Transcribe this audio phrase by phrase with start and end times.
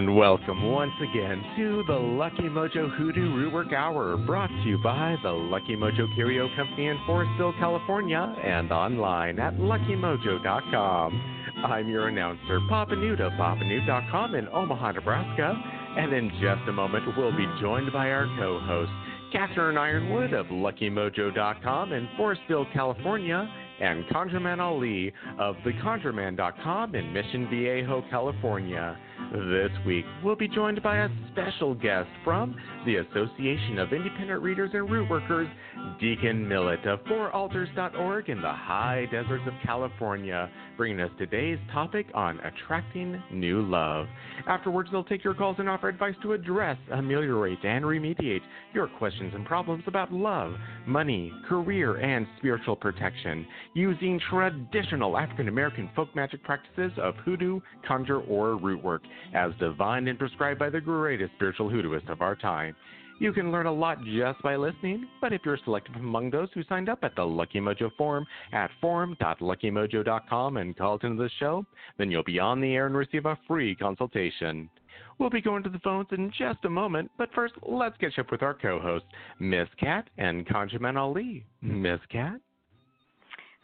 [0.00, 5.14] And welcome once again to the Lucky Mojo Hoodoo Rootwork Hour, brought to you by
[5.22, 11.22] the Lucky Mojo Curio Company in Forestville, California, and online at luckymojo.com.
[11.66, 15.52] I'm your announcer, Papa Newt of papanewt.com in Omaha, Nebraska,
[15.98, 18.90] and in just a moment we'll be joined by our co-host,
[19.34, 23.46] Catherine Yronwode of luckymojo.com in Forestville, California,
[23.82, 28.98] and ConjureMan Ali of theconjureman.com in Mission Viejo, California.
[29.32, 34.70] This week, we'll be joined by a special guest from the Association of Independent Readers
[34.74, 35.46] and Root Workers,
[36.00, 42.40] Deacon Millett of FourAltars.org in the high deserts of California, bringing us today's topic on
[42.40, 44.06] attracting new love.
[44.48, 48.42] Afterwards, they'll take your calls and offer advice to address, ameliorate, and remediate
[48.74, 50.54] your questions and problems about love,
[50.88, 58.22] money, career, and spiritual protection using traditional African American folk magic practices of hoodoo, conjure,
[58.22, 59.02] or root work
[59.34, 62.74] as divined and prescribed by the greatest spiritual hoodooist of our time.
[63.20, 66.62] You can learn a lot just by listening, but if you're selected among those who
[66.64, 71.66] signed up at the Lucky Mojo forum at forum.luckymojo.com and called into the show,
[71.98, 74.70] then you'll be on the air and receive a free consultation.
[75.18, 78.32] We'll be going to the phones in just a moment, but first, let's catch up
[78.32, 79.04] with our co host,
[79.38, 81.44] Miss Cat and ConjureMan Ali.
[81.60, 82.40] Miss Cat?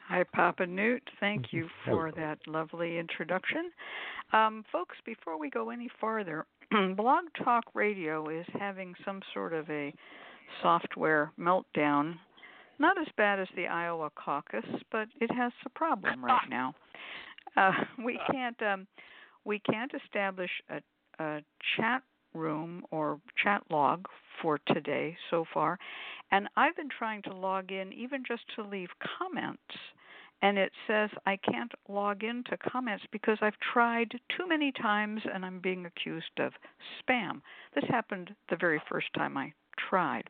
[0.09, 1.03] Hi, Papa Newt.
[1.19, 3.73] Thank you for that lovely introduction.
[4.33, 6.47] Um, folks, before we go any farther,
[6.97, 9.93] Blog Talk Radio is having some sort of a
[10.63, 12.15] software meltdown.
[12.79, 16.73] Not as bad as the Iowa caucus, but it has a problem right now.
[17.57, 17.73] Uh,
[18.05, 18.87] we can't um,
[19.45, 21.41] we can't establish a, a
[21.77, 22.03] chat
[22.33, 24.07] room or chat log
[24.41, 25.79] for today so far.
[26.31, 28.89] And I've been trying to log in even just to leave
[29.19, 29.63] comments.
[30.43, 35.45] And it says I can't log into comments because I've tried too many times and
[35.45, 36.53] I'm being accused of
[37.01, 37.41] spam.
[37.75, 39.53] This happened the very first time I
[39.89, 40.29] tried.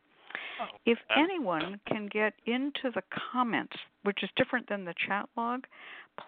[0.61, 5.65] Oh, if anyone can get into the comments, which is different than the chat log,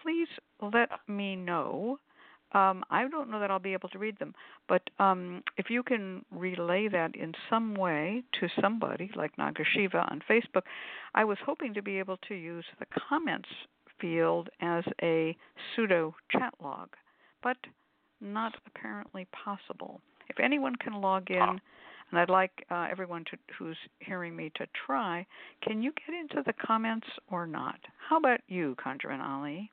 [0.02, 0.28] please
[0.60, 1.98] let me know
[2.52, 4.34] um, I don't know that I'll be able to read them,
[4.68, 10.22] but um, if you can relay that in some way to somebody like Nagashiva on
[10.28, 10.62] Facebook,
[11.14, 13.48] I was hoping to be able to use the comments
[14.00, 15.36] field as a
[15.74, 16.88] pseudo chat log,
[17.42, 17.56] but
[18.20, 20.00] not apparently possible.
[20.28, 21.60] If anyone can log in,
[22.10, 25.26] and I'd like uh, everyone to, who's hearing me to try,
[25.62, 27.78] can you get into the comments or not?
[28.08, 29.70] How about you, ConjureMan Ali?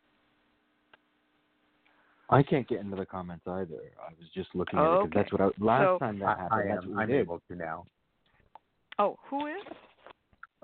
[2.30, 3.76] I can't get into the comments either.
[4.02, 6.62] I was just looking at it because that's what I, last so, time that happened.
[6.70, 6.92] I, that's am.
[6.94, 7.20] what I'm did.
[7.22, 7.86] able to now.
[9.00, 9.64] Oh, who is?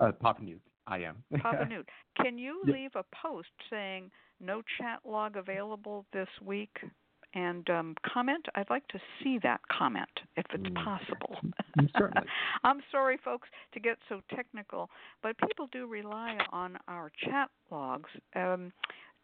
[0.00, 0.60] Uh, Papa Newt.
[0.86, 1.22] I am.
[1.40, 1.88] Papa Newt.
[2.20, 2.74] Can you Yeah.
[2.74, 4.10] leave a post saying
[4.40, 6.76] no chat log available this week
[7.34, 8.44] and um, comment?
[8.54, 10.84] I'd like to see that comment if it's Mm.
[10.84, 11.38] possible.
[11.76, 12.28] Mm, certainly.
[12.62, 14.90] I'm sorry, folks, to get so technical,
[15.24, 18.72] but people do rely on our chat logs um,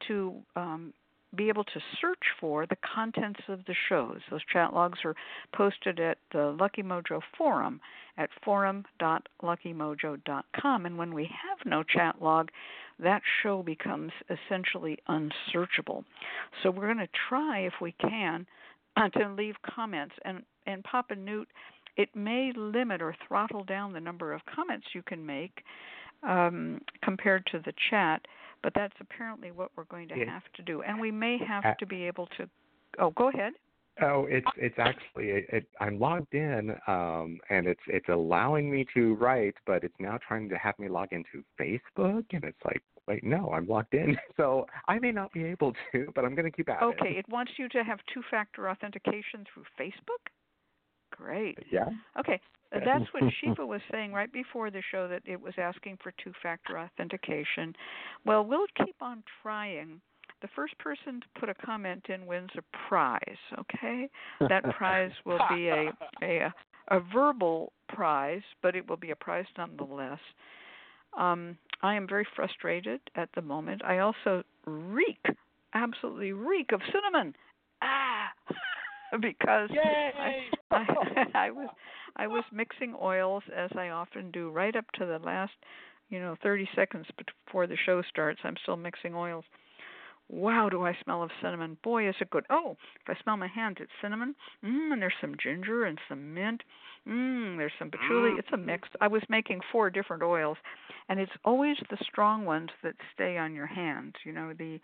[0.09, 0.93] to um,
[1.37, 4.21] be able to search for the contents of the shows.
[4.31, 5.15] Those chat logs are
[5.55, 7.81] posted at the Lucky Mojo forum
[8.17, 10.87] at forum.luckymojo.com.
[10.87, 12.51] And when we have no chat log,
[12.99, 16.05] that show becomes essentially unsearchable.
[16.63, 18.47] So we're going to try, if we can,
[18.97, 20.15] to leave comments.
[20.25, 21.49] And, and Papa Newt,
[21.97, 25.63] it may limit or throttle down the number of comments you can make
[26.23, 28.25] um, compared to the chat,
[28.63, 30.27] but that's apparently what we're going to Yeah.
[30.27, 30.83] have to do.
[30.83, 32.49] And we may have Uh, to be able to.
[32.99, 33.55] Oh, go ahead.
[34.01, 38.87] Oh, it's it's actually it, it, I'm logged in, um, and it's it's allowing me
[38.95, 42.83] to write, but it's now trying to have me log into Facebook, and it's like,
[43.07, 46.51] wait, no, I'm logged in, so I may not be able to, but I'm going
[46.51, 47.19] to keep at Okay, it.
[47.19, 50.31] it wants you to have two factor authentication through Facebook?
[51.11, 51.59] Great.
[51.71, 51.91] Yeah.
[52.19, 52.41] Okay.
[52.73, 56.33] That's what Shiva was saying right before the show that it was asking for two
[56.43, 57.75] factor authentication.
[58.25, 60.01] Well, we'll keep on trying.
[60.43, 63.21] The first person to put a comment in wins a prize,
[63.59, 64.09] okay?
[64.49, 65.91] That prize will be a,
[66.23, 66.53] a
[66.91, 70.19] a verbal prize, but it will be a prize nonetheless.
[71.19, 73.83] Um, I am very frustrated at the moment.
[73.85, 75.25] I also reek,
[75.75, 77.35] absolutely reek of cinnamon.
[77.83, 78.29] Ah,
[79.21, 80.41] because I,
[80.77, 81.69] I, I was
[82.17, 85.53] I was mixing oils as I often do, right up to the last,
[86.09, 87.07] you know, 30 seconds
[87.47, 88.41] before the show starts.
[88.45, 89.45] I'm still mixing oils.
[90.29, 91.77] Wow, do I smell of cinnamon?
[91.83, 92.45] Boy, is it good.
[92.51, 94.37] Oh, if I smell my hands, it's cinnamon.
[94.65, 96.63] Mmm, and there's some ginger and some mint.
[97.09, 98.31] Mmm, there's some patchouli.
[98.31, 98.39] Mm.
[98.39, 98.89] It's a mix.
[99.01, 100.57] I was making four different oils,
[101.09, 104.15] and it's always the strong ones that stay on your hands.
[104.25, 104.79] You know, the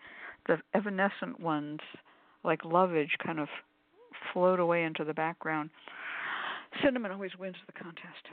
[0.47, 1.79] the evanescent ones,
[2.43, 3.47] like lovage, kind of
[4.33, 5.69] float away into the background.
[6.83, 8.27] Cinnamon always wins the contest.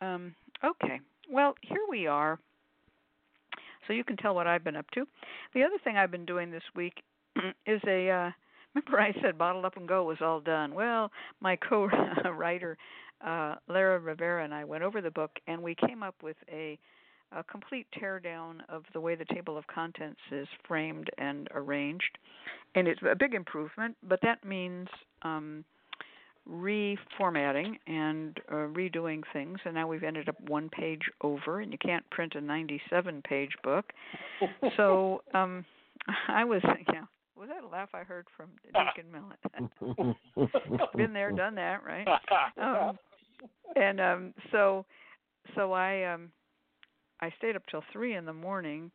[0.00, 0.34] Um,
[0.64, 1.00] okay,
[1.30, 2.38] well, here we are.
[3.86, 5.06] So you can tell what I've been up to.
[5.54, 7.02] The other thing I've been doing this week
[7.66, 8.10] is a.
[8.10, 8.30] Uh,
[8.74, 10.74] remember I said Bottle Up and Go was all done.
[10.74, 11.10] Well,
[11.40, 12.78] my co-writer
[13.24, 16.78] uh, Lara Rivera and I went over the book, and we came up with a
[17.32, 22.18] a complete teardown of the way the table of contents is framed and arranged.
[22.74, 24.88] And it's a big improvement, but that means
[25.22, 25.64] um,
[26.48, 29.58] reformatting and uh, redoing things.
[29.64, 33.50] And now we've ended up one page over, and you can't print a 97 page
[33.62, 33.86] book.
[34.76, 35.64] so um,
[36.28, 36.62] I was,
[36.92, 37.04] yeah.
[37.36, 40.16] Was that a laugh I heard from Deacon Millett?
[40.96, 42.06] Been there, done that, right?
[42.62, 42.98] Um,
[43.74, 44.84] and um, so,
[45.56, 46.30] so I um,
[47.20, 48.90] I stayed up till three in the morning,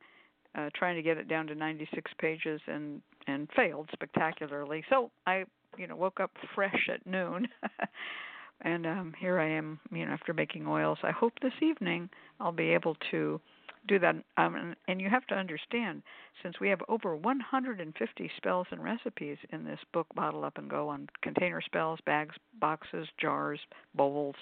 [0.56, 4.84] uh, trying to get it down to 96 pages, and and failed spectacularly.
[4.90, 5.46] So I,
[5.78, 7.48] you know, woke up fresh at noon,
[8.62, 10.98] and um, here I am, you know, after making oils.
[11.04, 13.40] I hope this evening I'll be able to
[13.88, 14.16] do that.
[14.38, 16.02] Um, and, and you have to understand,
[16.42, 20.90] since we have over 150 spells and recipes in this book, Bottle Up and Go,
[20.90, 23.60] on container spells, bags, boxes, jars,
[23.96, 24.36] bowls,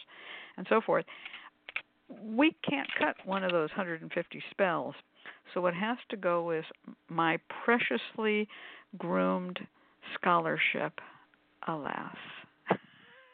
[0.57, 1.05] and so forth
[2.21, 4.95] we can't cut one of those 150 spells.
[5.53, 6.65] So what has to go is
[7.09, 8.47] my preciously
[8.97, 9.59] groomed
[10.15, 10.99] scholarship,
[11.67, 12.15] alas.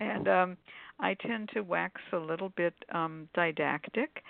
[0.00, 0.56] and um,
[1.00, 4.22] I tend to wax a little bit um, didactic,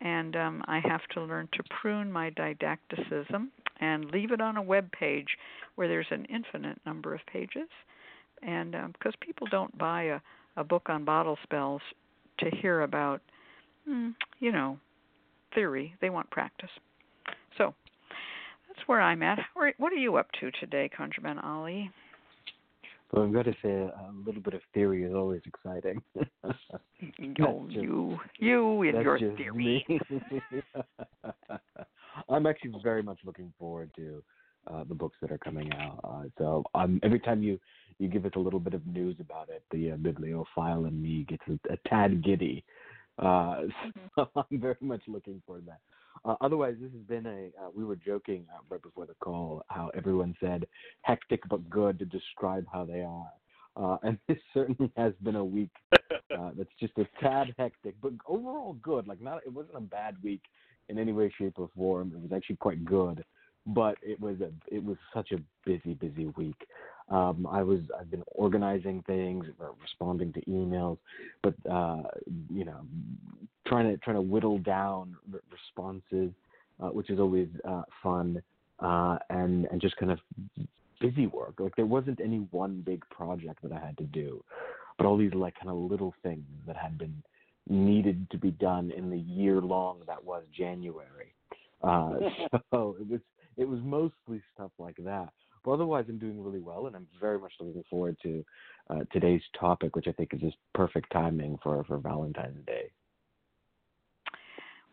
[0.00, 3.48] and um, I have to learn to prune my didacticism
[3.80, 5.36] and leave it on a web page
[5.74, 7.68] where there's an infinite number of pages.
[8.42, 10.20] And because um, people don't buy a,
[10.56, 11.82] a book on bottle spells
[12.38, 13.20] to hear about,
[13.88, 14.78] mm, you know,
[15.54, 15.94] theory.
[16.00, 16.70] They want practice.
[17.58, 17.74] So
[18.68, 19.38] that's where I'm at.
[19.54, 21.90] What are you up to today, ConjureMan Ali?
[23.12, 26.02] Well, I'm got to say, a little bit of theory is always exciting.
[26.44, 26.52] oh,
[27.66, 29.86] just, you, you and your theory.
[32.28, 34.22] I'm actually very much looking forward to
[34.66, 36.00] uh, the books that are coming out.
[36.02, 37.60] Uh, so um, every time you
[37.98, 41.24] you give us a little bit of news about it, the uh, bibliophile in me
[41.28, 42.64] gets a, a tad giddy.
[43.18, 43.90] Uh, mm-hmm.
[44.16, 45.80] so I'm very much looking forward to that.
[46.24, 47.62] Uh, otherwise, this has been a.
[47.62, 50.66] Uh, we were joking uh, right before the call how everyone said
[51.02, 53.30] hectic but good to describe how they are.
[53.76, 58.12] Uh, and this certainly has been a week uh, that's just a tad hectic, but
[58.26, 59.06] overall good.
[59.06, 60.42] Like not, it wasn't a bad week
[60.88, 62.12] in any way, shape, or form.
[62.14, 63.24] It was actually quite good,
[63.66, 66.56] but it was a, it was such a busy, busy week.
[67.10, 69.44] Um, I was I've been organizing things,
[69.80, 70.98] responding to emails,
[71.42, 72.02] but uh,
[72.50, 72.80] you know,
[73.66, 76.32] trying to trying to whittle down r- responses,
[76.82, 78.42] uh, which is always uh, fun,
[78.80, 80.18] uh, and and just kind of
[81.00, 81.54] busy work.
[81.58, 84.42] Like there wasn't any one big project that I had to do,
[84.96, 87.22] but all these like kind of little things that had been
[87.68, 91.34] needed to be done in the year long that was January.
[91.82, 92.14] Uh,
[92.70, 93.20] so it was
[93.56, 95.32] it was mostly stuff like that.
[95.64, 98.44] But otherwise, I'm doing really well, and I'm very much looking forward to
[98.90, 102.90] uh, today's topic, which I think is just perfect timing for for Valentine's Day.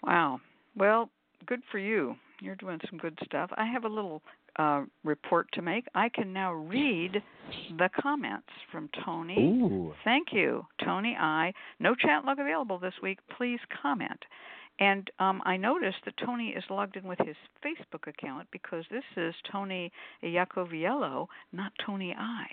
[0.04, 0.40] Wow.
[0.76, 1.10] Well,
[1.46, 2.16] good for you.
[2.40, 3.52] You're doing some good stuff.
[3.56, 4.24] I have a little
[4.58, 5.86] uh, report to make.
[5.94, 7.22] I can now read
[7.78, 9.38] the comments from Tony.
[9.38, 9.94] Ooh.
[10.04, 11.16] Thank you, Tony.
[11.20, 13.20] I no chat log available this week.
[13.38, 14.20] Please comment.
[14.80, 19.04] And um, I noticed that Tony is logged in with his Facebook account because this
[19.16, 19.92] is Tony
[20.24, 22.46] Iacoviello, not Tony I,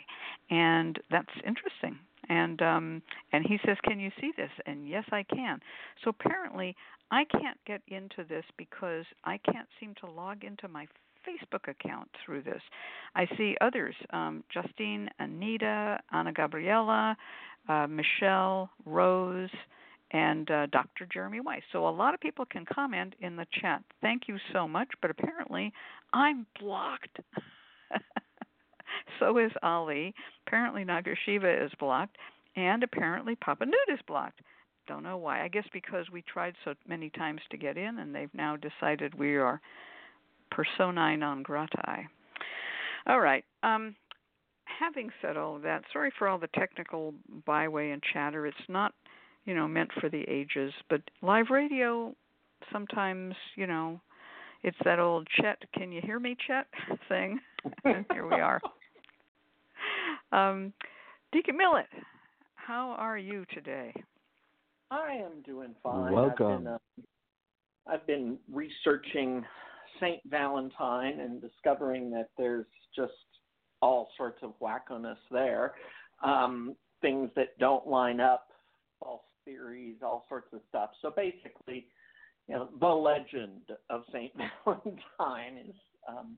[0.55, 1.99] and that's interesting.
[2.29, 5.61] And um, and he says, "Can you see this?" And yes, I can.
[6.05, 6.77] So apparently,
[7.11, 10.87] I can't get into this because I can't seem to log into my
[11.27, 12.61] Facebook account through this.
[13.15, 17.17] I see others: um, Justine, Anita, Anna Gabriella,
[17.69, 19.51] uh, Michelle, Rose
[20.11, 21.07] and uh, Dr.
[21.13, 21.63] Jeremy Weiss.
[21.73, 23.83] So a lot of people can comment in the chat.
[24.01, 25.73] Thank you so much, but apparently
[26.13, 27.19] I'm blocked.
[29.21, 30.15] so is Ali.
[30.47, 32.17] Apparently Nagashiva is blocked,
[32.57, 34.41] and apparently Papa Newt is blocked.
[34.87, 35.45] Don't know why.
[35.45, 39.15] I guess because we tried so many times to get in, and they've now decided
[39.15, 39.61] we are
[40.51, 42.07] personae non gratae.
[43.07, 43.45] All right.
[43.63, 43.95] Um,
[44.81, 48.47] having said all of that, sorry for all the technical byway and chatter.
[48.47, 48.95] It's not
[49.49, 50.75] you know, meant for the ages.
[50.91, 52.15] But live radio,
[52.71, 53.99] sometimes, you know,
[54.63, 56.67] it's that old Chet, can you hear me, Chet
[57.09, 57.41] thing.
[58.13, 58.61] Here we are.
[60.33, 60.75] Um,
[61.33, 61.87] Deacon Millett,
[62.57, 63.95] how are you today?
[64.91, 66.13] I am doing fine.
[66.13, 66.47] Welcome.
[66.47, 66.79] I've been, uh,
[67.87, 69.47] I've been researching
[69.99, 73.13] Saint Valentine and discovering that there's just
[73.81, 75.73] all sorts of wackoness there,
[76.23, 78.49] um, things that don't line up,
[79.01, 80.91] false theories, all sorts of stuff.
[81.01, 81.87] So basically,
[82.49, 84.33] you know, the legend of Saint
[84.65, 85.75] Valentine is
[86.09, 86.37] um,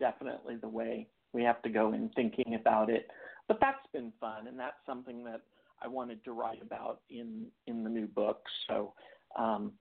[0.00, 3.08] definitely the way we have to go in thinking about it.
[3.48, 5.42] But that's been fun, and that's something that
[5.82, 8.42] I wanted to write about in in the new book.
[8.66, 8.92] So,
[9.38, 9.72] um,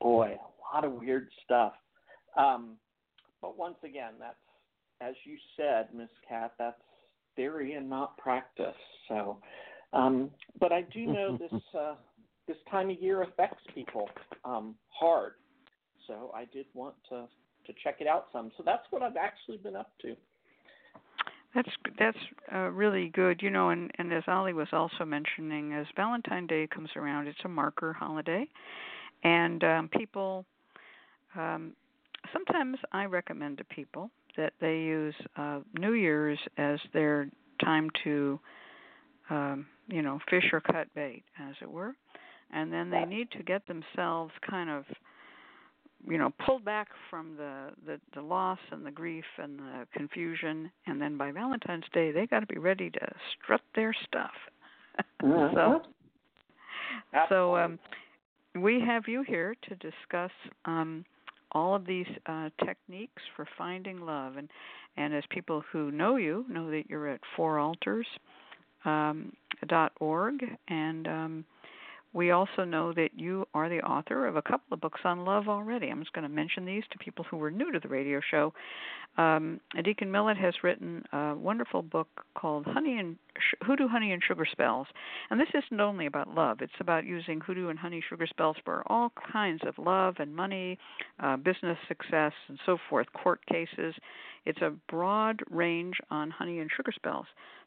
[0.00, 1.72] boy, a lot of weird stuff.
[2.36, 2.76] Um,
[3.40, 4.36] but once again, that's
[5.00, 6.52] as you said, Miss Cat.
[6.58, 6.80] That's
[7.36, 8.74] theory and not practice.
[9.08, 9.38] So,
[9.92, 11.94] um, but I do know this uh,
[12.46, 14.08] this time of year affects people
[14.44, 15.32] um, hard.
[16.06, 17.26] So I did want to
[17.66, 18.52] to check it out some.
[18.56, 20.14] So that's what I've actually been up to.
[21.54, 22.18] That's that's
[22.54, 26.68] uh, really good, you know, and and as Ali was also mentioning, as Valentine's Day
[26.72, 28.46] comes around, it's a marker holiday,
[29.24, 30.44] and um, people.
[31.34, 31.72] Um,
[32.32, 37.28] sometimes I recommend to people that they use uh, New Year's as their
[37.62, 38.38] time to,
[39.30, 41.94] um, you know, fish or cut bait, as it were,
[42.52, 44.84] and then they need to get themselves kind of
[46.08, 50.70] you know pulled back from the, the the loss and the grief and the confusion.
[50.86, 54.30] And then by valentine's day they got to be ready to strut their stuff.
[55.22, 55.54] Mm-hmm.
[55.54, 55.82] so
[57.28, 57.78] so um
[58.54, 60.30] we have you here to discuss
[60.64, 61.04] um
[61.52, 64.36] all of these uh techniques for finding love.
[64.36, 64.48] And
[64.96, 68.06] and as people who know you know that you're at four altars
[68.84, 69.32] um
[69.68, 70.44] dot org.
[70.68, 71.44] And um
[72.16, 75.48] we also know that you are the author of a couple of books on love
[75.48, 75.88] already.
[75.88, 78.54] I'm just going to mention these to people who were new to the radio show.
[79.18, 83.16] Um, Deacon Millett has written a wonderful book called Honey and
[83.64, 84.86] Hoodoo, Honey and Sugar Spells,
[85.30, 86.62] and this isn't only about love.
[86.62, 90.78] It's about using hoodoo and honey sugar spells for all kinds of love and money,
[91.22, 93.06] uh, business success, and so forth.
[93.12, 93.94] Court cases.
[94.46, 97.26] It's a broad range on honey and sugar spells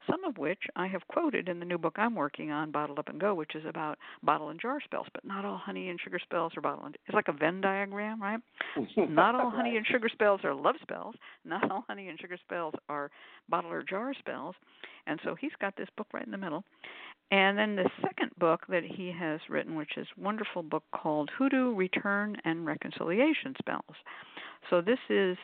[0.10, 3.10] some of which I have quoted in the new book I'm working on, Bottle Up
[3.10, 5.08] and Go, which is about bottle and jar spells.
[5.14, 8.22] But not all honey and sugar spells are bottle and it's like a Venn diagram,
[8.22, 8.40] right?
[8.98, 11.16] not all honey and sugar spells are love spells.
[11.46, 13.12] Not all honey and sugar spells are
[13.50, 14.56] bottle or jar spells.
[15.08, 16.64] And so he's got this book right in the middle.
[17.32, 21.30] And then the second book that he has written, which is a wonderful book called
[21.38, 23.96] Hoodoo Return and Reconciliation Spells.
[24.70, 25.38] So this is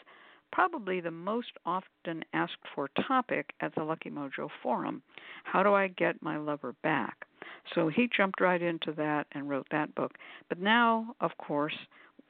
[0.56, 5.02] probably the most often asked for topic at the Lucky Mojo forum.
[5.44, 7.26] How do I get my lover back?
[7.74, 10.14] So he jumped right into that and wrote that book.
[10.48, 11.76] But now, of course,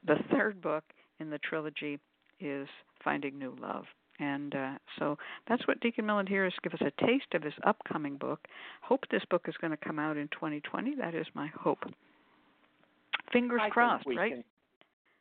[0.04, 0.82] the third book
[1.20, 2.00] in the trilogy
[2.40, 2.66] is
[3.04, 3.84] Finding New Love.
[4.18, 5.16] And uh, so
[5.48, 8.40] that's what Deacon Millett here is give us a taste of his upcoming book.
[8.82, 10.96] Hope this book is going to come out in 2020.
[10.96, 11.84] That is my hope.
[13.32, 14.32] Fingers I crossed, right?
[14.32, 14.44] Can,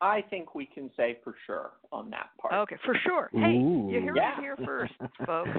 [0.02, 2.54] I think we can say for sure on that part.
[2.54, 3.30] Okay, for sure.
[3.32, 3.90] Hey, Ooh.
[3.90, 4.38] you hear Yeah.
[4.38, 4.94] it here first,
[5.26, 5.50] folks.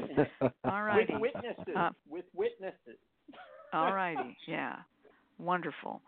[0.65, 1.15] All righty.
[1.15, 1.75] With witnesses.
[1.77, 2.99] Uh, with witnesses.
[3.73, 4.37] All righty.
[4.47, 4.77] Yeah.
[5.39, 6.01] Wonderful.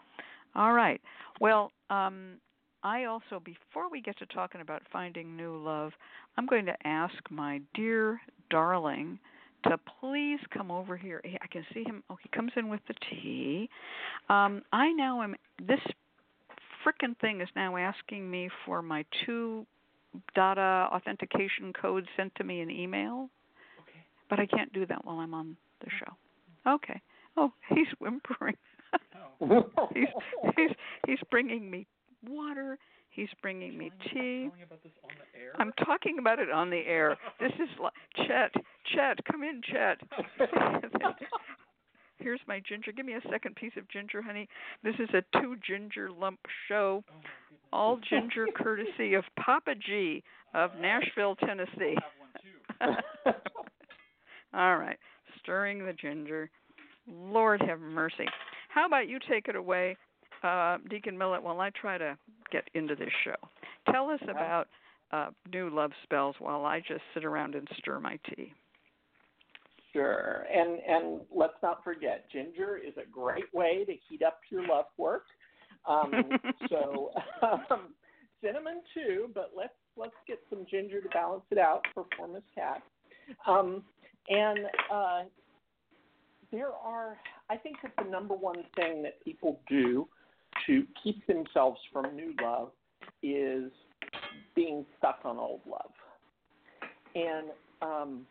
[0.55, 1.01] All right.
[1.41, 2.35] Well, um,
[2.83, 5.93] I also, before we get to talking about finding new love,
[6.37, 8.21] I'm going to ask my dear
[8.51, 9.19] darling
[9.65, 11.21] to please come over here.
[11.25, 12.03] I can see him.
[12.09, 13.69] Oh, he comes in with the tea.
[14.29, 15.35] Um, I now am.
[15.67, 15.81] This
[16.85, 19.67] frickin' thing is now asking me for my two
[20.35, 23.29] data authentication codes sent to me in email.
[23.81, 24.01] Okay.
[24.31, 26.73] But I can't do that while I'm on the show.
[26.75, 27.01] Okay.
[27.37, 28.57] Oh, he's whimpering.
[29.95, 30.09] he's
[30.57, 30.71] he's
[31.07, 31.87] he's bringing me
[32.27, 32.79] water.
[33.11, 34.49] He's bringing me tea.
[35.59, 37.17] I'm talking about it on the air.
[37.41, 38.53] This is like Chet.
[38.95, 39.99] Chet, come in, Chet.
[42.19, 42.93] Here's my ginger.
[42.93, 44.49] Give me a second piece of ginger, honey.
[44.83, 47.05] This is a two ginger lump show.
[47.73, 50.23] All ginger courtesy of Papa G
[50.55, 51.97] of Nashville, Tennessee.
[54.55, 54.99] All right.
[55.41, 56.51] Stirring the ginger.
[57.07, 58.27] Lord have mercy.
[58.69, 59.97] How about you take it away,
[60.43, 62.17] uh, Deacon Millett, while I try to
[62.53, 63.35] get into this show?
[63.91, 64.69] Tell us about
[65.13, 68.53] uh, new love spells while I just sit around and stir my tea.
[69.99, 74.67] Sure, and and let's not forget, ginger is a great way to heat up your
[74.67, 75.25] love work.
[75.87, 76.13] Um,
[76.69, 77.11] so
[77.43, 77.95] um,
[78.41, 82.43] cinnamon too, but let's let's get some ginger to balance it out for poor Miss
[82.55, 82.83] Cat.
[83.47, 83.83] Um,
[84.29, 84.59] and
[84.93, 85.23] uh,
[86.53, 87.17] there are,
[87.51, 90.07] I think that the number one thing that people do
[90.67, 92.71] to keep themselves from new love
[93.23, 93.73] is
[94.55, 95.91] being stuck on old love.
[97.15, 97.49] And
[97.83, 98.27] um,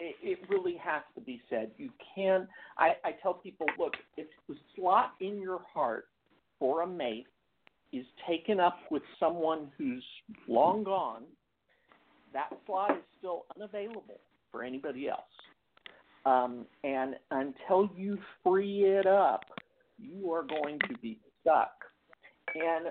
[0.00, 1.70] it, really has to be said.
[1.78, 2.46] You can,
[2.78, 6.06] I, I tell people, look, if the slot in your heart
[6.58, 7.26] for a mate
[7.92, 10.04] is taken up with someone who's
[10.48, 11.22] long gone,
[12.32, 14.20] that slot is still unavailable.
[14.50, 15.20] for anybody else.
[16.24, 19.44] Um, and until you free it up,
[19.98, 21.72] you are going to be stuck.
[22.54, 22.86] And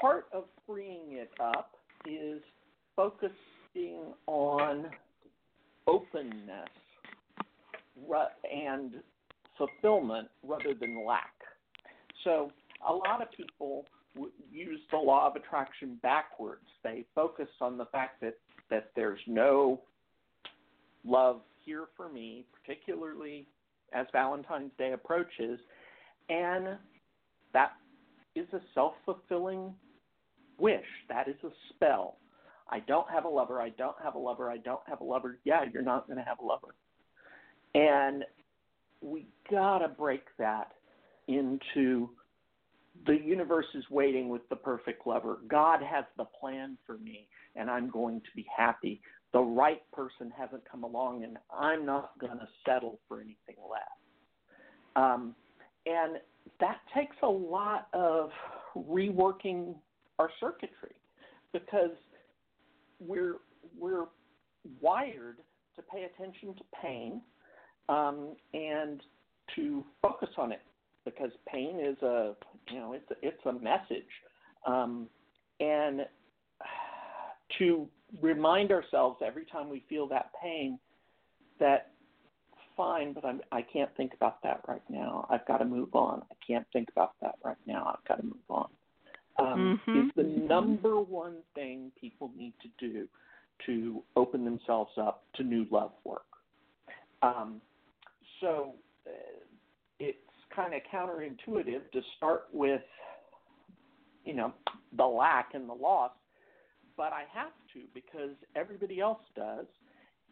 [0.00, 1.72] part of freeing it up
[2.06, 2.40] is
[2.96, 4.86] focusing on
[5.86, 6.68] openness
[8.52, 8.94] and
[9.56, 11.32] fulfillment rather than lack.
[12.24, 12.50] So
[12.86, 13.84] a lot of people
[14.50, 16.66] use the law of attraction backwards.
[16.82, 18.34] They focus on the fact that,
[18.70, 19.80] that there's no
[21.04, 23.46] love here for me, particularly
[23.92, 25.58] as Valentine's Day approaches,
[26.28, 26.78] and
[27.52, 27.72] that
[28.34, 29.74] is a self fulfilling
[30.58, 30.84] wish.
[31.08, 32.16] That is a spell.
[32.68, 33.60] I don't have a lover.
[33.60, 34.50] I don't have a lover.
[34.50, 35.38] I don't have a lover.
[35.44, 36.74] Yeah, you're not going to have a lover.
[37.74, 38.24] And
[39.00, 40.72] we got to break that
[41.28, 42.10] into
[43.06, 45.38] the universe is waiting with the perfect lover.
[45.48, 49.00] God has the plan for me, and I'm going to be happy.
[49.32, 53.82] The right person hasn't come along, and I'm not going to settle for anything less.
[54.96, 55.34] Um,
[55.86, 56.18] and
[56.60, 58.30] that takes a lot of
[58.76, 59.74] reworking
[60.18, 60.94] our circuitry
[61.52, 61.90] because
[63.00, 63.36] we're
[63.78, 64.06] we're
[64.80, 65.36] wired
[65.76, 67.20] to pay attention to pain
[67.88, 69.00] um, and
[69.56, 70.62] to focus on it
[71.04, 72.34] because pain is a
[72.70, 74.08] you know it's a, it's a message.
[74.66, 75.08] Um,
[75.60, 76.00] and
[77.58, 77.86] to
[78.20, 80.78] remind ourselves every time we feel that pain
[81.60, 81.90] that
[82.76, 85.26] fine but I'm I can't think about that right now.
[85.30, 86.22] I've got to move on.
[86.30, 87.94] I can't think about that right now.
[87.96, 88.68] I've got to move on
[89.38, 90.06] um, mm-hmm.
[90.06, 93.08] is the number one thing people need to do
[93.66, 96.24] to open themselves up to new love work
[97.22, 97.60] um,
[98.40, 98.74] so
[99.06, 99.10] uh,
[99.98, 100.18] it's
[100.54, 102.82] kind of counterintuitive to start with,
[104.24, 104.52] you know,
[104.96, 106.12] the lack and the loss,
[106.96, 109.66] but I have to because everybody else does,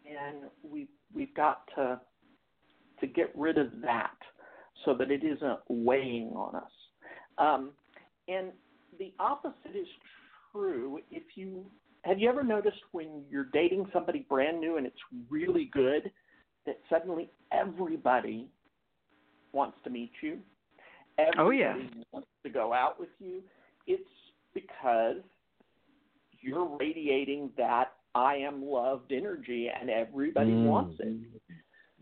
[0.06, 2.00] and we we've got to
[3.00, 4.14] to get rid of that
[4.84, 6.70] so that it isn't weighing on us.
[7.38, 7.70] Um,
[8.28, 8.52] and
[8.98, 9.86] the opposite is
[10.52, 11.00] true.
[11.10, 11.64] If you
[12.02, 14.96] have you ever noticed when you're dating somebody brand new and it's
[15.30, 16.10] really good,
[16.66, 18.48] that suddenly everybody
[19.52, 20.38] wants to meet you.
[21.18, 21.74] Everybody oh yeah.
[22.12, 23.42] wants to go out with you.
[23.86, 24.02] It's
[24.54, 25.22] because
[26.40, 30.64] you're radiating that I am loved energy and everybody mm.
[30.64, 31.16] wants it.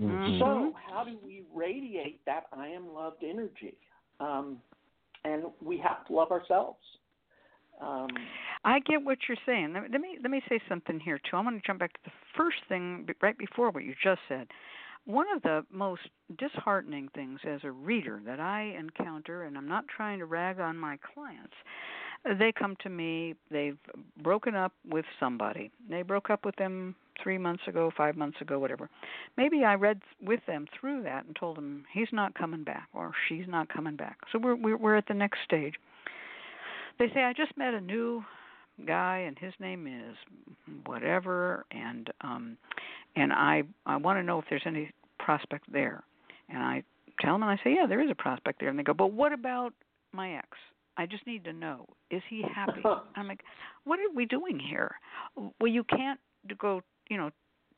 [0.01, 0.39] Mm-hmm.
[0.39, 3.77] So, how do we radiate that I am loved energy?
[4.19, 4.59] Um,
[5.25, 6.79] and we have to love ourselves.
[7.81, 8.09] Um,
[8.65, 9.73] I get what you're saying.
[9.73, 11.37] Let me let me say something here too.
[11.37, 14.49] I want to jump back to the first thing right before what you just said.
[15.07, 16.03] One of the most
[16.39, 20.77] disheartening things as a reader that I encounter, and I'm not trying to rag on
[20.77, 21.55] my clients,
[22.39, 23.79] they come to me, they've
[24.23, 25.71] broken up with somebody.
[25.89, 28.89] They broke up with them three months ago, five months ago, whatever.
[29.37, 33.13] Maybe I read with them through that and told them he's not coming back or
[33.29, 34.19] she's not coming back.
[34.33, 35.75] So we're we're, we're at the next stage.
[36.99, 38.25] They say I just met a new
[38.87, 40.17] guy and his name is
[40.87, 42.57] whatever and um
[43.17, 46.03] and I I want to know if there's any prospect there.
[46.49, 46.83] And I
[47.21, 49.13] tell them and I say, "Yeah, there is a prospect there." And they go, "But
[49.13, 49.73] what about
[50.13, 50.49] my ex?
[50.97, 51.87] I just need to know.
[52.11, 52.83] Is he happy?"
[53.17, 53.43] I'm like,
[53.85, 54.97] "What are we doing here?
[55.37, 56.19] Well, you can't
[56.59, 57.31] go, you know,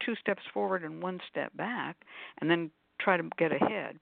[0.05, 1.97] two steps forward and one step back
[2.41, 3.99] and then try to get ahead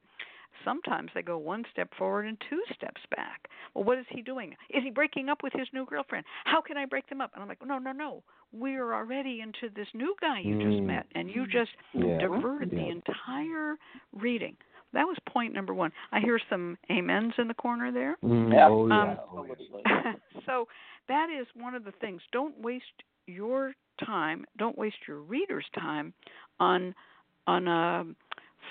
[0.64, 3.48] sometimes they go one step forward and two steps back.
[3.74, 4.52] Well, what is he doing?
[4.70, 6.24] Is he breaking up with his new girlfriend?
[6.44, 7.30] How can I break them up?
[7.34, 8.22] And I'm like, no, no, no.
[8.52, 10.86] We're already into this new guy you just mm.
[10.86, 12.18] met, and you just yeah.
[12.18, 12.80] diverted yeah.
[12.80, 13.76] the entire
[14.12, 14.56] reading.
[14.92, 15.92] That was point number one.
[16.10, 18.16] I hear some amens in the corner there.
[18.24, 18.52] Mm.
[18.68, 19.02] Oh, yeah.
[19.02, 20.12] Um, oh,
[20.46, 20.66] so
[21.06, 22.22] that is one of the things.
[22.32, 22.84] Don't waste
[23.28, 23.72] your
[24.04, 24.44] time.
[24.58, 26.12] Don't waste your reader's time
[26.58, 26.94] on
[27.46, 28.16] on a um,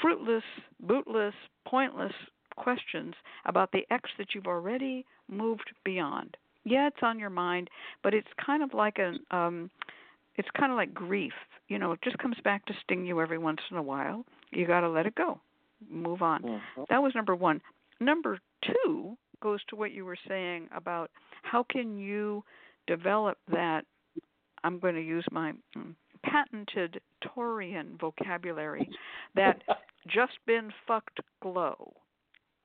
[0.02, 0.44] fruitless,
[0.80, 1.34] bootless,
[1.68, 2.14] pointless
[2.56, 3.14] questions
[3.46, 6.38] about the X that you've already moved beyond.
[6.66, 7.70] Yeah, it's on your mind,
[8.04, 9.70] but it's kind of like an um
[10.36, 11.34] it's kind of like grief.
[11.68, 14.26] You know, it just comes back to sting you every once in a while.
[14.52, 15.40] You got to let it go.
[15.90, 16.42] Move on.
[16.42, 16.84] Mm-hmm.
[16.90, 17.62] That was number 1.
[18.00, 18.40] Number
[18.86, 21.12] 2 goes to what you were saying about
[21.44, 22.44] how can you
[22.88, 23.84] develop that
[24.64, 28.90] I'm going to use my mm, patented Taurian vocabulary
[29.36, 29.62] that
[30.08, 31.94] just been fucked glow,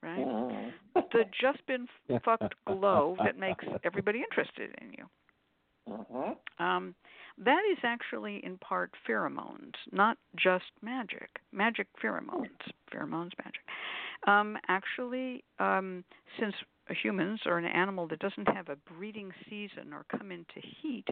[0.01, 0.63] right?
[0.93, 1.87] The just been
[2.25, 5.05] fucked glow that makes everybody interested in you.
[5.89, 6.63] Mm-hmm.
[6.63, 6.95] Um,
[7.37, 11.29] that is actually in part pheromones, not just magic.
[11.51, 12.47] Magic pheromones,
[12.93, 13.61] pheromones magic.
[14.25, 16.03] Um, actually, um,
[16.39, 16.55] since
[17.01, 21.05] humans are an animal that doesn't have a breeding season or come into heat,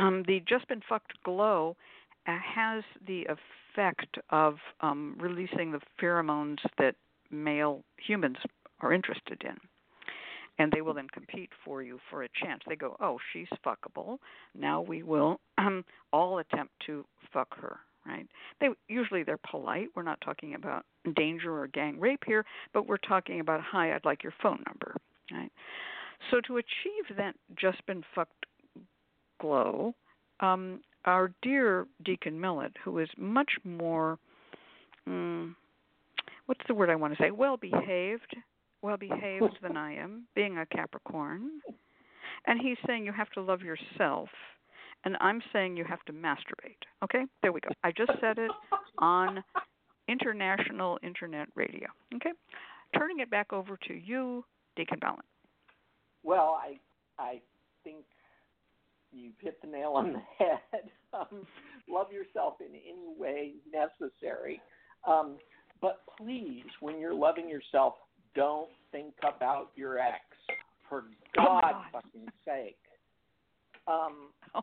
[0.00, 1.76] um, the just been fucked glow
[2.26, 6.94] has the effect of um, releasing the pheromones that
[7.30, 8.36] male humans
[8.80, 9.56] are interested in.
[10.58, 12.60] And they will then compete for you for a chance.
[12.68, 14.18] They go, oh, she's fuckable.
[14.54, 18.26] Now we will um, all attempt to fuck her right?
[18.60, 19.88] They usually they're polite.
[19.94, 20.86] We're not talking about
[21.16, 24.96] danger or gang rape here, but we're talking about hi, I'd like your phone number,
[25.30, 25.52] right?
[26.30, 28.46] So to achieve that just been fucked
[29.40, 29.94] glow,
[30.40, 34.18] um, our dear Deacon Millett, who is much more,
[35.08, 35.54] mm,
[36.46, 37.30] what's the word I want to say?
[37.30, 38.36] Well behaved,
[38.82, 41.60] well behaved than I am, being a Capricorn,
[42.46, 44.28] and he's saying you have to love yourself
[45.04, 46.82] and I'm saying you have to masturbate.
[47.02, 47.24] Okay?
[47.42, 47.70] There we go.
[47.82, 48.50] I just said it
[48.98, 49.42] on
[50.08, 51.88] international internet radio.
[52.16, 52.30] Okay?
[52.96, 54.44] Turning it back over to you,
[54.76, 55.24] Deacon Ballant.
[56.22, 56.78] Well, I
[57.18, 57.40] I
[57.82, 58.04] think
[59.12, 60.60] you've hit the nail on the head.
[61.12, 61.44] Um,
[61.88, 64.60] love yourself in any way necessary.
[65.08, 65.38] Um,
[65.80, 67.94] but please, when you're loving yourself,
[68.36, 70.20] don't think about your ex.
[70.88, 71.84] For Oh, God's God.
[71.92, 72.78] fucking sake.
[73.88, 74.60] Um, Oh.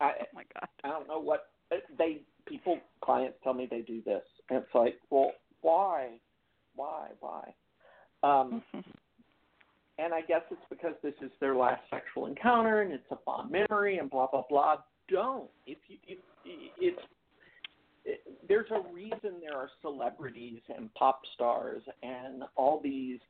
[0.00, 0.68] I, I, Oh my God.
[0.82, 1.46] I don't know what
[1.96, 6.18] they people clients tell me they do this, and it's like, well, why,
[6.74, 7.54] why, why?
[8.24, 8.62] Um,
[10.02, 13.50] and I guess it's because this is their last sexual encounter, and it's a fond
[13.50, 14.76] memory, and blah blah blah.
[15.08, 15.48] Don't.
[15.66, 16.98] If you if it's
[18.04, 23.20] it, there's a reason there are celebrities and pop stars and all these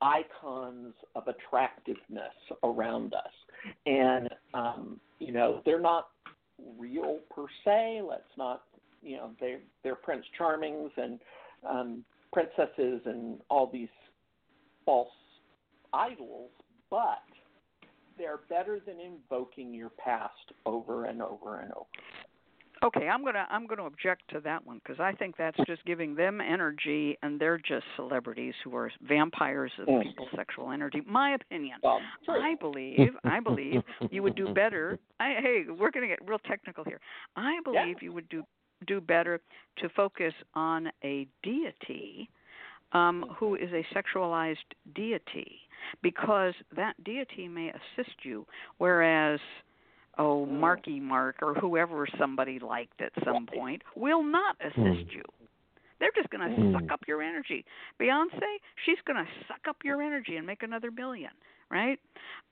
[0.00, 3.72] icons of attractiveness around us.
[3.86, 6.08] And um you know they're not
[6.78, 8.02] real per se.
[8.08, 8.64] Let's not
[9.02, 11.18] you know they're they're prince charmings and
[11.68, 13.88] um princesses and all these
[14.84, 15.08] false
[15.92, 16.50] idols
[16.90, 17.22] but
[18.16, 20.32] they're better than invoking your past
[20.66, 21.86] over and over and over
[22.84, 26.14] Okay, I'm gonna I'm gonna object to that one because I think that's just giving
[26.14, 30.02] them energy, and they're just celebrities who are vampires of Mm.
[30.04, 31.02] people's sexual energy.
[31.04, 31.78] My opinion.
[32.28, 34.98] I believe I believe you would do better.
[35.18, 37.00] I, hey, we're going to get real technical here.
[37.34, 38.44] I believe you would do
[38.86, 39.40] do better
[39.78, 42.30] to focus on a deity
[42.92, 44.56] um, who is a sexualized
[44.94, 45.58] deity,
[46.02, 48.46] because that deity may assist you,
[48.78, 49.40] whereas
[50.18, 50.60] oh Mm.
[50.60, 55.22] Marky Mark or whoever somebody liked at some point will not assist you.
[56.00, 56.72] They're just going to Mm.
[56.72, 57.64] suck up your energy.
[58.00, 61.32] Beyonce, she's going to suck up your energy and make another million,
[61.70, 61.98] right?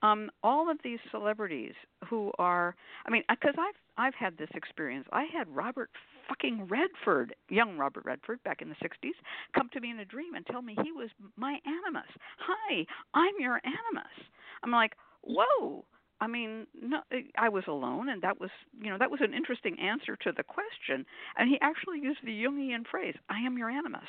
[0.02, 1.74] Um, all of these celebrities
[2.08, 2.74] who are,
[3.06, 5.06] I mean, because I've I've had this experience.
[5.12, 5.90] I had Robert
[6.28, 9.14] fucking Redford, young Robert Redford, back in the '60s,
[9.54, 12.10] come to me in a dream and tell me he was my animus.
[12.38, 14.12] Hi, I'm your animus.
[14.62, 15.84] I'm like, whoa.
[16.18, 17.00] I mean, no,
[17.36, 18.48] I was alone, and that was,
[18.80, 21.04] you know, that was an interesting answer to the question.
[21.36, 24.08] And he actually used the Jungian phrase, "I am your animus."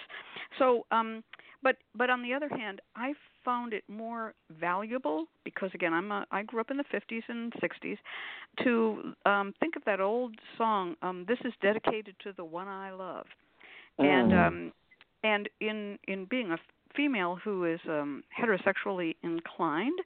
[0.58, 1.22] So, um,
[1.62, 3.14] but but on the other hand, I
[3.48, 7.54] found it more valuable because again, I'm a, I grew up in the 50s and
[7.54, 7.98] 60s
[8.64, 10.96] to um, think of that old song.
[11.02, 13.26] Um, this is dedicated to the one I love,
[14.00, 14.48] and Mm.
[14.48, 14.74] um,
[15.24, 16.58] and in in being a
[16.96, 20.00] female who is um, heterosexually inclined,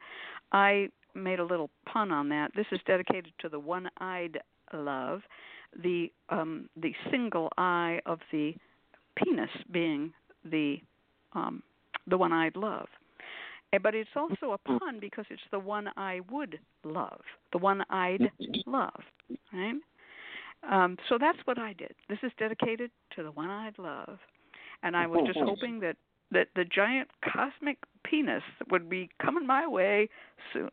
[0.52, 2.52] I made a little pun on that.
[2.56, 4.38] This is dedicated to the one-eyed
[4.74, 5.22] love,
[5.84, 8.54] the um, the single eye of the
[9.16, 10.14] penis being
[10.46, 10.78] the
[11.34, 11.64] um,
[12.08, 12.88] the one-eyed love.
[13.74, 17.84] Eh, But it's also a pun because it's the one I would love, the one
[17.90, 18.32] I'd
[18.66, 19.02] love,
[19.54, 19.76] right?
[20.70, 21.94] Um, so that's what I did.
[22.10, 24.20] This is dedicated to the one I'd love,
[24.84, 25.96] and I was just hoping that
[26.32, 30.08] that the giant cosmic penis would be coming my way
[30.54, 30.70] soon.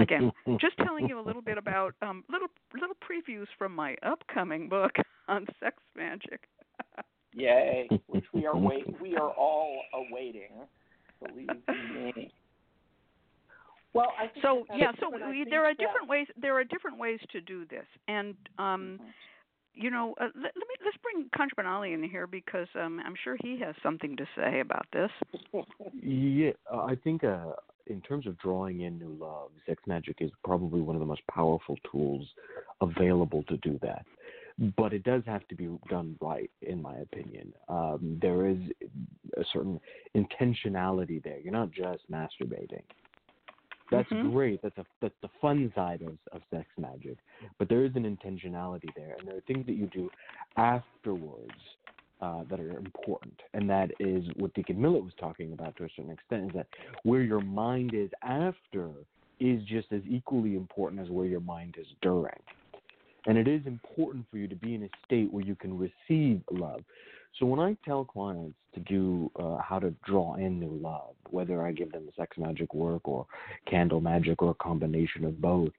[0.00, 4.68] Again, just telling you a little bit about um, little little previews from my upcoming
[4.68, 4.92] book
[5.28, 6.48] on sex magic.
[7.32, 10.50] Yay, which we are wait we are all awaiting.
[11.28, 12.32] Believe me.
[13.92, 16.26] Well, I think so yeah, so we, think there are that- different ways.
[16.40, 18.98] There are different ways to do this, and um,
[19.72, 23.14] you know, uh, let, let me let's bring ConjureMan Ali in here because um, I'm
[23.22, 25.10] sure he has something to say about this.
[26.02, 27.52] Yeah, uh, I think uh,
[27.86, 31.22] in terms of drawing in new love, sex magic is probably one of the most
[31.30, 32.26] powerful tools
[32.80, 34.04] available to do that.
[34.76, 37.52] But it does have to be done right, in my opinion.
[37.68, 38.58] Um, there is
[39.36, 39.80] a certain
[40.16, 41.40] intentionality there.
[41.40, 42.82] You're not just masturbating.
[43.90, 44.32] That's Mhm.
[44.32, 44.62] great.
[44.62, 47.18] That's a that's the fun side of, of sex magic.
[47.58, 50.10] But there is an intentionality there, and there are things that you do
[50.56, 51.76] afterwards
[52.20, 55.88] uh, that are important, and that is what Deacon Millett was talking about to a
[55.90, 56.46] certain extent.
[56.48, 56.66] Is that
[57.02, 58.90] where your mind is after
[59.40, 62.38] is just as equally important as where your mind is during.
[63.26, 66.42] And it is important for you to be in a state where you can receive
[66.50, 66.82] love.
[67.38, 71.66] So when I tell clients to do uh, how to draw in new love, whether
[71.66, 73.26] I give them sex magic work or
[73.68, 75.72] candle magic or a combination of both,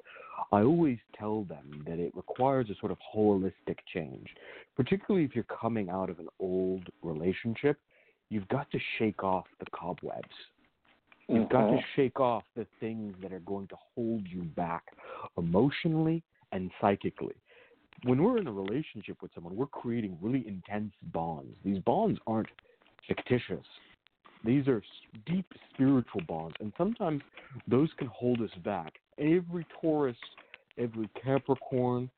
[0.51, 4.27] I always tell them that it requires a sort of holistic change,
[4.75, 7.77] particularly if you're coming out of an old relationship.
[8.29, 10.27] You've got to shake off the cobwebs.
[11.27, 11.85] You've got to mm-hmm.
[11.95, 14.83] shake off the things that are going to hold you back
[15.37, 16.21] emotionally
[16.55, 17.35] and psychically.
[18.03, 21.55] When we're in a relationship with someone, we're creating really intense bonds.
[21.63, 22.47] These bonds aren't
[23.07, 23.65] fictitious.
[24.43, 24.81] These are
[25.25, 27.21] deep spiritual bonds, and sometimes
[27.67, 28.93] those can hold us back.
[29.17, 30.17] Every Taurus,
[30.77, 32.09] every Capricorn,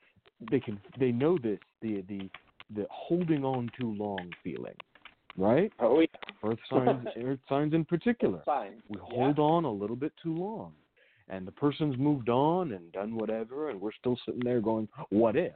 [0.52, 2.30] they can they know this the the
[2.76, 4.76] the holding on too long feeling,
[5.38, 5.72] right?
[5.80, 6.08] Oh yeah.
[6.44, 8.42] Earth signs, earth signs in particular.
[8.46, 8.82] Signs.
[8.90, 9.44] We hold yeah.
[9.44, 10.74] on a little bit too long,
[11.30, 15.36] and the person's moved on and done whatever, and we're still sitting there going, "What
[15.36, 15.56] if?"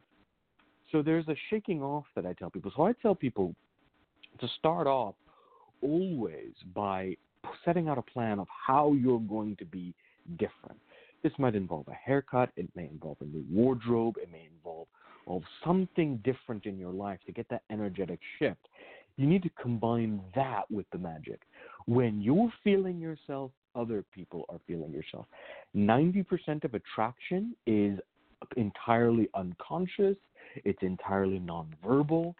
[0.91, 2.71] So there's a shaking off that I tell people.
[2.75, 3.55] So I tell people
[4.39, 5.15] to start off
[5.81, 7.15] always by
[7.65, 9.93] setting out a plan of how you're going to be
[10.37, 10.79] different.
[11.23, 14.87] This might involve a haircut, it may involve a new wardrobe, it may involve
[15.27, 18.67] of something different in your life to get that energetic shift.
[19.17, 21.41] You need to combine that with the magic.
[21.85, 25.25] When you're feeling yourself, other people are feeling yourself.
[25.75, 27.99] 90% of attraction is
[28.57, 30.17] entirely unconscious,
[30.65, 32.33] it's entirely nonverbal,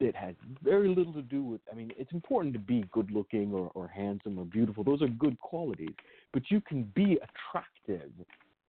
[0.00, 3.52] it has very little to do with i mean it's important to be good looking
[3.52, 4.84] or, or handsome or beautiful.
[4.84, 5.94] Those are good qualities.
[6.32, 8.10] But you can be attractive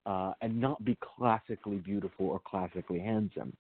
[0.06, 3.54] uh, and not be classically beautiful or classically handsome.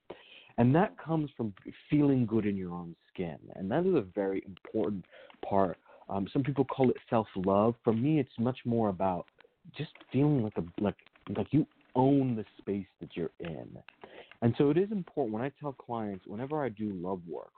[0.58, 1.54] And that comes from
[1.89, 3.38] feeling good in your own skin.
[3.56, 5.06] And that is a very important
[5.44, 5.78] part
[6.10, 9.26] um, some people call it self love for me it's much more about
[9.78, 10.96] just feeling like a like
[11.36, 11.65] like you
[11.96, 13.68] own the space that you're in
[14.41, 17.52] and so it is important when I tell clients, whenever I do love work,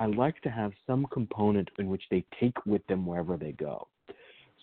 [0.00, 3.86] I like to have some component in which they take with them wherever they go.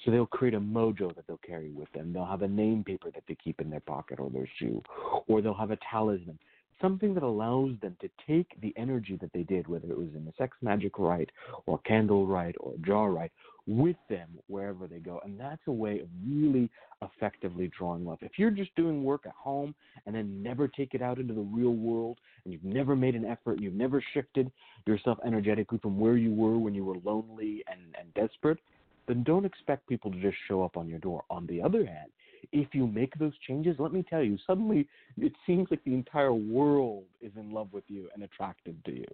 [0.03, 2.11] So they'll create a mojo that they'll carry with them.
[2.11, 4.83] They'll have a name paper that they keep in their pocket or their shoe,
[5.27, 6.37] or they'll have a talisman
[6.83, 10.27] something that allows them to take the energy that they did, whether it was in
[10.27, 11.29] a sex magic rite
[11.65, 13.31] or candle rite or jar rite,
[13.65, 15.21] with them wherever they go.
[15.23, 16.69] And that's a way of really
[17.01, 18.17] effectively drawing love.
[18.21, 19.73] If you're just doing work at home
[20.05, 23.23] and then never take it out into the real world and you've never made an
[23.23, 24.51] effort and you've never shifted
[24.85, 28.59] yourself energetically from where you were when you were lonely and, and desperate,
[29.07, 31.23] then don't expect people to just show up on your door.
[31.29, 32.09] On the other hand,
[32.51, 36.33] if you make those changes, let me tell you, suddenly it seems like the entire
[36.33, 39.05] world is in love with you and attracted to you.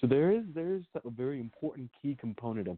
[0.00, 2.76] So there is there is a very important key component of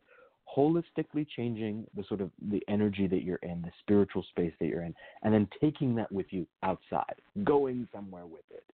[0.56, 4.82] holistically changing the sort of the energy that you're in, the spiritual space that you're
[4.82, 8.64] in, and then taking that with you outside, going somewhere with it.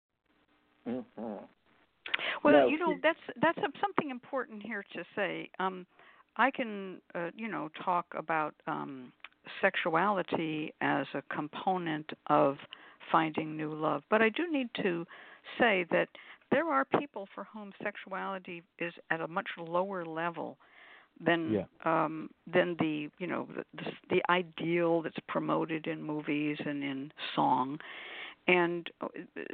[0.88, 1.44] Mm-hmm.
[2.44, 5.48] Well, no, you know that's that's something important here to say.
[5.58, 5.86] Um,
[6.36, 9.12] I can, uh, you know, talk about um,
[9.60, 12.56] sexuality as a component of
[13.10, 14.02] finding new love.
[14.10, 15.06] But I do need to
[15.58, 16.08] say that
[16.50, 20.56] there are people for whom sexuality is at a much lower level
[21.24, 21.64] than yeah.
[21.84, 27.12] um than the you know the, the the ideal that's promoted in movies and in
[27.36, 27.78] song
[28.46, 29.08] and uh,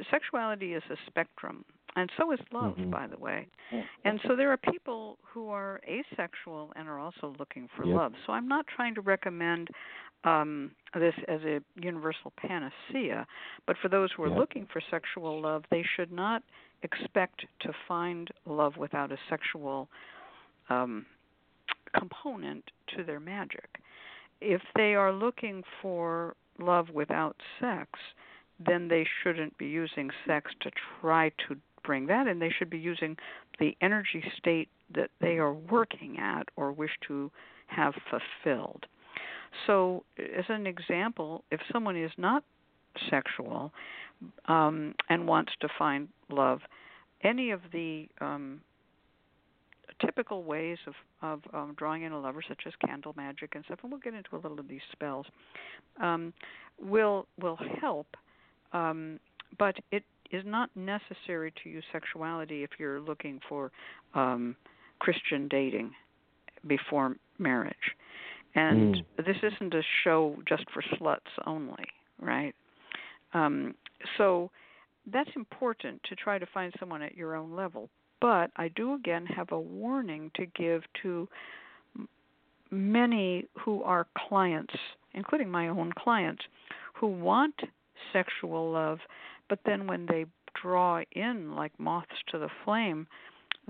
[0.09, 1.63] sexuality is a spectrum
[1.95, 2.89] and so is love mm-hmm.
[2.89, 3.47] by the way
[4.05, 7.95] and so there are people who are asexual and are also looking for yep.
[7.95, 9.69] love so i'm not trying to recommend
[10.23, 13.25] um this as a universal panacea
[13.65, 14.37] but for those who are yep.
[14.37, 16.43] looking for sexual love they should not
[16.83, 19.87] expect to find love without a sexual
[20.69, 21.05] um
[21.97, 22.63] component
[22.95, 23.69] to their magic
[24.39, 27.89] if they are looking for love without sex
[28.65, 32.39] then they shouldn't be using sex to try to bring that in.
[32.39, 33.17] They should be using
[33.59, 37.31] the energy state that they are working at or wish to
[37.67, 38.85] have fulfilled.
[39.67, 42.43] So, as an example, if someone is not
[43.09, 43.71] sexual
[44.47, 46.59] um, and wants to find love,
[47.23, 48.61] any of the um,
[49.99, 53.79] typical ways of, of um, drawing in a lover, such as candle magic and stuff,
[53.83, 55.25] and we'll get into a little of these spells,
[56.01, 56.33] um,
[56.81, 58.07] will will help
[58.73, 59.19] um,
[59.57, 63.71] but it is not necessary to use sexuality if you're looking for
[64.13, 64.55] um,
[64.99, 65.91] Christian dating
[66.67, 67.75] before marriage.
[68.55, 69.25] And mm.
[69.25, 71.83] this isn't a show just for sluts only,
[72.19, 72.53] right?
[73.33, 73.75] Um,
[74.17, 74.51] so
[75.11, 77.89] that's important to try to find someone at your own level.
[78.19, 81.27] But I do again have a warning to give to
[82.69, 84.73] many who are clients,
[85.13, 86.43] including my own clients,
[86.93, 87.55] who want
[88.13, 88.99] sexual love,
[89.49, 90.25] but then when they
[90.61, 93.07] draw in like moths to the flame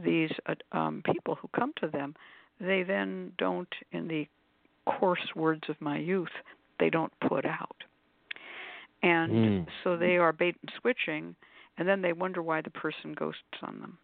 [0.04, 2.16] these uh, um, people who come to them,
[2.60, 4.28] they then don't, in the
[4.86, 6.30] coarse words of my youth,
[6.80, 7.76] they don't put out.
[9.04, 9.68] And Mm.
[9.84, 11.36] so they are bait and switching,
[11.78, 13.98] and then they wonder why the person ghosts on them.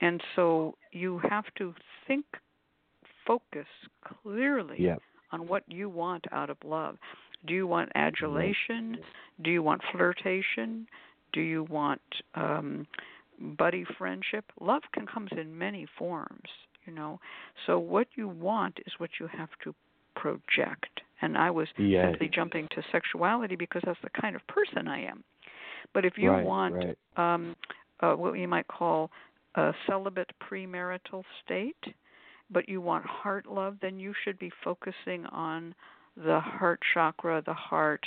[0.00, 1.74] And so you have to
[2.06, 2.24] think,
[3.26, 3.66] focus
[4.22, 4.96] clearly Yeah.
[5.32, 6.96] on what you want out of love.
[7.46, 8.98] Do you want adulation?
[9.42, 10.86] Do you want flirtation?
[11.32, 12.00] Do you want
[12.34, 12.86] um,
[13.56, 14.44] buddy friendship?
[14.60, 16.48] Love can comes in many forms,
[16.86, 17.18] you know.
[17.66, 19.74] So what you want is what you have to
[20.16, 21.00] project.
[21.22, 22.04] And I was Yes.
[22.04, 25.22] simply jumping to sexuality because that's the kind of person I am.
[25.94, 26.98] But if you Right, want right.
[27.16, 27.56] um,
[28.00, 29.10] uh, what you might call
[29.54, 31.94] a celibate premarital state,
[32.50, 35.74] but you want heart love, then you should be focusing on
[36.16, 38.04] the heart chakra, the heart,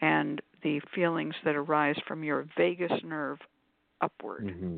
[0.00, 3.38] and the feelings that arise from your vagus nerve
[4.00, 4.54] upward.
[4.58, 4.76] hmm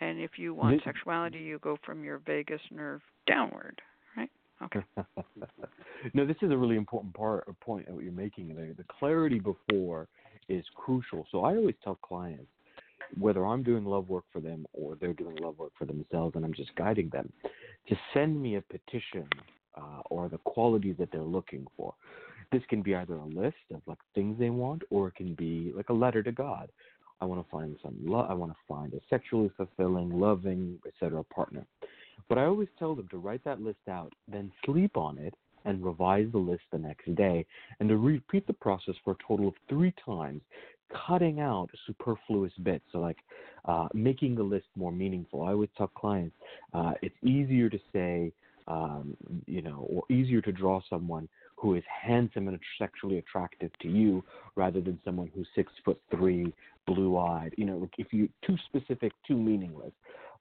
[0.00, 3.80] And if you want sexuality, you go from your vagus nerve downward,
[4.16, 4.30] right?
[4.62, 4.82] Okay.
[6.14, 8.48] no, this is a really important part or point that you're making.
[8.48, 10.08] The, the clarity before
[10.48, 11.26] is crucial.
[11.30, 12.46] So I always tell clients,
[13.18, 16.44] whether I'm doing love work for them or they're doing love work for themselves, and
[16.44, 17.30] I'm just guiding them,
[17.88, 19.28] to send me a petition
[19.76, 21.94] uh, or the qualities that they're looking for.
[22.50, 25.72] This can be either a list of like things they want, or it can be
[25.74, 26.68] like a letter to God.
[27.20, 28.30] I want to find some love.
[28.30, 31.22] I want to find a sexually fulfilling, loving, etc.
[31.24, 31.64] partner.
[32.28, 35.84] But I always tell them to write that list out, then sleep on it, and
[35.84, 37.46] revise the list the next day,
[37.78, 40.40] and to repeat the process for a total of three times,
[41.06, 42.84] cutting out superfluous bits.
[42.92, 43.18] So, like
[43.64, 45.42] uh, making the list more meaningful.
[45.42, 46.34] I always tell clients
[46.74, 48.32] uh, it's easier to say,
[48.68, 53.88] um, you know, or easier to draw someone who is handsome and sexually attractive to
[53.88, 54.22] you
[54.56, 56.52] rather than someone who's six foot three,
[56.86, 57.54] blue eyed.
[57.56, 59.92] You know, if you too specific, too meaningless,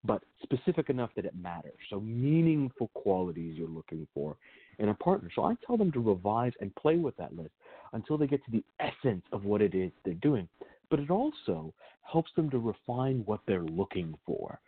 [0.04, 1.78] but specific enough that it matters.
[1.90, 4.36] So meaningful qualities you're looking for
[4.80, 5.30] in a partner.
[5.36, 7.52] So I tell them to revise and play with that list
[7.94, 10.48] until they get to the essence of what it is they're doing.
[10.90, 14.60] But it also helps them to refine what they're looking for.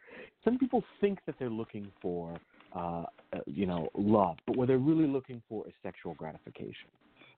[0.44, 2.38] Some people think that they're looking for,
[2.76, 6.90] uh, uh, you know, love, but what they're really looking for is sexual gratification.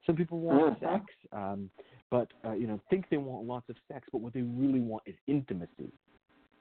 [0.05, 0.79] Some people want Mhm.
[0.79, 1.69] sex, um,
[2.09, 5.03] but uh, you know, think they want lots of sex, but what they really want
[5.05, 5.91] is intimacy.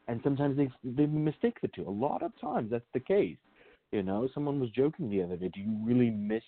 [0.09, 1.89] And sometimes they they mistake the two.
[1.89, 3.39] A lot of times that's the case.
[3.93, 5.49] You know, someone was joking the other day.
[5.49, 6.43] Do you really miss,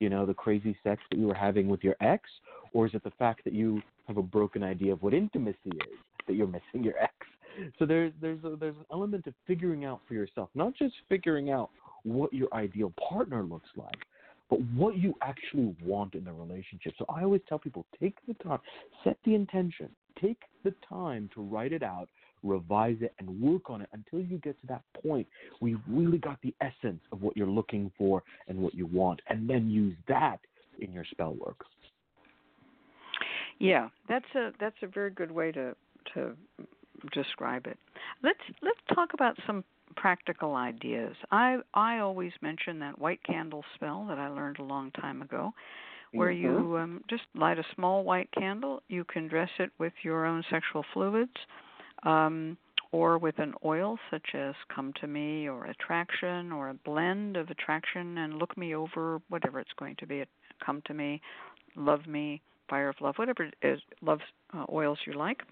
[0.00, 2.28] you know, the crazy sex that you were having with your ex,
[2.72, 5.98] or is it the fact that you have a broken idea of what intimacy is
[6.26, 7.14] that you're missing your ex?
[7.78, 11.50] So there's there's a, there's an element of figuring out for yourself, not just figuring
[11.50, 11.70] out
[12.02, 13.98] what your ideal partner looks like,
[14.48, 16.94] but what you actually want in the relationship.
[16.98, 18.60] So I always tell people take the time,
[19.04, 19.88] set the intention,
[20.20, 22.08] take the time to write it out,
[22.42, 25.26] revise it, and work on it until you get to that point
[25.58, 29.20] where you've really got the essence of what you're looking for and what you want,
[29.28, 30.38] and then use that
[30.78, 31.64] in your spell work.
[33.58, 35.74] Yeah, that's a that's a very good way to
[36.14, 36.36] to
[37.12, 37.78] describe it.
[38.22, 39.64] Let's let's talk about some
[39.96, 41.14] practical ideas.
[41.30, 45.54] I I always mention that white candle spell that I learned a long time ago,
[46.12, 46.40] where Mhm.
[46.40, 48.82] you um, just light a small white candle.
[48.88, 51.36] You can dress it with your own sexual fluids,
[52.02, 52.56] um,
[52.92, 57.50] or with an oil such as Come to Me or Attraction, or a blend of
[57.50, 60.24] Attraction and Look Me Over, whatever it's going to be.
[60.64, 61.20] Come to Me,
[61.74, 64.20] Love Me, Fire of Love, whatever it is, love
[64.54, 65.42] uh, oils you like.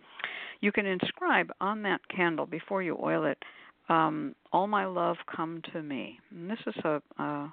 [0.64, 3.36] You can inscribe on that candle before you oil it,
[3.90, 7.52] um, "All my love, come to me." And this is a, a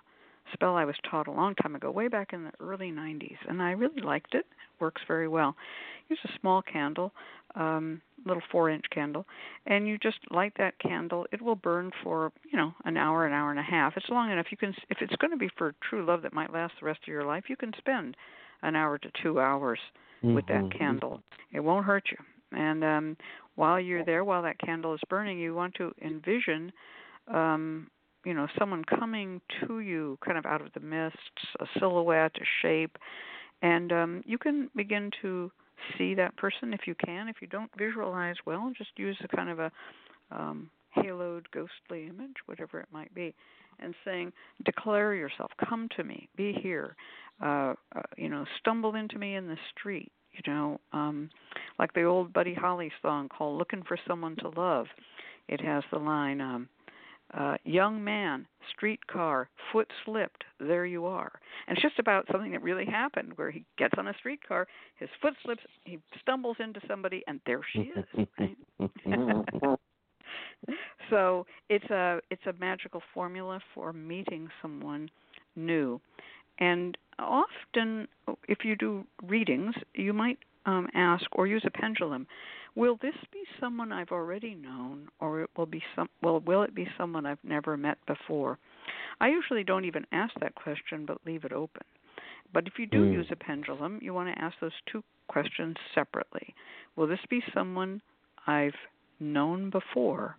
[0.54, 3.62] spell I was taught a long time ago, way back in the early '90s, and
[3.62, 4.46] I really liked it.
[4.50, 5.58] It works very well.
[6.08, 7.12] Use a small candle,
[7.56, 9.26] um, little four-inch candle,
[9.66, 11.28] and you just light that candle.
[11.34, 13.98] It will burn for you know an hour, an hour and a half.
[13.98, 14.48] It's long enough.
[14.52, 17.02] You can, if it's going to be for true love that might last the rest
[17.02, 18.16] of your life, you can spend
[18.62, 19.80] an hour to two hours
[20.24, 20.72] with that Mhm.
[20.78, 21.22] candle.
[21.52, 22.18] It won't hurt you.
[22.52, 23.18] And um,
[23.56, 26.72] while you're there, while that candle is burning, you want to envision,
[27.34, 27.88] um,
[28.26, 31.18] you know, someone coming to you, kind of out of the mists,
[31.60, 32.98] a silhouette, a shape,
[33.62, 35.52] and um, you can begin to
[35.98, 37.28] see that person if you can.
[37.28, 39.72] If you don't visualize well, just use a kind of a
[40.32, 43.34] um, haloed, ghostly image, whatever it might be,
[43.80, 44.34] and saying,
[44.66, 45.52] "Declare yourself.
[45.68, 46.28] Come to me.
[46.36, 46.96] Be here."
[47.42, 50.12] Uh, uh, you know, stumble into me in the street.
[50.34, 51.30] You know, um,
[51.80, 54.88] like the old Buddy Holly song called "Looking for Someone to Love."
[55.48, 56.70] It has the line, um,
[57.34, 61.32] Uh, young man, streetcar, foot slipped, there you are.
[61.68, 65.08] And it's just about something that really happened where he gets on a streetcar, his
[65.22, 68.06] foot slips, he stumbles into somebody, and there she is.
[68.38, 68.58] Right?
[71.10, 75.10] so it's a it's a magical formula for meeting someone
[75.56, 76.02] new.
[76.62, 78.08] And often,
[78.48, 82.28] if you do readings, you might um, ask or use a pendulum.
[82.76, 86.08] Will this be someone I've already known, or it will be some?
[86.22, 88.60] Well, will it be someone I've never met before?
[89.20, 91.84] I usually don't even ask that question, but leave it open.
[92.54, 93.14] But if you do mm.
[93.14, 96.54] use a pendulum, you want to ask those two questions separately.
[96.96, 98.02] Will this be someone
[98.46, 98.76] I've
[99.20, 100.38] known before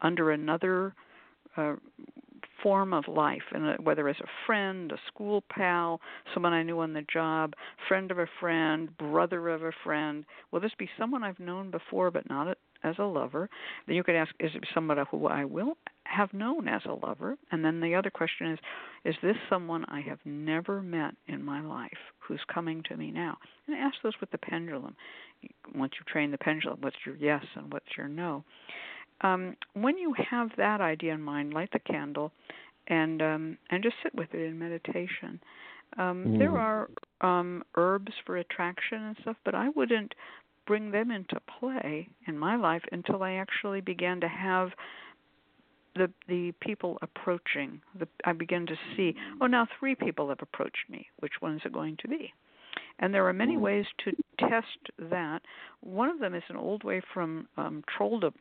[0.00, 0.94] under another
[1.56, 1.74] uh,
[2.62, 6.00] form of life, and uh, whether as a friend, a school pal,
[6.32, 7.54] someone I knew on the job,
[7.88, 10.24] friend of a friend, brother of a friend.
[10.50, 13.48] Will this be someone I've known before but not as a lover?
[13.86, 17.36] Then you could ask, is it someone who I will have known as a lover?
[17.50, 18.58] And then the other question is,
[19.04, 21.90] is this someone I have never met in my life
[22.20, 23.38] who's coming to me now?
[23.66, 24.94] And ask those with the pendulum.
[25.74, 28.44] Once you train the pendulum, what's your yes and what's your no?
[29.22, 32.32] Um, when you have that idea in mind, light the candle,
[32.88, 35.40] and um, and just sit with it in meditation.
[35.98, 36.38] Um, mm.
[36.38, 36.88] There are
[37.20, 40.14] um, herbs for attraction and stuff, but I wouldn't
[40.66, 44.70] bring them into play in my life until I actually began to have
[45.94, 47.80] the the people approaching.
[47.98, 51.06] The, I begin to see, oh, now three people have approached me.
[51.20, 52.32] Which one's it going to be?
[52.98, 53.60] And there are many mm.
[53.60, 55.42] ways to test that.
[55.80, 58.34] One of them is an old way from um, Trolldom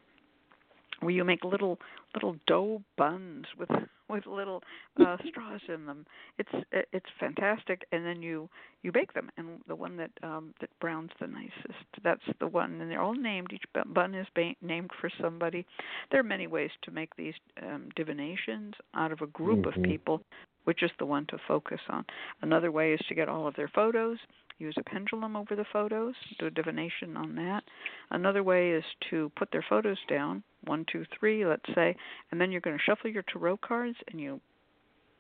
[1.02, 1.80] where you make little
[2.14, 3.70] little dough buns with
[4.10, 4.62] with little
[5.00, 6.06] uh, straws in them.
[6.38, 8.50] It's it's fantastic, and then you
[8.84, 9.30] you bake them.
[9.38, 12.80] And the one that um, that browns the nicest, that's the one.
[12.82, 13.52] And they're all named.
[13.54, 15.66] Each bun is ba- named for somebody.
[16.12, 19.80] There are many ways to make these um, divinations out of a group mm-hmm.
[19.80, 20.22] of people,
[20.66, 22.06] which is the one to focus on.
[22.42, 24.18] Another way is to get all of their photos
[24.62, 27.64] use a pendulum over the photos, do a divination on that.
[28.12, 31.96] Another way is to put their photos down, one, two, three, let's say,
[32.32, 34.40] and then you're going to shuffle your tarot cards and you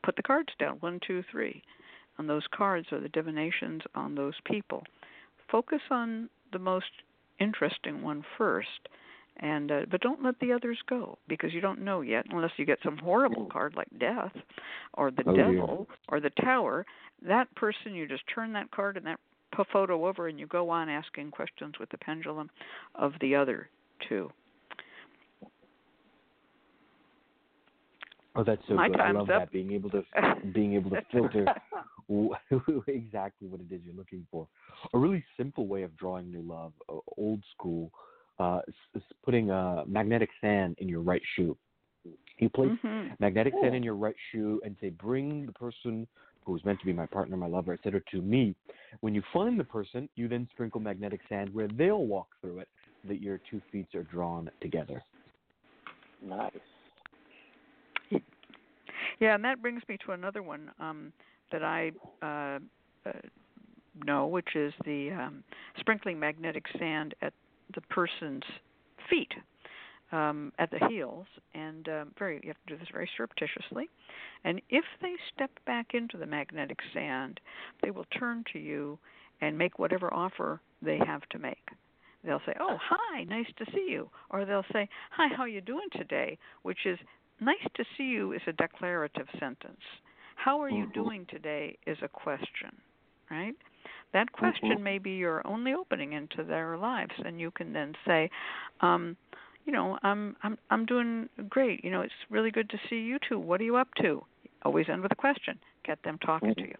[0.04, 1.62] put the cards down, one, two, three.
[2.18, 4.84] And those cards are the divinations on those people.
[5.52, 6.86] Focus on the most
[7.39, 8.68] interesting one first
[9.38, 12.66] and uh, but don't let the others go because you don't know yet unless you
[12.66, 14.34] get some horrible card like death
[14.94, 15.96] or the oh, devil yeah.
[16.10, 16.86] or the tower
[17.28, 19.20] that person you just turn that card and that
[19.72, 22.50] photo over and you go on asking questions with the pendulum
[22.96, 23.70] of the other
[24.08, 24.32] two.
[28.36, 29.00] Oh, that's so My good.
[29.00, 29.40] I love up.
[29.40, 30.04] that being able to
[30.54, 31.46] being able to filter
[32.88, 34.48] exactly what it is you're looking for.
[34.94, 37.92] A really simple way of drawing new love, uh, old school,
[38.40, 38.60] uh,
[38.96, 41.58] is putting uh, magnetic sand in your right shoe.
[42.40, 43.14] You place mm-hmm.
[43.20, 46.08] magnetic sand in your right shoe and say, "Bring the person
[46.46, 48.56] who's meant to be my partner, my lover, etc., to me.
[49.02, 52.68] When you find the person, you then sprinkle magnetic sand where they'll walk through it,
[53.08, 55.04] that your two feet are drawn together.
[56.24, 56.52] Nice.
[59.22, 61.14] Yeah, and that brings me to another one um,
[61.52, 61.92] that I
[62.24, 62.60] uh,
[63.08, 63.12] uh,
[64.04, 65.44] know, which is the um,
[65.80, 67.32] sprinkling magnetic sand at
[67.76, 68.44] the person's
[69.10, 69.32] feet
[70.12, 73.88] um, at the heels, and um, very you have to do this very surreptitiously.
[74.44, 77.40] And if they step back into the magnetic sand,
[77.84, 78.98] they will turn to you
[79.40, 81.70] and make whatever offer they have to make.
[82.24, 85.62] They'll say, "Oh, hi, nice to see you," or they'll say, "Hi, how are you
[85.62, 86.98] doing today?" Which is
[87.42, 89.82] nice to see you is a declarative sentence.
[90.36, 91.04] How are you mm-hmm.
[91.04, 92.72] doing today is a question,
[93.30, 93.54] right?
[94.14, 94.84] That question mm-hmm.
[94.84, 98.30] may be your only opening into their lives, and you can then say,
[98.82, 99.16] um,
[99.66, 101.84] you know, I'm I'm I'm doing great.
[101.84, 103.39] You know, it's really good to see you too.
[103.39, 104.24] What are you up to?
[104.64, 105.60] Always end with a question.
[105.86, 106.76] Get them talking to you.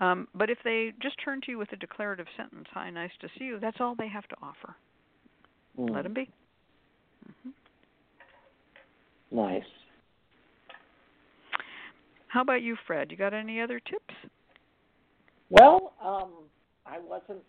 [0.00, 3.28] Um, but if they just turn to you with a declarative sentence, "Hi, nice to
[3.38, 4.76] see you," that's all they have to offer.
[5.78, 5.90] Mm.
[5.90, 6.28] Let them be.
[9.34, 9.64] Nice.
[12.28, 13.10] How about you, Fred?
[13.10, 14.14] You got any other tips?
[15.50, 16.30] Well, um,
[16.86, 17.42] I wasn't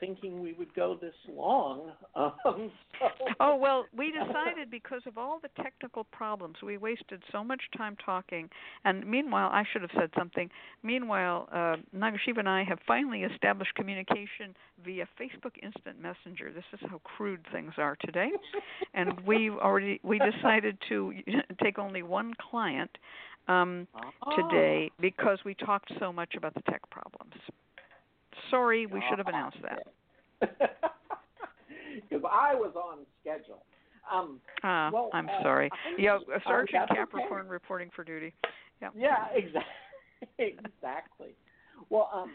[0.00, 1.92] thinking we would go this long.
[2.14, 3.06] Um, so.
[3.40, 7.96] Oh well, we decided because of all the technical problems, we wasted so much time
[8.04, 8.48] talking.
[8.84, 10.50] And meanwhile, I should have said something.
[10.82, 16.52] Meanwhile, uh, Nagashiva and I have finally established communication via Facebook Instant Messenger.
[16.52, 18.30] This is how crude things are today.
[18.94, 21.12] and we already we decided to
[21.62, 22.90] take only one client
[23.48, 24.36] um, oh.
[24.36, 27.34] today because we talked so much about the tech problems.
[28.50, 29.86] Sorry, we should have announced that.
[32.08, 33.64] Because I was on schedule.
[34.10, 35.70] Um, Ah, well, I'm uh, sorry.
[35.98, 37.00] Yeah, uh, Sergeant that's okay.
[37.00, 38.32] Capricorn reporting for duty.
[38.80, 38.88] Yeah.
[38.96, 39.62] Yeah, exactly.
[40.38, 41.28] exactly.
[41.90, 42.30] Well, um,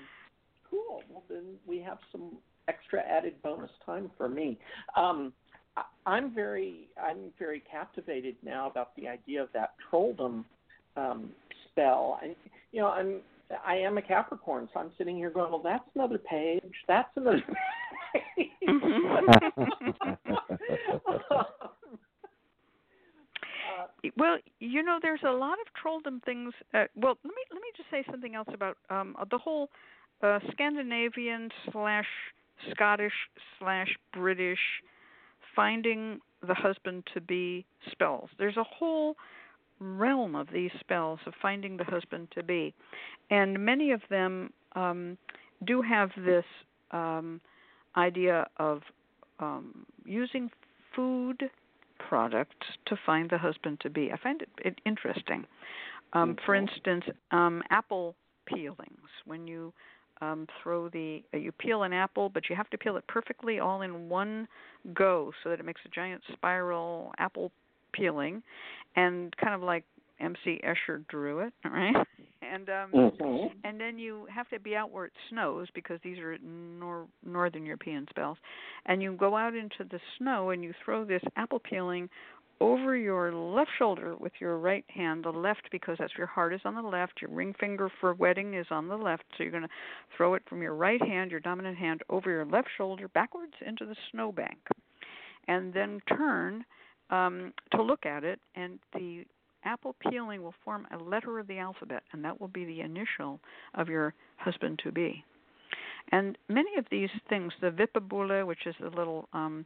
[0.70, 1.02] cool.
[1.10, 2.38] Well, then we have some
[2.68, 4.58] extra added bonus time for me.
[4.96, 5.34] Um,
[5.76, 10.46] I, I'm very, I'm very captivated now about the idea of that trolldom
[10.96, 11.32] um,
[11.70, 12.20] spell.
[12.22, 12.36] I,
[12.72, 13.22] you know, I'm,
[13.66, 16.62] I am a Capricorn, so I'm sitting here going, well, that's another page.
[16.88, 17.42] That's another
[18.36, 18.48] page.
[24.18, 26.54] Well, you know, there's a lot of trolldom things.
[26.74, 29.70] Uh, well, let me let me just say something else about um, the whole
[30.22, 32.06] uh, Scandinavian slash
[32.72, 33.14] Scottish
[33.60, 34.60] slash British
[35.56, 38.30] finding the husband to be spells.
[38.38, 39.16] There's a whole
[39.84, 42.74] realm of these spells of finding the husband to be,
[43.30, 45.18] and many of them um,
[45.66, 46.46] do have this
[46.92, 47.40] um,
[47.96, 48.82] idea of
[49.40, 50.50] um, using
[50.96, 51.50] food
[52.10, 54.12] products to find the husband to be.
[54.12, 55.46] I find it, it interesting.
[56.14, 56.70] Um, For Mhm.
[56.70, 58.16] instance, um, apple
[58.46, 59.10] peelings.
[59.26, 59.74] When you
[60.22, 63.60] um, throw the, uh, you peel an apple, but you have to peel it perfectly
[63.60, 64.48] all in one
[64.94, 67.52] go so that it makes a giant spiral apple
[67.94, 68.44] peeling,
[68.96, 69.84] and kind of like
[70.20, 70.62] M.C.
[70.64, 71.96] Escher drew it, right?
[72.42, 73.52] And um, mhm.
[73.64, 77.66] and then you have to be out where it snows because these are nor- northern
[77.66, 78.38] European spells.
[78.86, 82.10] And you go out into the snow and you throw this apple peeling
[82.60, 86.54] over your left shoulder with your right hand, the left because that's where your heart
[86.54, 89.24] is on the left, your ring finger for wedding is on the left.
[89.36, 89.70] So you're going to
[90.16, 93.86] throw it from your right hand, your dominant hand, over your left shoulder backwards into
[93.86, 94.60] the snowbank.
[95.48, 96.64] And then turn
[97.14, 99.24] um, to look at it, and the
[99.64, 103.40] apple peeling will form a letter of the alphabet, and that will be the initial
[103.76, 105.24] of your husband to be.
[106.12, 109.66] And many of these things, the vipabula, which is the little um,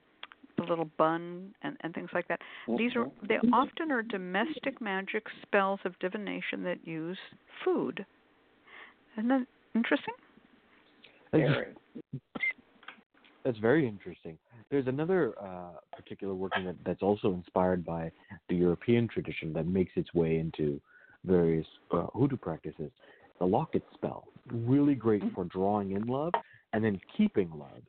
[0.58, 2.40] the little bun and, and things like that,
[2.78, 7.18] these are they often are domestic magic spells of divination that use
[7.64, 8.06] food.
[9.18, 10.14] Isn't that interesting?
[11.32, 11.74] Very.
[13.48, 14.38] That's very interesting.
[14.70, 18.12] There's another uh, particular working that, that's also inspired by
[18.50, 20.82] the European tradition that makes its way into
[21.24, 22.92] various uh, hoodoo practices.
[23.40, 26.34] The locket spell, really great for drawing in love
[26.74, 27.84] and then keeping love.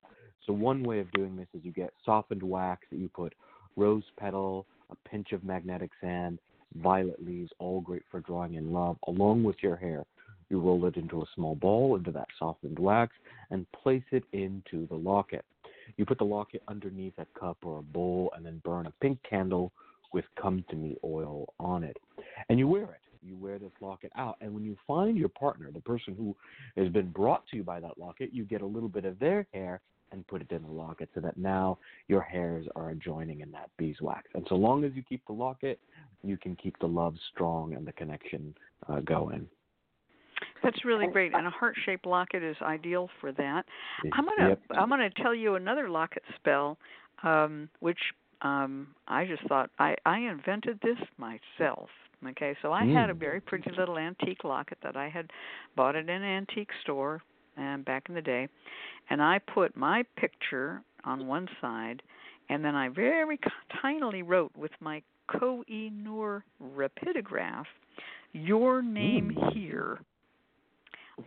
[0.46, 3.34] So one way of doing this is you get softened wax that you put
[3.74, 6.38] rose petal, a pinch of magnetic sand,
[6.76, 10.04] violet leaves, all great for drawing in love, along with your hair.
[10.50, 13.12] You roll it into a small ball into that softened wax
[13.50, 15.44] and place it into the locket.
[15.96, 19.18] You put the locket underneath a cup or a bowl and then burn a pink
[19.28, 19.72] candle
[20.12, 21.96] with come to me oil on it.
[22.48, 23.00] And you wear it.
[23.22, 24.36] You wear this locket out.
[24.40, 26.34] And when you find your partner, the person who
[26.80, 29.46] has been brought to you by that locket, you get a little bit of their
[29.52, 29.80] hair
[30.12, 33.68] and put it in the locket so that now your hairs are adjoining in that
[33.76, 34.28] beeswax.
[34.34, 35.78] And so long as you keep the locket,
[36.22, 38.54] you can keep the love strong and the connection
[38.88, 39.46] uh, going.
[40.62, 43.64] That's really great, and a heart-shaped locket is ideal for that.
[44.12, 44.60] I'm gonna Yep.
[44.76, 46.78] I'm gonna tell you another locket spell,
[47.22, 47.98] um, which
[48.42, 51.88] um, I just thought I I invented this myself.
[52.26, 53.20] Okay, so I had a Mm.
[53.20, 55.30] very pretty little antique locket that I had
[55.76, 57.20] bought at an antique store
[57.56, 58.48] um, back in the day,
[59.10, 62.02] and I put my picture on one side,
[62.48, 63.38] and then I very
[63.82, 67.66] tinily wrote with my Koh-i-Noor rapidograph,
[68.32, 69.52] "Your name Mm.
[69.54, 70.00] here."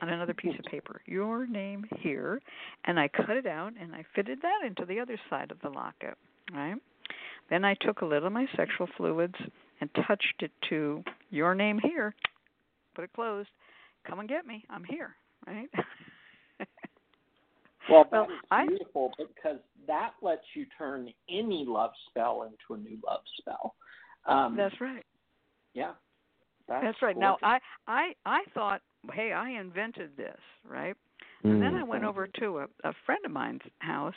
[0.02, 2.42] On another piece of paper, your name here,
[2.86, 5.70] and I cut it out and I fitted that into the other side of the
[5.70, 6.16] locket,
[6.54, 6.76] right?
[7.50, 9.36] Then I took a little of my sexual fluids
[9.82, 12.14] and touched it to your name here,
[12.96, 13.50] put it closed,
[14.08, 15.16] come and get me, I'm here,
[15.46, 15.70] right?
[15.74, 16.68] Well,
[17.90, 22.84] Well, that is I- beautiful because that lets you turn any love spell into a
[22.84, 23.76] new love spell.
[24.28, 25.04] Um, That's right.
[25.74, 25.94] yeah.
[26.68, 27.18] That's, That's right.
[27.18, 27.38] Now.
[27.42, 28.82] I I I thought,
[29.14, 30.96] hey, I invented this, right?
[31.44, 34.14] And then I went over to a, a friend of mine's house,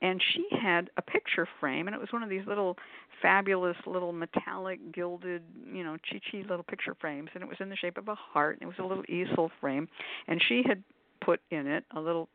[0.00, 2.76] and she had a picture frame, and it was one of these little
[3.20, 7.74] fabulous little metallic gilded, you know, chi-chi little picture frames, and it was in the
[7.74, 9.88] shape of a heart, and it was a little easel frame,
[10.28, 10.82] and she had
[11.20, 12.28] put in it a little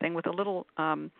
[0.00, 1.10] thing with a little, um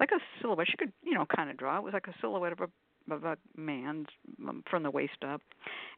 [0.00, 0.66] like a silhouette.
[0.68, 1.78] She could, you know, kind of draw.
[1.78, 4.06] It was like a silhouette of a of a man
[4.48, 5.40] um, from the waist up,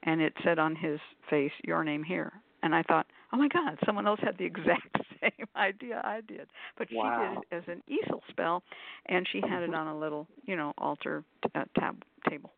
[0.02, 0.98] and it said on his
[1.30, 2.32] face, "Your name here."
[2.62, 6.48] And I thought, oh my God, someone else had the exact same idea I did.
[6.76, 7.32] But she Wow.
[7.34, 8.62] did it as an easel spell,
[9.06, 11.24] and she had it on a little, you know, altar
[11.54, 12.52] uh, tab table.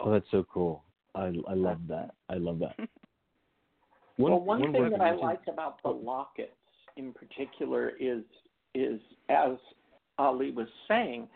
[0.00, 0.84] Oh, that's so cool.
[1.14, 2.14] I I love that.
[2.28, 2.76] I love that.
[4.18, 6.52] well, one, thing that I like about the lockets
[6.96, 8.22] in particular is
[8.74, 9.56] is as
[10.18, 11.28] Ali was saying,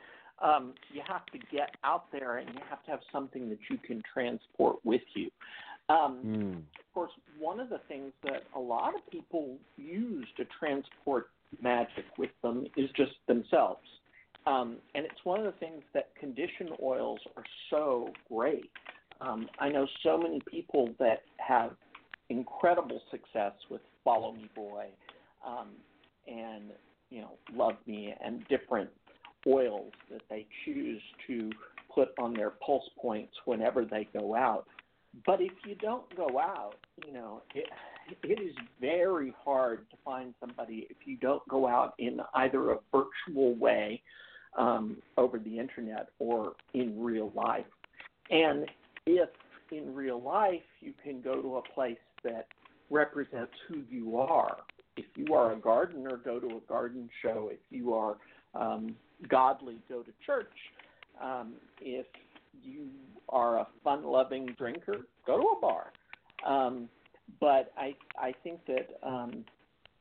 [0.42, 3.78] um, you have to get out there and you have to have something that you
[3.78, 5.30] can transport with you.
[5.92, 6.58] Um, Mm.
[6.92, 11.30] Of course, one of the things that a lot of people use to transport
[11.62, 13.86] magic with them is just themselves.
[14.46, 18.70] Um, and it's one of the things that condition oils are so great.
[19.20, 21.70] Um, I know so many people that have
[22.28, 24.86] incredible success with Follow Me Boy
[25.46, 25.68] um,
[26.26, 26.72] and
[27.08, 28.90] you know Love Me and different
[29.46, 31.50] oils that they choose to
[31.94, 34.66] put on their pulse points whenever they go out.
[35.26, 37.66] But if you don't go out, you know, it,
[38.22, 42.78] it is very hard to find somebody if you don't go out in either a
[42.90, 44.02] virtual way
[44.56, 47.66] um, over the internet or in real life.
[48.30, 48.66] And
[49.06, 49.28] if
[49.70, 52.46] in real life you can go to a place that
[52.90, 54.56] represents who you are,
[54.96, 57.50] if you are a gardener, go to a garden show.
[57.50, 58.16] If you are
[58.54, 58.94] um,
[59.28, 60.52] godly, go to church.
[61.22, 62.06] Um, if
[62.60, 62.88] you
[63.28, 65.92] are a fun-loving drinker, go to a bar.
[66.46, 66.88] Um,
[67.40, 69.44] but I I think that um,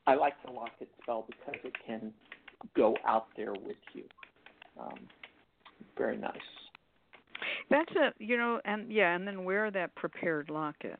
[0.06, 2.12] I like the locket spell because it can
[2.76, 4.04] go out there with you.
[4.78, 4.98] Um,
[5.96, 6.36] very nice.
[7.70, 10.98] That's a you know, and yeah, and then wear that prepared locket.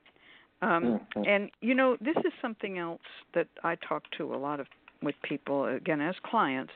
[0.62, 1.26] Um, Mhm.
[1.26, 3.03] And you know, this is something else
[3.34, 4.68] that I talk to a lot of
[5.03, 6.72] with people again as clients.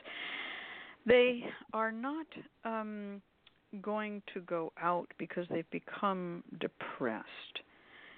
[1.05, 2.27] They are not
[2.65, 3.21] um,
[3.77, 7.27] going to go out because they've become depressed.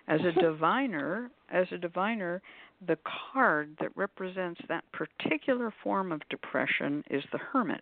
[0.08, 2.42] As a diviner, as a diviner,
[2.88, 2.98] the
[3.32, 7.82] card that represents that particular form of depression is the hermit.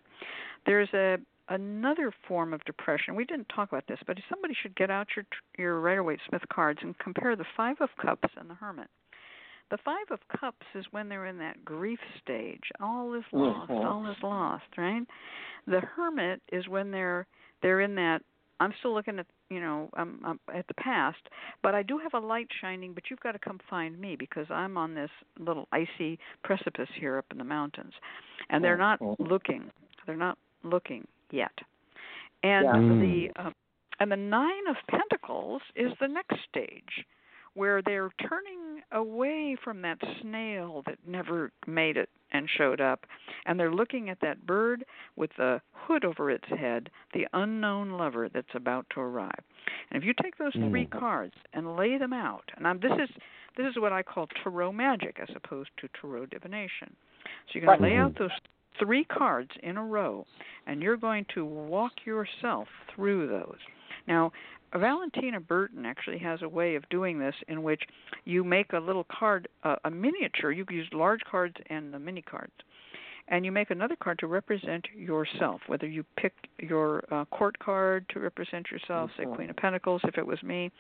[0.66, 1.18] There's a
[1.50, 3.16] another form of depression.
[3.16, 5.26] We didn't talk about this, but somebody should get out your
[5.58, 8.90] your Rider Waite Smith cards and compare the Five of Cups and the Hermit.
[9.70, 12.72] The Five of Cups is when they're in that grief stage.
[12.82, 13.72] All is lost.
[13.72, 13.86] Mhm.
[13.86, 14.78] All is lost.
[14.78, 15.06] Right.
[15.66, 17.28] The Hermit is when they're
[17.62, 18.22] they're in that.
[18.60, 21.20] I'm still looking at you know I'm, I'm at the past,
[21.62, 22.94] but I do have a light shining.
[22.94, 27.18] But you've got to come find me because I'm on this little icy precipice here
[27.18, 27.94] up in the mountains,
[28.50, 29.30] and they're not Mhm.
[29.30, 29.72] looking.
[30.06, 31.52] They're not looking yet.
[32.44, 33.00] And Yeah.
[33.00, 33.52] the uh,
[34.00, 37.06] and the nine of pentacles is the next stage
[37.58, 43.06] where they're turning away from that snail that never made it and showed up
[43.46, 44.86] and they're looking at that bird
[45.16, 49.44] with the hood over its head the unknown lover that's about to arrive
[49.90, 51.00] and if you take those three Mm.
[51.00, 53.10] cards and lay them out and I'm, this is
[53.58, 56.96] this is what i call tarot magic as opposed to tarot divination
[57.48, 57.90] so you're going Right.
[57.90, 58.32] to lay out those
[58.80, 60.26] three cards in a row
[60.66, 63.58] and you're going to walk yourself through those.
[64.08, 64.32] Now,
[64.74, 67.82] Valentina Burton actually has a way of doing this in which
[68.26, 70.52] you make a little card, uh, a miniature.
[70.52, 72.52] You can use large cards and the mini cards.
[73.30, 78.06] And you make another card to represent yourself, whether you pick your uh, court card
[78.10, 79.36] to represent yourself, say Mhm.
[79.36, 80.72] Queen of Pentacles if it was me,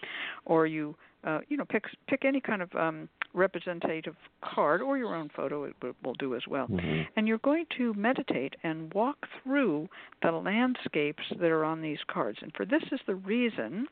[0.45, 0.95] or you
[1.25, 5.63] uh, you know pick pick any kind of um, representative card or your own photo
[5.65, 7.07] it will, do as well Mhm.
[7.15, 9.89] and you're going to meditate and walk through
[10.21, 12.39] the landscapes that are on these cards.
[12.41, 13.87] And for this is the reason,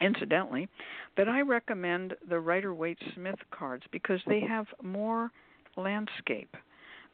[0.00, 0.68] incidentally,
[1.16, 5.30] that I recommend the Rider Waite Smith cards because they have more
[5.76, 6.56] landscape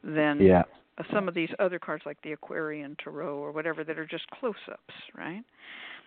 [0.03, 0.63] than Yeah.
[1.11, 4.55] some of these other cards like the Aquarian Tarot or whatever that are just close
[4.71, 5.43] ups, right?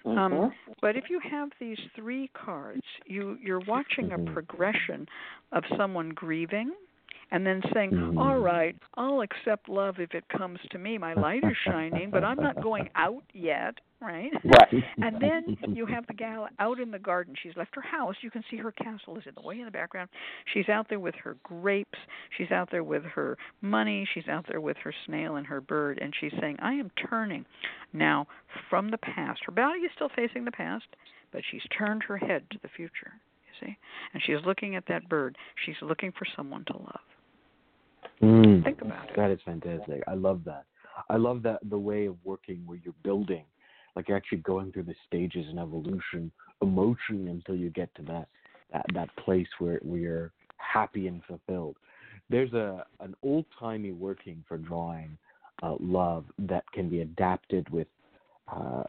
[0.04, 0.54] Um, Mhm.
[0.80, 4.32] But if you have these three cards, you you're watching a Mhm.
[4.32, 5.08] progression
[5.52, 6.72] of someone grieving
[7.30, 7.92] and then saying.
[8.18, 8.42] "All mm.
[8.42, 10.98] right, I'll accept love if it comes to me.
[10.98, 14.30] My light is shining, but I'm not going out yet." Right?
[14.44, 14.84] Right.
[14.98, 17.34] and then you have the gal out in the garden.
[17.42, 18.14] She's left her house.
[18.20, 20.10] You can see her castle is in the way in the background.
[20.52, 21.98] She's out there with her grapes.
[22.36, 24.06] She's out there with her money.
[24.12, 25.98] She's out there with her snail and her bird.
[26.00, 27.46] And she's saying, I am turning
[27.94, 28.26] now
[28.68, 29.40] from the past.
[29.46, 30.84] Her body is still facing the past,
[31.32, 33.12] but she's turned her head to the future.
[33.46, 33.78] You see?
[34.12, 35.36] And she's looking at that bird.
[35.64, 37.00] She's looking for someone to love.
[38.22, 38.64] Mm.
[38.64, 39.16] Think about it.
[39.16, 40.02] That is fantastic.
[40.06, 40.64] I love that.
[41.10, 43.44] I love that the way of working where you're building,
[43.94, 46.30] like you're actually going through the stages and evolution,
[46.62, 48.28] emotion until you get to that
[48.72, 51.76] that that place where where you're happy and fulfilled.
[52.30, 55.18] There's a an old timey working for drawing
[55.62, 57.88] uh, love that can be adapted with
[58.52, 58.84] uh,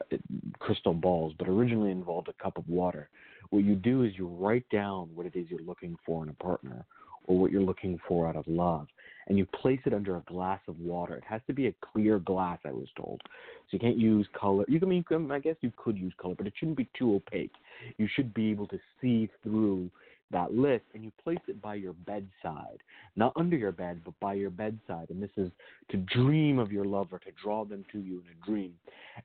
[0.60, 3.10] crystal balls, but originally involved a cup of water.
[3.50, 6.34] What you do is you write down what it is you're looking for in a
[6.34, 6.86] partner
[7.26, 8.88] or what you're looking for out of love
[9.28, 11.16] and you place it under a glass of water.
[11.16, 13.22] It has to be a clear glass, I was told.
[13.24, 14.66] So you can't use color.
[14.68, 17.16] You can, I mean, I guess you could use color, but it shouldn't be too
[17.16, 17.54] opaque.
[17.98, 19.90] You should be able to see through
[20.32, 22.80] that list and you place it by your bedside,
[23.16, 25.10] not under your bed, but by your bedside.
[25.10, 25.52] And this is
[25.92, 28.74] to dream of your lover, to draw them to you in a dream.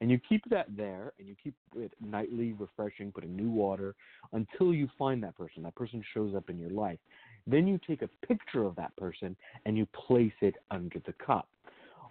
[0.01, 3.95] And you keep that there and you keep it nightly refreshing, putting new water
[4.33, 5.63] until you find that person.
[5.65, 6.99] That person shows up in your life.
[7.47, 9.37] Then you take a picture of that person
[9.67, 11.49] and you place it under the cup.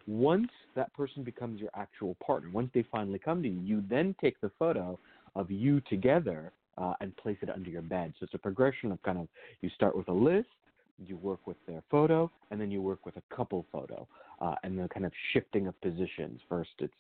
[0.07, 4.15] Once that person becomes your actual partner, once they finally come to you, you then
[4.19, 4.97] take the photo
[5.36, 8.13] of you together uh, and place it under your bed.
[8.19, 9.27] So it's a progression of kind of
[9.61, 10.47] you start with a list,
[11.05, 14.07] you work with their photo, and then you work with a couple photo,
[14.39, 16.39] uh, and the kind of shifting of positions.
[16.49, 16.93] First, it's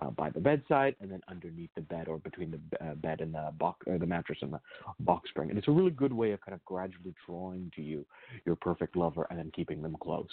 [0.00, 3.34] uh, by the bedside, and then underneath the bed or between the uh, bed and
[3.34, 4.60] the box or the mattress and the
[5.00, 5.50] box spring.
[5.50, 8.04] And it's a really good way of kind of gradually drawing to you
[8.44, 10.28] your perfect lover and then keeping them close.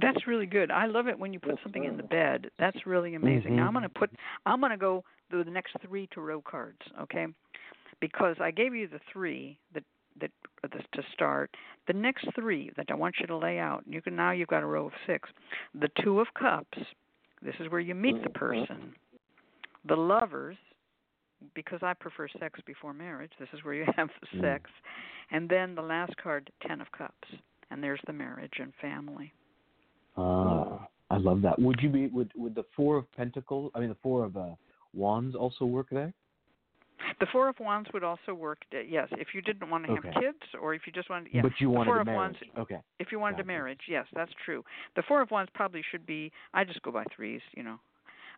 [0.00, 0.70] That's really good.
[0.70, 2.50] I love it when you put something in the bed.
[2.58, 3.52] That's really amazing.
[3.52, 3.56] Mhm.
[3.56, 4.10] Now I'm going to put
[4.44, 7.26] I'm going to go through the next 3 tarot cards, okay?
[8.00, 9.84] Because I gave you the 3 that
[10.20, 10.30] that
[10.64, 11.56] uh, to start.
[11.86, 13.84] The next 3 that I want you to lay out.
[13.88, 15.28] You can now you've got a row of 6.
[15.74, 16.78] The 2 of cups.
[17.42, 18.94] This is where you meet the person.
[19.86, 20.56] The lovers
[21.54, 23.30] because I prefer sex before marriage.
[23.38, 24.40] This is where you have the Mm.
[24.40, 24.70] sex.
[25.30, 27.28] And then the last card, 10 of cups.
[27.70, 29.32] And there's the marriage and family.
[30.16, 31.58] Ah, I love that.
[31.58, 33.70] Would you be would would the four of pentacles?
[33.74, 34.54] I mean, the four of uh,
[34.94, 36.12] wands also work there?
[37.20, 38.58] The Four of Wands would also work.
[38.74, 40.20] uh, Yes, if you didn't want to have Okay.
[40.20, 41.42] kids, or if you just wanted, yeah.
[41.42, 42.36] but you the wanted Four a of marriage.
[42.40, 42.58] Wands.
[42.58, 42.80] Okay.
[42.98, 44.64] If you wanted a marriage, yes, that's true.
[44.96, 46.32] The Four of Wands probably should be.
[46.54, 47.78] I just go by threes, you know.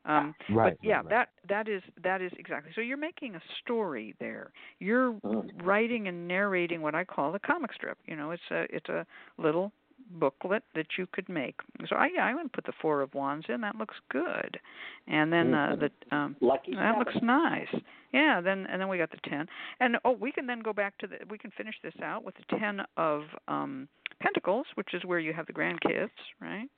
[0.07, 0.77] Um, Right.
[0.81, 2.73] but yeah, right, that that is that is exactly.
[2.75, 4.51] So you're making a story there.
[4.79, 5.51] You're Mm.
[5.63, 7.99] writing and narrating what I call a comic strip.
[8.07, 9.07] You know, it's a it's a
[9.37, 9.73] little
[10.11, 11.57] booklet that you could make.
[11.89, 13.61] So I yeah, I would put the Four of Wands in.
[13.61, 14.59] That looks good.
[15.07, 15.81] And then uh, Mhm.
[16.11, 16.99] the um, Lucky that seven.
[16.99, 17.83] looks nice.
[18.13, 19.47] Yeah, then and then we got the ten.
[19.79, 22.35] And oh, we can then go back to the we can finish this out with
[22.37, 23.89] the ten of um
[24.21, 26.69] pentacles, which is where you have the grandkids, right?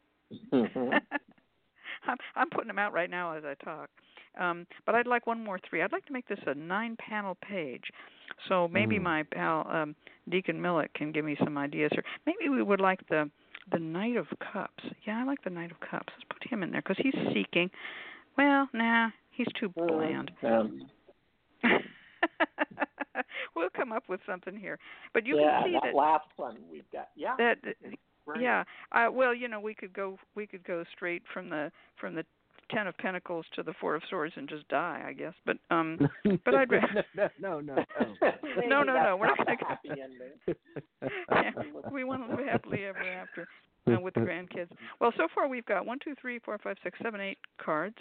[0.52, 1.00] Mhm.
[2.06, 3.88] I'm I'm putting them out right now as I talk.
[4.38, 5.82] Um but I'd like one more three.
[5.82, 7.84] I'd like to make this a nine panel page.
[8.48, 9.02] So maybe Mm.
[9.02, 9.94] my pal um
[10.28, 12.04] Deacon Millett can give me some ideas here.
[12.26, 13.30] Maybe we would like the
[13.70, 14.84] the Knight of Cups.
[15.06, 16.12] Yeah, I like the Knight of Cups.
[16.16, 17.70] Let's put him in there because he's seeking.
[18.36, 20.30] Well, nah, he's too bland.
[20.44, 20.88] Um,
[23.54, 24.78] we'll come up with something here.
[25.14, 27.08] But you yeah, can see that, that last one we've got.
[27.16, 27.34] Yeah.
[27.38, 27.56] that
[28.38, 28.64] yeah.
[28.92, 31.70] Uh well, you know, we could go we could go straight from the
[32.00, 32.24] from the
[32.72, 35.34] 10 of pentacles to the 4 of swords and just die, I guess.
[35.46, 35.98] But um
[36.44, 37.74] but I'd ra- no, no, no,
[38.22, 38.32] no.
[38.66, 40.56] No, no, no, we're not gonna go- happy ending.
[41.32, 41.50] yeah,
[41.92, 43.46] we want to live happily ever after
[43.92, 44.68] uh, with the grandkids.
[45.00, 47.96] Well, so far we've got one, two, three, four, five, six, seven, eight cards.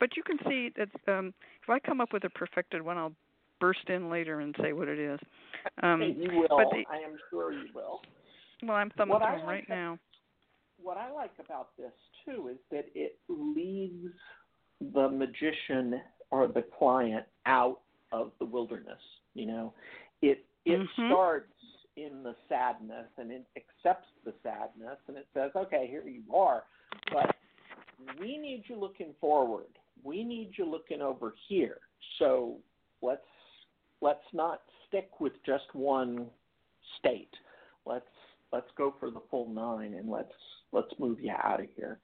[0.00, 3.12] But you can see that um if I come up with a perfected one, I'll
[3.60, 5.20] burst in later and say what it is.
[5.82, 6.48] Um you will.
[6.56, 8.00] but the- I am sure you will.
[8.62, 9.98] well, I'm thumbing through them right to- now.
[10.82, 11.92] What I like about this
[12.24, 14.12] too is that it leaves
[14.92, 17.80] the magician or the client out
[18.10, 19.00] of the wilderness.
[19.34, 19.74] You know,
[20.20, 21.08] it it Mhm.
[21.08, 21.52] starts
[21.96, 26.64] in the sadness and it accepts the sadness and it says, okay, here you are,
[27.12, 27.36] but
[28.18, 29.78] we need you looking forward.
[30.02, 31.80] We need you looking over here.
[32.18, 32.60] So
[33.02, 33.26] let's
[34.00, 36.30] let's not stick with just one
[36.98, 37.34] state.
[37.84, 38.06] Let's
[38.52, 40.34] let's go for the full nine and let's
[40.72, 41.98] let's move you out of here.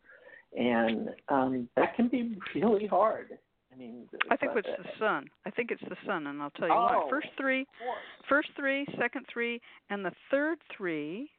[0.57, 3.39] And um, that can be really hard.
[3.73, 5.29] I mean, I think but, it's the sun.
[5.45, 6.85] I think it's the sun, and I'll tell you Oh.
[6.85, 7.07] why.
[7.11, 8.05] First three, of course.
[8.29, 9.61] first three, second three,
[9.91, 11.31] and the third three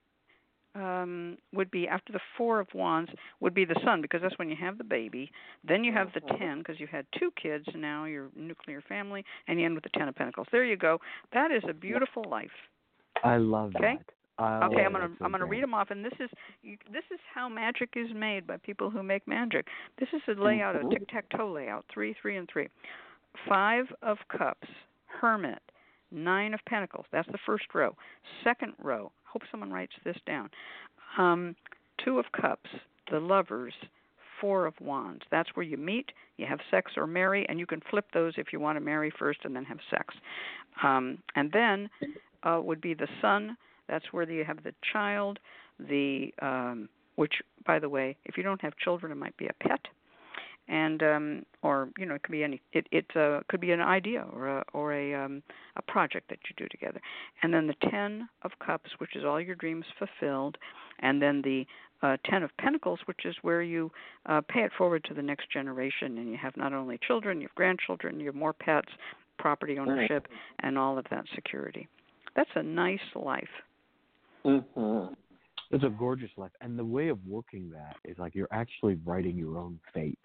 [0.75, 3.09] um would be after the four of wands
[3.39, 5.31] would be the sun because that's when you have the baby
[5.63, 6.37] then you have the Mhm.
[6.37, 9.83] ten because you've had two kids and now your nuclear family and you end with
[9.83, 11.01] the ten of pentacles there you go
[11.31, 12.53] that is a beautiful life
[13.23, 13.95] I love Okay.
[13.97, 14.11] that.
[14.39, 16.29] I okay i'm gonna i'm going to read them off and this is
[16.91, 19.67] this is how magic is made by people who make magic.
[19.99, 20.91] This is a layout a Mhm.
[20.91, 22.67] tic tac toe layout three three and three.
[23.47, 24.67] Five of cups
[25.07, 25.61] hermit.
[26.11, 27.95] Nine of pentacles that's the first row.
[28.43, 30.49] Second row hope someone writes this down.
[31.17, 31.55] Um
[31.97, 32.69] two of cups
[33.11, 33.73] the lovers.
[34.39, 37.81] Four of wands that's where you meet you have sex or marry and you can
[37.89, 40.15] flip those if you want to marry first and then have sex.
[40.81, 41.89] Um and then
[42.43, 43.57] uh would be the sun
[43.89, 45.39] that's where you have the child
[45.79, 47.35] the um which
[47.65, 49.81] by the way if you don't have children it might be a pet.
[50.67, 53.81] And um or you know it could be any it it uh, could be an
[53.81, 55.41] idea or a or a um
[55.75, 57.01] a project that you do together.
[57.41, 60.57] And then the 10 of cups which is all your dreams fulfilled
[60.99, 61.65] and then the
[62.01, 63.91] uh, ten of pentacles which is where you
[64.25, 67.47] uh, pay it forward to the next generation and you have not only children you
[67.47, 68.87] have grandchildren you have more pets
[69.39, 70.27] property ownership
[70.59, 71.87] and all of that security.
[72.35, 73.49] That's a nice life.
[74.45, 75.13] Mm-hmm.
[75.71, 79.37] It's a gorgeous life, and the way of working that is like you're actually writing
[79.37, 80.17] your own fate.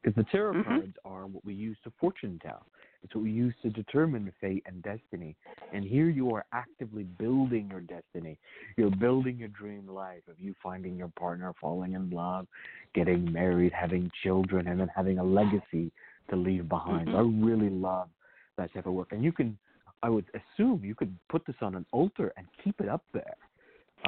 [0.00, 0.64] Because the tarot Mhm.
[0.64, 2.66] cards are what we use to fortune tell.
[3.02, 5.36] It's what we use to determine fate and destiny.
[5.72, 8.38] And here you are actively building your destiny.
[8.76, 12.46] You're building your dream life of you finding your partner, falling in love,
[12.94, 15.90] getting married, having children, and then having a legacy
[16.28, 17.08] to leave behind.
[17.10, 18.08] So I really love
[18.56, 19.12] that type of work.
[19.12, 19.58] And you can,
[20.02, 23.36] I would assume, you could put this on an altar and keep it up there.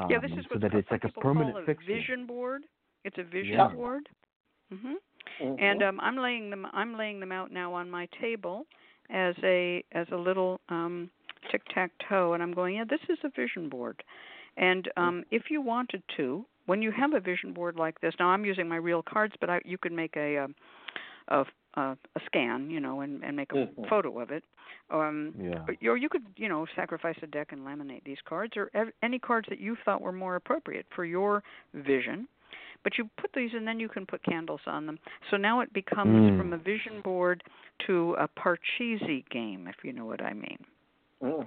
[0.09, 2.62] Yeah, this um, is so what that it's like a permanent call a vision board.
[3.05, 3.68] It's a vision Yeah.
[3.68, 4.09] board.
[4.72, 4.94] Mhm.
[5.59, 6.66] And um, I'm laying them.
[6.72, 8.66] I'm laying them out now on my table
[9.11, 11.11] as a as a little um,
[11.51, 12.76] tic tac toe, and I'm going.
[12.76, 14.03] Yeah, this is a vision board.
[14.57, 18.28] And um, if you wanted to, when you have a vision board like this, now
[18.28, 20.55] I'm using my real cards, but I, you could make a um,
[21.28, 21.44] a,
[21.77, 23.89] a a scan, you know, and and make a Mhm.
[23.89, 24.45] photo of it.
[24.91, 25.64] Um, Yeah.
[25.91, 29.18] or you could, you know, sacrifice a deck and laminate these cards, or ev- any
[29.18, 31.43] cards that you thought were more appropriate for your
[31.74, 32.29] vision.
[32.85, 34.99] But you put these, and then you can put candles on them.
[35.31, 36.39] So now it becomes Mm.
[36.39, 37.43] from a vision board
[37.87, 40.64] to a Parcheesi game, if you know what I mean.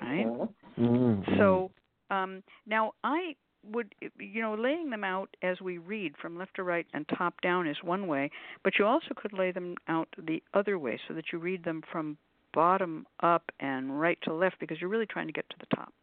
[0.01, 0.25] right?
[0.25, 0.53] Mhm.
[0.77, 1.37] Mm-hmm.
[1.37, 1.71] So
[2.09, 3.35] um, now I
[3.71, 7.39] would, you know, laying them out as we read from left to right and top
[7.41, 8.31] down is one way,
[8.63, 11.81] but you also could lay them out the other way so that you read them
[11.91, 12.17] from
[12.53, 15.93] bottom up and right to left because you're really trying to get to the top.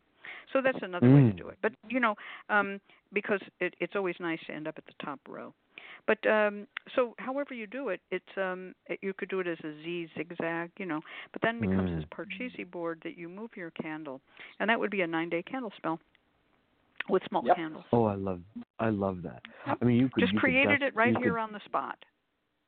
[0.53, 1.37] So that's another way to Mm.
[1.37, 1.59] do it.
[1.63, 2.15] But you know,
[2.49, 2.81] um,
[3.13, 5.53] because it, it's always nice to end up at the top row.
[6.07, 9.59] But um, so, however you do it, it's um, it, you could do it as
[9.65, 11.01] a Z zigzag, you know.
[11.33, 11.97] But then becomes Mm.
[11.97, 14.21] this Parcheesi board that you move your candle,
[14.61, 15.99] and that would be a nine-day candle spell
[17.09, 17.57] with small Yep.
[17.57, 17.85] candles.
[17.93, 18.41] Oh, I love,
[18.79, 19.43] I love that.
[19.67, 21.61] I mean, you could Just you could created dust- it right here could- on the
[21.67, 21.99] spot.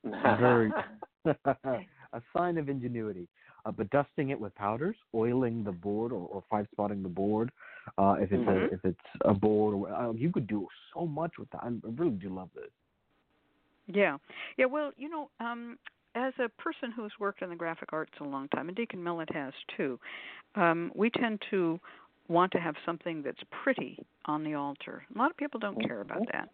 [0.03, 0.71] Very,
[1.25, 3.27] a sign of ingenuity.
[3.65, 7.51] Uh, but dusting it with powders, oiling the board, or, or five spotting the board,
[7.97, 8.71] uh, if it's Mhm.
[8.71, 11.61] a if it's a board, or, uh, you could do so much with that.
[11.63, 12.71] I really do love this.
[13.87, 14.17] Yeah,
[14.57, 14.65] yeah.
[14.65, 15.77] Well, you know, um,
[16.15, 19.31] as a person who's worked in the graphic arts a long time, and Deacon Millett
[19.33, 19.99] has too,
[20.55, 21.79] um, we tend to
[22.29, 25.03] want to have something that's pretty on the altar.
[25.13, 26.31] A lot of people don't care about Mhm.
[26.31, 26.49] that.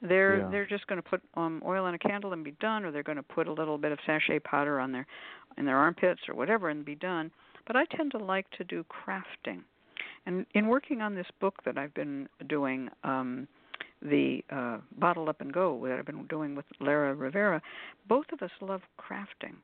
[0.00, 0.48] They're Yeah.
[0.48, 3.02] they're just going to put um, oil in a candle and be done, or they're
[3.02, 5.06] going to put a little bit of sachet powder on their
[5.56, 7.32] in their armpits or whatever and be done.
[7.66, 9.64] But I tend to like to do crafting,
[10.24, 12.90] and in working on this book that I've been doing.
[13.04, 13.48] Um,
[14.00, 17.60] the uh, Bottle Up and Go that I've been doing with Lara Rivera,
[18.06, 19.56] both of us love crafting.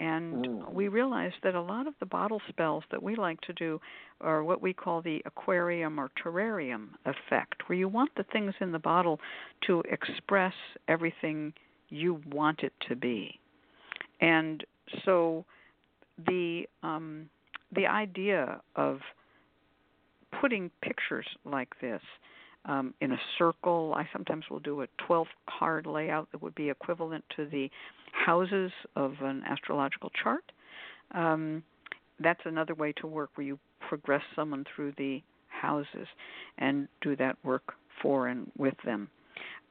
[0.00, 0.72] And Mm.
[0.72, 3.80] we realized that a lot of the bottle spells that we like to do
[4.20, 8.70] are what we call the aquarium or terrarium effect, where you want the things in
[8.70, 9.18] the bottle
[9.66, 10.54] to express
[10.86, 11.52] everything
[11.88, 13.40] you want it to be.
[14.20, 14.64] And
[15.04, 15.44] so
[16.26, 17.28] the um,
[17.74, 19.00] the idea of
[20.40, 22.02] putting pictures like this
[22.64, 23.94] um, in a circle.
[23.96, 25.26] I sometimes will do a 12
[25.58, 27.70] card layout that would be equivalent to the
[28.12, 30.44] houses of an astrological chart.
[31.12, 31.62] Um,
[32.20, 36.06] that's another way to work where you progress someone through the houses
[36.58, 39.08] and do that work for and with them.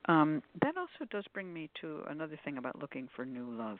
[0.05, 3.77] Um, that also does bring me to another thing about looking for new love.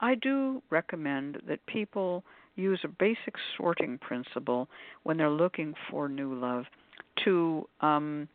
[0.00, 2.24] I do recommend that people
[2.56, 4.68] use a basic sorting principle
[5.04, 6.64] when they're looking for new love
[7.24, 8.28] to um,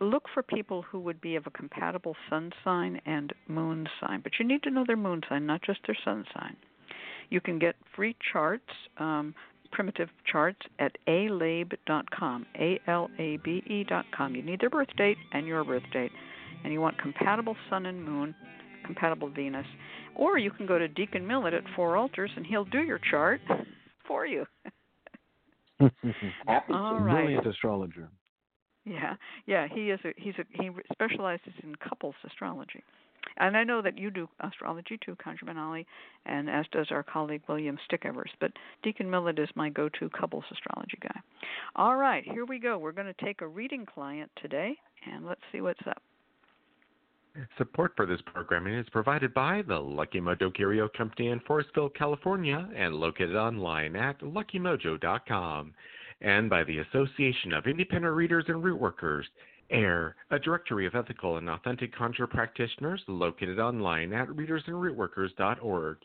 [0.00, 4.20] look for people who would be of a compatible sun sign and moon sign.
[4.22, 6.56] But you need to know their moon sign, not just their sun sign.
[7.30, 9.34] You can get free charts, um,
[9.72, 14.34] primitive charts, at alabe.com, A L A B E.com.
[14.34, 16.12] You need their birth date and your birth date.
[16.62, 18.34] And you want compatible sun and moon,
[18.84, 19.66] compatible Venus.
[20.14, 23.40] Or you can go to Deacon Millett at Four Altars and he'll do your chart
[24.06, 24.46] for you.
[26.46, 28.08] Happy All Brilliant astrologer.
[28.84, 29.14] Yeah,
[29.46, 32.84] yeah, he is a he's a he specializes in couples astrology,
[33.38, 35.86] and I know that you do astrology too, ConjureMan Ali,
[36.26, 38.30] and as does our colleague William Stickevers.
[38.40, 41.18] But Deacon Millett is my go-to couples astrology guy.
[41.76, 42.76] All right, here we go.
[42.76, 44.76] We're going to take a reading client today,
[45.10, 46.02] and let's see what's up.
[47.58, 52.68] Support for this programming is provided by the Lucky Mojo Curio Company in Forestville, California,
[52.76, 55.74] and located online at luckymojo.com,
[56.20, 59.26] and by the Association of Independent Readers and Root Workers,
[59.70, 65.98] AIRR, a directory of ethical and authentic conjure practitioners located online at readersandrootworkers.org,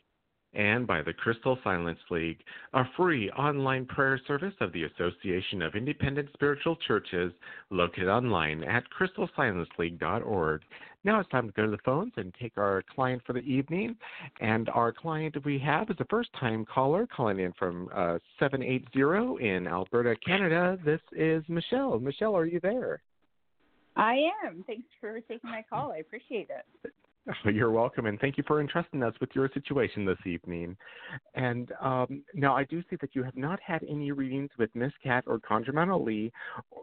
[0.52, 2.42] and by the Crystal Silence League,
[2.74, 7.32] a free online prayer service of the Association of Independent Spiritual Churches
[7.70, 10.62] located online at crystalsilenceleague.org.
[11.02, 13.96] Now it's time to go to the phones and take our client for the evening.
[14.40, 19.44] And our client we have is a first time caller calling in from uh, 780
[19.44, 20.78] in Alberta, Canada.
[20.84, 21.98] This is Michelle.
[21.98, 23.02] Michelle, are you there?
[23.96, 24.64] I am.
[24.66, 25.92] Thanks for taking my call.
[25.92, 26.92] I appreciate it.
[27.44, 30.76] You're welcome, and thank you for entrusting us with your situation this evening.
[31.34, 34.92] And um, now I do see that you have not had any readings with Miss
[35.02, 36.32] Cat or ConjureMan Ali,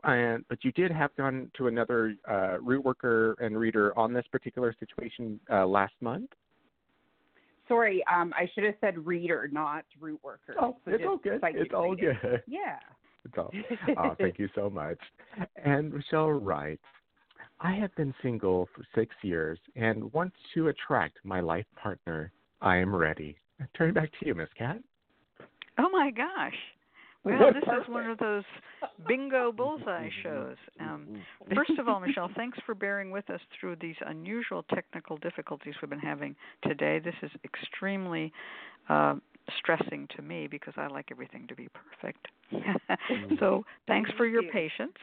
[0.03, 4.25] and but you did have gone to another uh, root worker and reader on this
[4.31, 6.29] particular situation uh, last month.
[7.67, 10.55] Sorry, um, I should have said reader, not root worker.
[10.61, 11.41] Oh, So it's all good.
[11.43, 12.15] It's all reading.
[12.21, 12.43] good.
[12.47, 12.77] Yeah.
[13.25, 13.51] It's all.
[13.97, 14.99] Oh, thank you so much.
[15.63, 16.83] And Michelle writes,
[17.59, 22.31] I have been single for six years and want to attract my life partner.
[22.61, 23.37] I am ready.
[23.75, 24.77] Turn it back to you, Miss Cat.
[25.79, 26.55] Oh my gosh.
[27.23, 28.43] Well, this is one of those
[29.05, 30.55] bingo bullseye shows.
[30.79, 31.21] Um,
[31.53, 35.89] first of all, Michelle, thanks for bearing with us through these unusual technical difficulties we've
[35.89, 36.99] been having today.
[36.99, 38.31] This is extremely
[38.87, 39.15] uh,
[39.57, 41.67] stressing to me because I like everything to be
[42.01, 42.27] perfect.
[43.39, 44.93] so, thanks for your patience.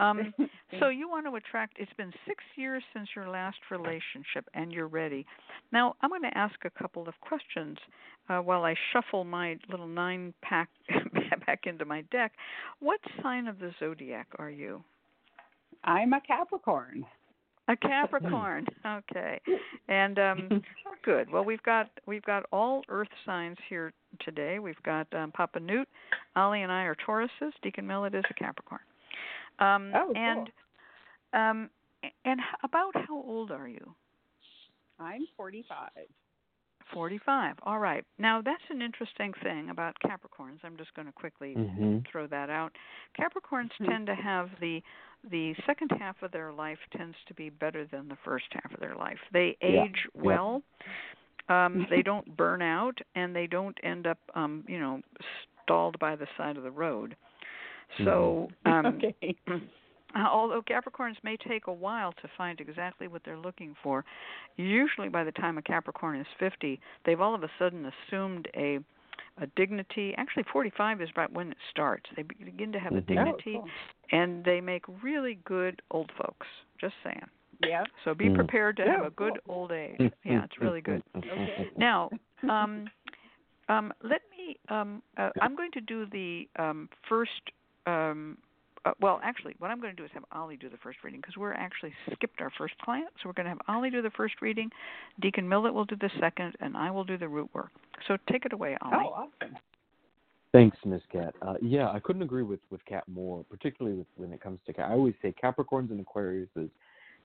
[0.00, 0.34] Um,
[0.80, 4.88] so you want to attract it's been 6 years since your last relationship and you're
[4.88, 5.26] ready.
[5.72, 7.78] Now, I'm going to ask a couple of questions
[8.28, 10.68] uh, while I shuffle my little 9 pack
[11.46, 12.32] back into my deck.
[12.80, 14.82] What sign of the zodiac are you?
[15.84, 17.04] I'm a Capricorn.
[17.68, 18.66] A Capricorn.
[18.84, 19.40] Okay.
[19.88, 20.62] And um
[21.02, 21.30] good.
[21.30, 24.58] Well, we've got we've got all earth signs here today.
[24.58, 25.88] We've got um, Papa Newt,
[26.36, 27.52] Ali and I are Tauruses.
[27.62, 28.80] Deacon Millett is a Capricorn.
[29.60, 30.16] Um Oh, cool.
[30.16, 30.50] and
[31.32, 31.70] um
[32.24, 33.94] and about how old are you?
[34.98, 35.90] I'm 45.
[36.92, 37.54] 45.
[37.62, 38.04] All right.
[38.18, 40.58] Now, that's an interesting thing about Capricorns.
[40.64, 41.98] I'm just going to quickly Mm-hmm.
[42.10, 42.72] throw that out.
[43.18, 43.84] Capricorns Hmm.
[43.88, 44.82] tend to have the
[45.30, 48.80] the second half of their life tends to be better than the first half of
[48.80, 49.18] their life.
[49.32, 50.22] They age yeah.
[50.22, 50.62] well.
[51.48, 55.00] Um they don't burn out and they don't end up um, you know,
[55.62, 57.14] stalled by the side of the road.
[57.98, 59.36] So, um okay.
[60.16, 64.04] although Capricorns may take a while to find exactly what they're looking for,
[64.56, 68.80] usually by the time a Capricorn is 50, they've all of a sudden assumed a
[69.40, 70.14] a dignity.
[70.18, 72.04] Actually, 45 is about when it starts.
[72.16, 73.06] They begin to have a Mhm.
[73.06, 73.68] dignity, Oh, cool.
[74.12, 76.46] and they make really good old folks.
[76.78, 77.26] Just saying.
[77.60, 77.84] Yeah.
[78.04, 78.34] So be Mm.
[78.34, 79.54] prepared to have a good cool.
[79.54, 80.12] old age.
[80.24, 81.02] Yeah, it's really good.
[81.14, 81.68] Okay.
[81.76, 82.10] Now,
[82.48, 82.90] um,
[83.68, 84.58] um, let me.
[84.68, 87.50] Um, uh, I'm going to do the um, first.
[87.90, 88.38] Um,
[88.84, 91.20] uh, well, actually, what I'm going to do is have Ali do the first reading
[91.20, 93.08] because we're actually skipped our first client.
[93.22, 94.70] So we're going to have Ali do the first reading,
[95.20, 97.70] Deacon Millett will do the second, and I will do the root work.
[98.08, 99.04] So take it away, Ali.
[99.04, 99.56] Oh, awesome.
[100.52, 101.34] Thanks, Miss Cat.
[101.42, 104.72] Uh, yeah, I couldn't agree with with Cat more, particularly with, when it comes to
[104.72, 104.90] Cat.
[104.90, 106.70] I always say Capricorns and Aquariuses,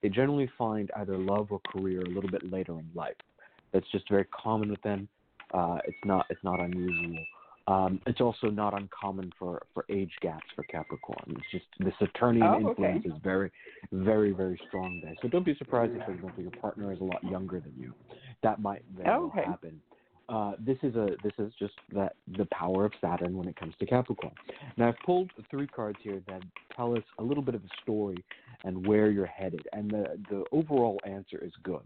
[0.02, 3.16] they generally find either love or career a little bit later in life.
[3.72, 5.08] That's just very common with them.
[5.54, 7.24] Uh, it's not it's not unusual.
[7.68, 11.26] Um, it's also not uncommon for, for age gaps for Capricorn.
[11.30, 12.68] It's just the Saturnian Oh, okay.
[12.70, 13.52] influence is very,
[13.92, 15.16] very, very strong there.
[15.22, 17.94] So don't be surprised if, for example, your partner is a lot younger than you.
[18.44, 19.46] That might very well Okay.
[19.46, 19.82] happen.
[20.28, 23.76] Uh, this is a this is just that the power of Saturn when it comes
[23.78, 24.34] to Capricorn.
[24.76, 26.42] Now I've pulled three cards here that
[26.76, 28.24] tell us a little bit of a story
[28.64, 31.82] and where you're headed, and the the overall answer is good.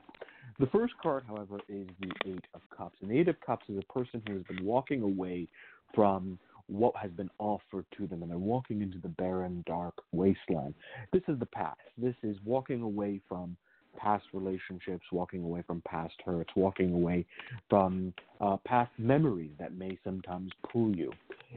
[0.59, 3.77] The first card, however, is the Eight of Cups, and the Eight of Cups is
[3.77, 5.47] a person who has been walking away
[5.95, 6.37] from
[6.67, 10.73] what has been offered to them, and they're walking into the barren, dark wasteland.
[11.13, 11.79] This is the past.
[11.97, 13.55] This is walking away from
[13.97, 17.25] past relationships, walking away from past hurts, walking away
[17.69, 21.11] from uh, past memories that may sometimes pull you.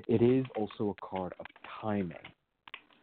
[0.09, 1.47] It is also a card of
[1.81, 2.17] timing.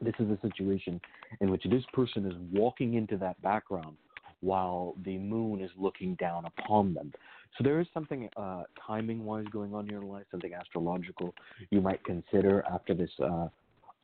[0.02, 1.00] This is a situation
[1.42, 3.98] in which this person is walking into that background
[4.42, 7.12] while the moon is looking down upon them.
[7.58, 11.34] So there is something uh, timing wise going on in your life, something astrological
[11.72, 13.48] you might consider after this uh,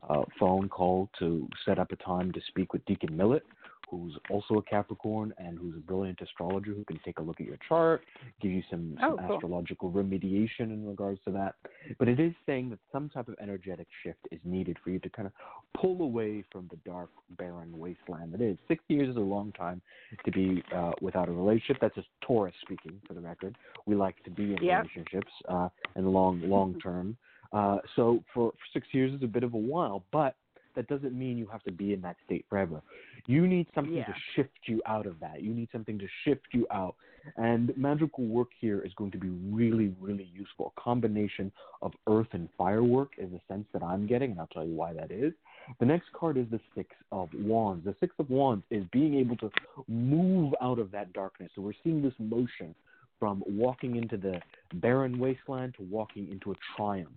[0.09, 3.43] uh, phone call to set up a time to speak with Deacon Millett,
[3.89, 7.45] who's also a Capricorn and who's a brilliant astrologer who can take a look at
[7.47, 8.01] your chart,
[8.41, 9.35] give you some, some Oh, cool.
[9.35, 11.55] astrological remediation in regards to that.
[11.99, 15.09] But it is saying that some type of energetic shift is needed for you to
[15.09, 15.33] kind of
[15.79, 18.57] pull away from the dark, barren wasteland that is.
[18.67, 19.81] Six years is a long time
[20.23, 21.77] to be uh, without a relationship.
[21.81, 23.57] That's just Taurus speaking, for the record.
[23.85, 24.83] We like to be in Yep.
[24.83, 27.17] relationships uh, and long, long term.
[27.53, 30.35] Uh, so for, for six years is a bit of a while, but
[30.75, 32.81] that doesn't mean you have to be in that state forever.
[33.25, 34.05] You need something Yeah.
[34.05, 35.41] to shift you out of that.
[35.41, 36.95] You need something to shift you out.
[37.37, 40.73] And magical work here is going to be really, really useful.
[40.77, 41.51] A combination
[41.81, 44.93] of earth and firework is the sense that I'm getting, and I'll tell you why
[44.93, 45.33] that is.
[45.79, 47.85] The next card is the Six of Wands.
[47.85, 49.51] The Six of Wands is being able to
[49.87, 51.51] move out of that darkness.
[51.55, 52.75] So we're seeing this motion
[53.19, 54.39] from walking into the
[54.75, 57.09] barren wasteland to walking into a triumph.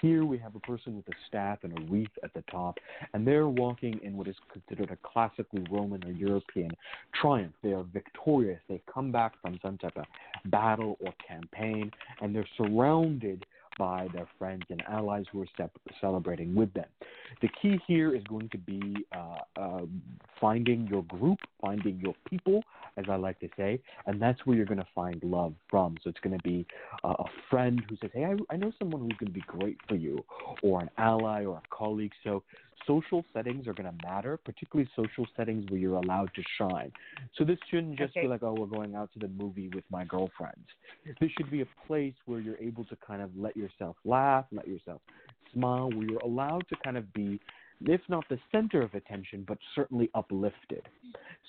[0.00, 2.78] Here we have a person with a staff and a wreath at the top,
[3.12, 6.70] and they're walking in what is considered a classically Roman or European
[7.20, 7.54] triumph.
[7.62, 8.60] They are victorious.
[8.68, 10.04] They've come back from some type of
[10.50, 11.90] battle or campaign,
[12.20, 13.46] and they're surrounded
[13.78, 15.68] by their friends and allies who are
[16.00, 16.86] celebrating with them.
[17.42, 19.80] The key here is going to be uh, uh,
[20.40, 22.62] finding your group, finding your people,
[22.96, 25.96] as I like to say, and that's where you're going to find love from.
[26.02, 26.66] So it's going to be
[27.02, 29.78] uh, a friend who says, "Hey, I, I know someone who's going to be great
[29.88, 30.24] for you,"
[30.62, 32.12] or an ally or a colleague.
[32.22, 32.42] So
[32.86, 36.92] social settings are going to matter, particularly social settings where you're allowed to shine.
[37.36, 38.22] So this shouldn't just okay.
[38.22, 40.66] be like, oh, we're going out to the movie with my girlfriends.
[41.20, 44.68] This should be a place where you're able to kind of let yourself laugh, let
[44.68, 45.00] yourself
[45.52, 47.40] smile, where you're allowed to kind of be,
[47.82, 50.82] if not the center of attention, but certainly uplifted.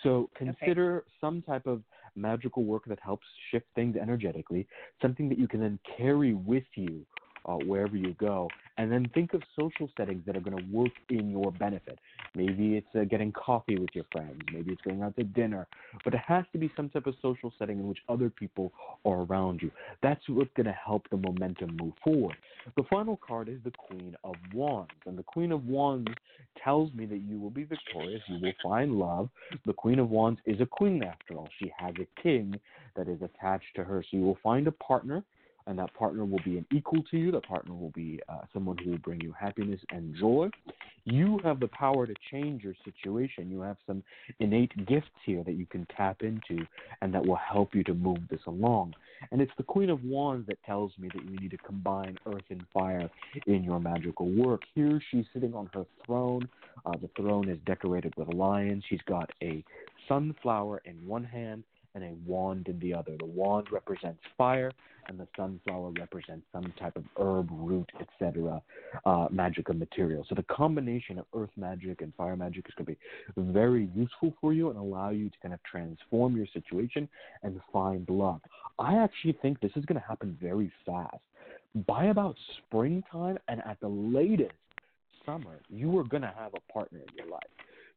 [0.03, 1.07] So consider okay.
[1.21, 1.81] some type of
[2.15, 4.67] magical work that helps shift things energetically,
[5.01, 7.05] something that you can then carry with you
[7.45, 8.49] uh, wherever you go.
[8.77, 11.97] And then think of social settings that are going to work in your benefit.
[12.35, 14.41] Maybe it's uh, getting coffee with your friends.
[14.51, 15.65] Maybe it's going out to dinner.
[16.03, 18.73] But it has to be some type of social setting in which other people
[19.05, 19.71] are around you.
[20.03, 22.35] That's what's going to help the momentum move forward.
[22.75, 24.91] The final card is the Queen of Wands.
[25.05, 26.09] And the Queen of Wands
[26.61, 28.21] tells me that you will be victorious.
[28.27, 29.29] You will find love.
[29.65, 31.49] The Queen of Wands is a queen after all.
[31.59, 32.59] She has a king
[32.95, 34.03] that is attached to her.
[34.03, 35.23] So you will find a partner
[35.67, 37.31] and that partner will be an equal to you.
[37.31, 40.49] That partner will be uh, someone who will bring you happiness and joy.
[41.05, 43.49] You have the power to change your situation.
[43.49, 44.03] You have some
[44.39, 46.65] innate gifts here that you can tap into
[47.01, 48.95] and that will help you to move this along.
[49.31, 52.43] And it's the Queen of Wands that tells me that you need to combine earth
[52.49, 53.09] and fire
[53.47, 54.61] in your magical work.
[54.73, 56.47] Here she's sitting on her throne.
[56.85, 58.83] Uh, the throne is decorated with lions.
[58.89, 59.63] She's got a
[60.07, 61.63] sunflower in one hand
[61.95, 63.15] and a wand in the other.
[63.17, 64.71] The wand represents fire,
[65.07, 68.61] and the sunflower represents some type of herb, root, etc.,
[69.05, 70.25] uh, magical material.
[70.27, 74.33] So the combination of earth magic and fire magic is going to be very useful
[74.41, 77.07] for you and allow you to kind of transform your situation
[77.43, 78.41] and find love.
[78.77, 81.17] I actually think this is going to happen very fast.
[81.87, 84.53] By about springtime and at the latest
[85.25, 87.43] summer, you are going to have a partner in your life.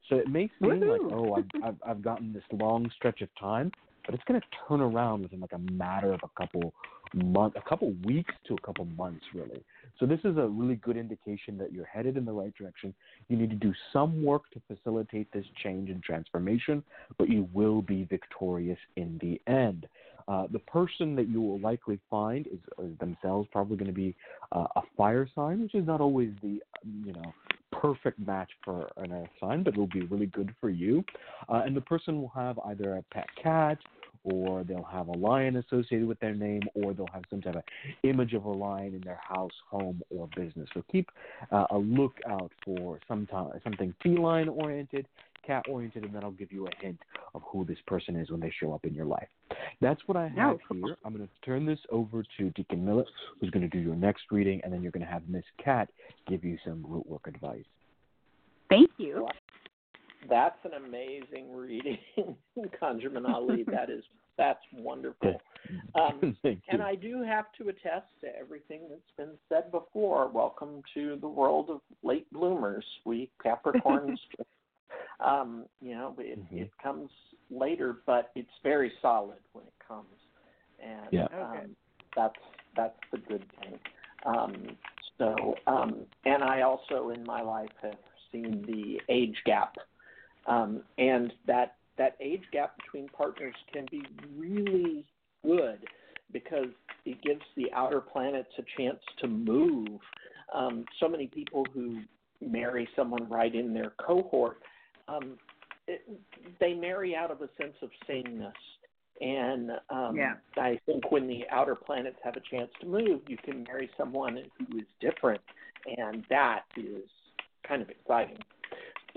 [0.08, 0.92] So it may seem Woo-hoo.
[0.92, 3.70] like, oh, I've, I've, I've gotten this long stretch of time,
[4.08, 6.72] but it's going to turn around within like a matter of a couple
[7.12, 9.62] month, a couple weeks to a couple months, really.
[10.00, 12.94] So this is a really good indication that you're headed in the right direction.
[13.28, 16.82] You need to do some work to facilitate this change and transformation,
[17.18, 19.86] but you will be victorious in the end.
[20.26, 24.14] Uh, the person that you will likely find is, is themselves probably going to be
[24.52, 26.62] uh, a fire sign, which is not always the
[27.04, 27.34] you know
[27.72, 31.04] perfect match for an earth sign, but it will be really good for you.
[31.48, 33.78] Uh, and the person will have either a pet cat
[34.32, 37.62] or they'll have a lion associated with their name, or they'll have some type of
[38.02, 40.68] image of a lion in their house, home, or business.
[40.74, 41.10] So keep
[41.50, 43.26] uh, a lookout for some
[43.64, 45.06] something feline oriented,
[45.46, 46.98] cat oriented, and that'll give you a hint
[47.34, 49.28] of who this person is when they show up in your life.
[49.80, 50.96] That's what I have here.
[51.04, 53.06] I'm going to turn this over to Deacon Millett,
[53.40, 55.88] who's going to do your next reading, and then you're going to have Miss Cat
[56.28, 57.64] give you some root work advice.
[58.68, 59.26] Thank you.
[60.28, 61.98] That's an amazing reading,
[62.82, 63.64] ConjureMan Ali.
[63.64, 64.02] That is
[64.38, 65.40] that's wonderful.
[65.94, 66.34] Um,
[66.70, 70.28] and I do have to attest to everything that's been said before.
[70.28, 72.84] Welcome to the world of late bloomers.
[73.04, 74.16] We Capricorns,
[75.20, 76.58] um, you know, it, mm-hmm.
[76.58, 77.10] it comes
[77.50, 80.06] later, but it's very solid when it comes,
[80.82, 81.26] and yeah.
[81.38, 81.76] um,
[82.16, 82.38] that's
[82.74, 83.78] that's the good thing.
[84.24, 84.76] Um,
[85.18, 87.98] so, um, and I also in my life have
[88.32, 89.74] seen the age gap
[90.48, 94.02] um, and that that age gap between partners can be
[94.36, 95.04] really
[95.44, 95.78] good
[96.32, 96.68] because
[97.04, 100.00] it gives the outer planets a chance to move.
[100.54, 102.00] Um, so many people who
[102.40, 104.58] marry someone right in their cohort,
[105.08, 105.38] um,
[105.86, 106.02] it,
[106.60, 108.54] they marry out of a sense of sameness.
[109.20, 110.34] And um, yeah.
[110.56, 114.38] I think when the outer planets have a chance to move, you can marry someone
[114.58, 115.40] who is different,
[115.96, 117.02] and that is
[117.66, 118.38] kind of exciting.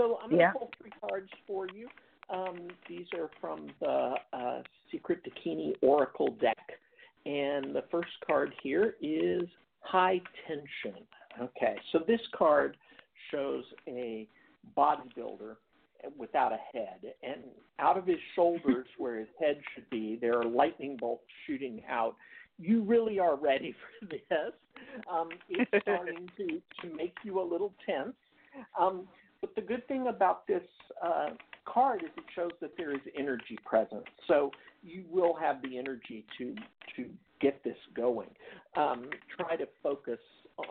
[0.02, 0.52] So I'm going to yeah.
[0.52, 1.88] pull three cards for you.
[2.32, 4.62] Um, these are from the uh,
[4.92, 6.58] Secret Dakini Oracle deck.
[7.28, 9.44] And the first card here is
[9.82, 11.04] High Tension.
[11.40, 12.78] Okay, so this card
[13.30, 14.28] shows a
[14.76, 15.56] bodybuilder
[16.18, 17.14] without a head.
[17.22, 17.42] And
[17.78, 22.16] out of his shoulders, where his head should be, there are lightning bolts shooting out.
[22.58, 24.54] You really are ready for this.
[25.12, 28.16] Um, it's starting to, to make you a little tense.
[28.80, 29.08] Um,
[29.42, 30.64] but the good thing about this
[31.04, 31.30] uh,
[31.66, 34.04] card is it shows that there is energy present.
[34.28, 34.52] So
[34.84, 36.56] you will have the energy to
[36.96, 37.06] to
[37.40, 38.30] get this going.
[38.76, 40.20] Um, try to focus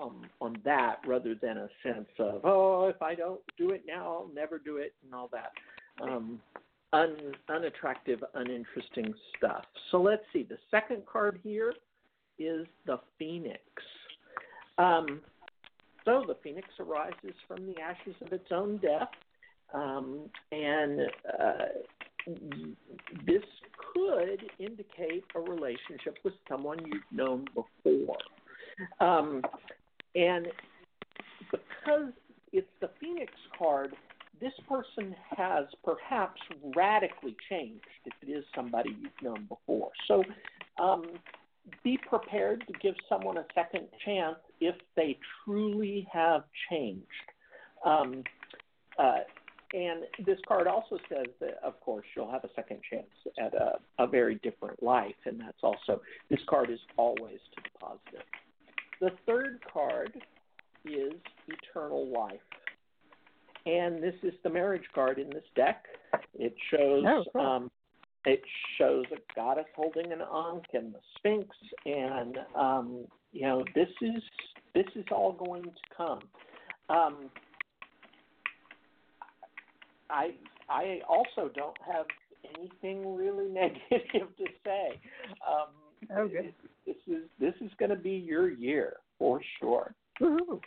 [0.01, 4.07] um, on that rather than a sense of oh, if I don't do it now,
[4.07, 5.53] I'll never do it, and all that.
[6.03, 6.41] Um,
[6.93, 7.17] un,
[7.49, 9.65] unattractive, uninteresting stuff.
[9.91, 10.45] So let's see.
[10.49, 11.75] The second card here
[12.39, 13.61] is the Phoenix.
[14.79, 15.21] Um,
[16.05, 19.09] so the Phoenix arises from the ashes of its own death,
[19.75, 21.01] um, and
[21.39, 21.65] uh,
[23.27, 23.43] this
[23.95, 28.17] could indicate a relationship with someone you've known before.
[29.01, 29.43] Um,
[30.15, 30.49] and
[31.51, 32.13] because
[32.53, 33.95] it's the Phoenix card,
[34.41, 36.41] this person has perhaps
[36.75, 39.91] radically changed if it is somebody you've known before.
[40.09, 40.25] So
[40.83, 41.05] um,
[41.83, 47.07] be prepared to give someone a second chance if they truly have changed.
[47.85, 48.23] Um,
[48.99, 49.19] uh,
[49.73, 53.07] and this card also says that, of course, you'll have a second chance
[53.39, 57.79] at a, a very different life, and that's also, this card is always to the
[57.79, 58.27] positive.
[59.01, 60.13] The third card
[60.85, 61.15] is
[61.49, 62.41] eternal life.
[63.67, 65.85] And this is the marriage card in this deck.
[66.35, 67.47] It shows oh, cool.
[67.47, 67.71] um,
[68.27, 68.43] it
[68.77, 71.49] shows a goddess holding an ankh and the sphinx
[71.87, 74.23] and um, you know this is
[74.75, 76.21] this is all going to come
[76.89, 77.31] um,
[80.11, 80.31] i
[80.69, 82.07] i also don't have
[82.57, 85.01] anything really negative to say
[85.49, 86.53] um, okay.
[86.87, 90.61] this is this is going to be your year for sure Woo-hoo.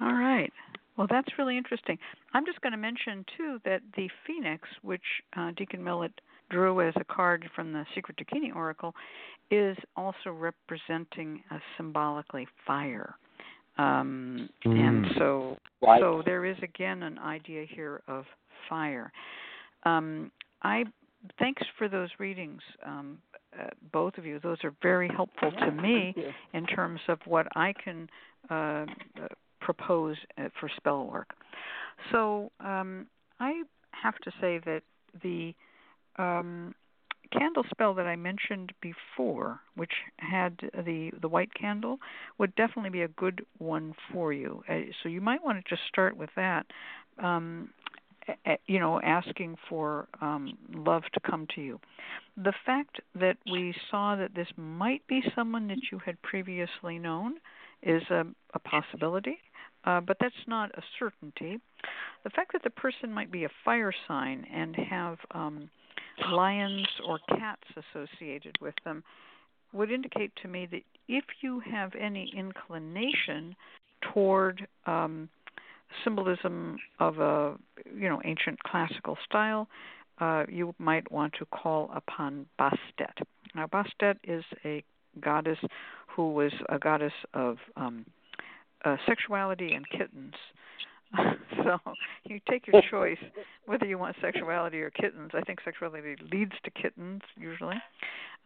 [0.00, 0.52] all right
[0.96, 1.98] well, that's really interesting.
[2.32, 5.02] I'm just going to mention, too, that the Phoenix, which
[5.36, 6.12] uh, Deacon Millett
[6.50, 8.94] drew as a card from the Secret Dakini Oracle,
[9.50, 13.14] is also representing uh, symbolically fire.
[13.76, 14.78] Um, mm.
[14.78, 16.00] And so, right.
[16.00, 18.24] so there is again an idea here of
[18.68, 19.10] fire.
[19.84, 20.30] Um,
[20.62, 20.84] I
[21.38, 23.18] thanks for those readings, um,
[23.58, 24.38] uh, both of you.
[24.40, 26.14] Those are very helpful to me
[26.52, 28.08] in terms of what I can
[28.50, 28.86] uh,
[29.64, 31.30] propose uh, for spell work.
[32.12, 33.06] So um,
[33.40, 34.82] I have to say that
[35.22, 35.54] the
[36.16, 36.74] um,
[37.36, 41.98] candle spell that I mentioned before, which had the the white candle,
[42.38, 44.62] would definitely be a good one for you.
[44.68, 46.66] Uh, so you might want to just start with that.
[47.22, 47.70] Um,
[48.66, 51.78] you know, asking for um, love to come to you.
[52.42, 57.34] The fact that we saw that this might be someone that you had previously known
[57.82, 58.24] is a,
[58.54, 59.36] a possibility
[59.86, 61.58] uh, but that's not a certainty.
[62.24, 65.68] The fact that the person might be a fire sign and have um,
[66.30, 69.02] lions or cats associated with them
[69.72, 73.54] would indicate to me that if you have any inclination
[74.12, 75.28] toward um,
[76.02, 77.56] symbolism of a
[77.94, 79.68] you know ancient classical style,
[80.20, 83.24] uh, you might want to call upon Bastet.
[83.54, 84.82] Now, Bastet is a
[85.20, 85.58] goddess
[86.08, 88.04] who was a goddess of um,
[88.84, 90.34] uh, sexuality and kittens.
[91.62, 91.78] so
[92.24, 93.18] you take your choice
[93.66, 95.30] whether you want sexuality or kittens.
[95.34, 97.76] I think sexuality leads to kittens usually.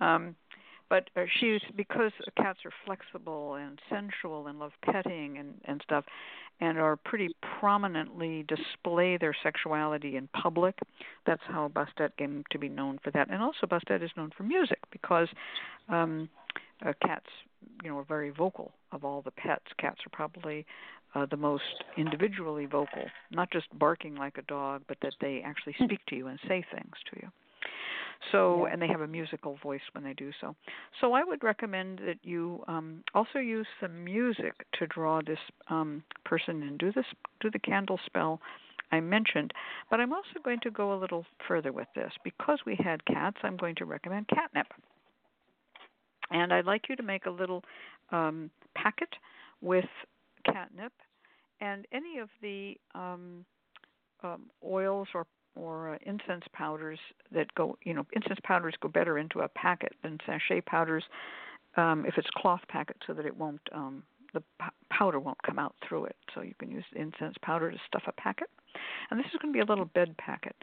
[0.01, 0.37] Um,
[0.91, 6.05] but uh, she's because cats are flexible and sensual and love petting and and stuff
[6.61, 7.29] and are pretty
[7.61, 10.79] prominently display their sexuality in public
[11.27, 14.43] that's how bastet came to be known for that and also bastet is known for
[14.45, 15.29] music because
[15.89, 16.29] um
[16.87, 17.27] uh, cats
[17.83, 19.65] you know are very vocal of all the pets.
[19.79, 20.67] Cats are probably
[21.15, 21.63] uh, the most
[21.97, 26.27] individually vocal not just barking like a dog but that they actually speak to you
[26.29, 27.29] and say things to you.
[28.33, 30.55] So and they have a musical voice when they do so.
[31.01, 36.03] So i would recommend that you um, also use some music to draw this um,
[36.25, 37.07] person and do this
[37.41, 38.41] do the candle spell
[38.91, 39.53] I mentioned,
[39.91, 42.13] but I'm also going to go a little further with this.
[42.25, 44.67] Because we had cats, I'm going to recommend catnip.
[46.31, 47.63] And I'd like you to make a little
[48.11, 49.09] um, packet
[49.61, 49.87] with
[50.45, 50.93] catnip
[51.61, 53.45] and any of the um,
[54.23, 55.27] um, oils or
[55.57, 57.01] or uh, incense powders
[57.33, 61.03] that go, you know, incense powders go better into a packet than sachet powders
[61.77, 64.03] um, if it's cloth packet, so that it won't, um,
[64.35, 64.43] the
[64.91, 66.17] powder won't come out through it.
[66.35, 68.49] So you can use incense powder to stuff a packet.
[69.11, 70.55] And this is going to be a little bed packet.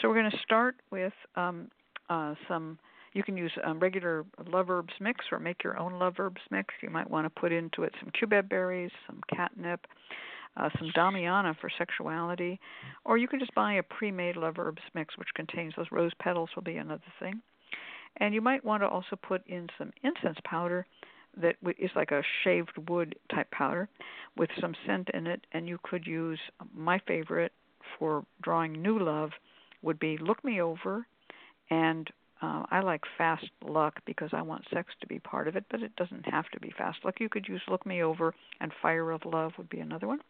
[0.00, 1.68] So we're going to start with um,
[2.08, 2.78] uh, some
[3.12, 6.74] you can use um, regular love herbs mix or make your own love herbs mix.
[6.82, 9.86] You might want to put into it some cubeb berries, some catnip,
[10.56, 12.58] uh, some damiana for sexuality,
[13.04, 16.50] or you can just buy a pre-made love herbs mix which contains those rose petals
[16.54, 17.40] will be another thing.
[18.18, 20.86] And you might want to also put in some incense powder
[21.40, 23.88] that is like a shaved wood type powder
[24.36, 26.40] with some scent in it, and you could use
[26.74, 27.52] my favorite
[27.98, 29.30] for drawing new love
[29.82, 31.06] would be Look Me Over,
[31.70, 32.10] and
[32.40, 35.82] uh, I like Fast Luck because I want sex to be part of it, but
[35.82, 37.16] it doesn't have to be Fast Luck.
[37.20, 40.20] You could use Look Me Over, and Fire of Love would be another one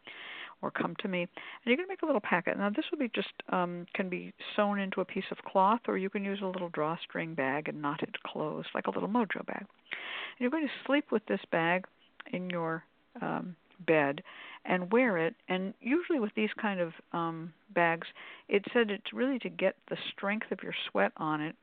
[0.62, 1.22] or come to me.
[1.22, 1.30] And
[1.64, 2.58] you're going to make a little packet.
[2.58, 5.96] Now this will be just um, can be sewn into a piece of cloth, or
[5.98, 9.44] you can use a little drawstring bag and knot it closed like a little mojo
[9.46, 9.60] bag.
[9.60, 11.86] And you're going to sleep with this bag
[12.32, 12.84] in your
[13.20, 13.56] um,
[13.86, 14.22] bed
[14.64, 15.34] and wear it.
[15.48, 18.06] And usually with these kind of um, bags,
[18.48, 21.56] it said it's really to get the strength of your sweat on it.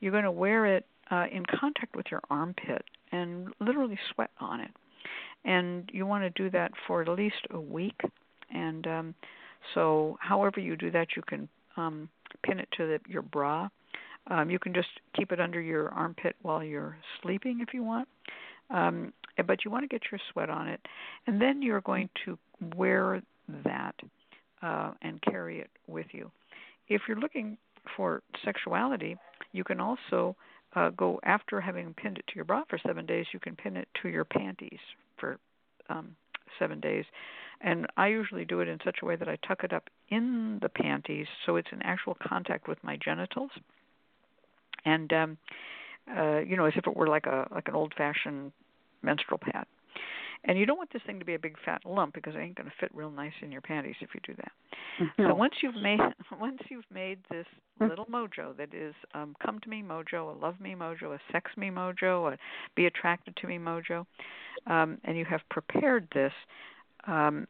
[0.00, 4.60] You're going to wear it uh, in contact with your armpit and literally sweat on
[4.60, 4.70] it.
[5.44, 8.00] And you want to do that for at least a week
[8.52, 9.14] and um,
[9.74, 12.08] so, however you do that, you can um,
[12.42, 13.68] pin it to the, your bra.
[14.26, 18.08] Um, you can just keep it under your armpit while you're sleeping if you want.
[18.70, 19.12] Um,
[19.46, 20.80] but you want to get your sweat on it,
[21.26, 22.38] and then you're going to
[22.76, 23.22] wear
[23.64, 23.94] that
[24.62, 26.30] uh, and carry it with you.
[26.88, 27.56] If you're looking
[27.96, 29.16] for sexuality,
[29.52, 30.36] you can also
[30.74, 33.26] uh, go after having pinned it to your bra for seven days.
[33.32, 34.78] You can pin it to your panties
[35.18, 35.38] for
[35.88, 36.14] um,
[36.58, 37.04] seven days,
[37.60, 40.58] and I usually do it in such a way that I tuck it up in
[40.62, 43.50] the panties so it's in actual contact with my genitals.
[44.84, 45.38] And um
[46.16, 48.52] uh you know, as if it were like a like an old fashioned
[49.02, 49.66] menstrual pad.
[50.44, 52.56] And you don't want this thing to be a big fat lump because it ain't
[52.56, 54.52] going to fit real nice in your panties if you do that.
[55.18, 56.00] So once you've made
[56.40, 57.46] once you've made this
[57.78, 61.50] little mojo that is um come to me mojo, a love me mojo, a sex
[61.56, 62.38] me mojo, a
[62.74, 64.06] be attracted to me mojo,
[64.66, 66.32] um and you have prepared this,
[67.06, 67.46] um,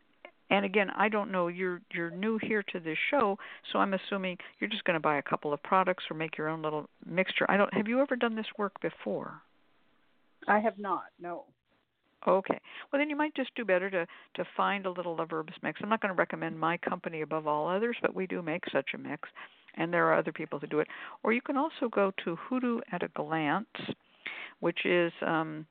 [0.50, 1.46] and again, I don't know.
[1.48, 3.38] You're you're new here to this show,
[3.72, 6.48] so I'm assuming you're just going to buy a couple of products or make your
[6.48, 7.46] own little mixture.
[7.48, 7.72] I don't.
[7.72, 9.40] Have you ever done this work before?
[10.48, 11.04] I have not.
[11.20, 11.44] No.
[12.26, 12.60] Okay.
[12.92, 15.80] Well, then you might just do better to to find a little Love Herbs mix.
[15.82, 18.90] I'm not going to recommend my company above all others, but we do make such
[18.94, 19.28] a mix,
[19.76, 20.88] and there are other people who do it.
[21.22, 23.66] Or you can also go to Hoodoo at a Glance,
[24.60, 25.66] which is um,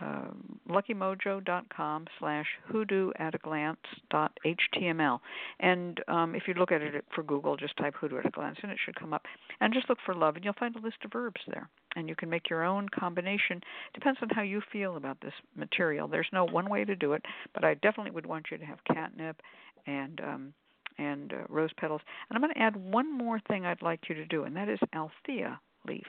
[0.00, 0.28] uh,
[0.68, 3.78] luckymojo.com slash hoodoo at a glance
[4.10, 5.20] dot html
[5.60, 8.56] and um, if you look at it for google just type hoodoo at a glance
[8.62, 9.26] and it should come up
[9.60, 12.14] and just look for love and you'll find a list of verbs there and you
[12.14, 13.60] can make your own combination.
[13.94, 16.08] Depends on how you feel about this material.
[16.08, 17.22] There's no one way to do it
[17.54, 19.40] but i definitely would want you to have catnip
[19.86, 20.54] and um,
[20.98, 22.00] and uh, rose petals.
[22.28, 24.68] And i'm going to add one more thing i'd like you to do and that
[24.68, 26.06] is althea leaf.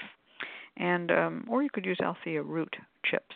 [0.77, 3.35] And um, or you could use althea root chips.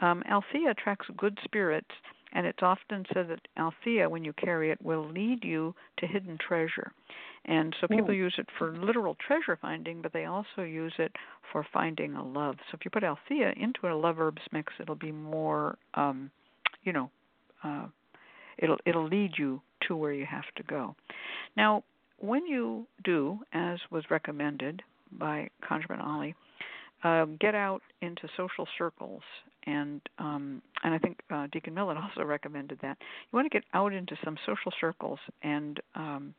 [0.00, 1.90] Um, Althea attracts good spirits,
[2.32, 6.36] and it's often said that Althea, when you carry it, will lead you to hidden
[6.36, 6.90] treasure.
[7.46, 8.16] And so people mm.
[8.16, 11.12] use it for literal treasure finding, but they also use it
[11.52, 12.56] for finding a love.
[12.70, 16.30] So if you put Althea into a love herbs mix, it'll be more, um,
[16.84, 17.10] you know,
[17.62, 17.86] uh,
[18.58, 20.96] it'll it'll lead you to where you have to go.
[21.56, 21.84] Now,
[22.18, 26.34] when you do, as was recommended by ConjureMan Ali,
[27.02, 29.22] uh, get out into social circles
[29.66, 33.64] and um, and I think uh, Deacon Millett also recommended that you want to get
[33.74, 36.34] out into some social circles and um,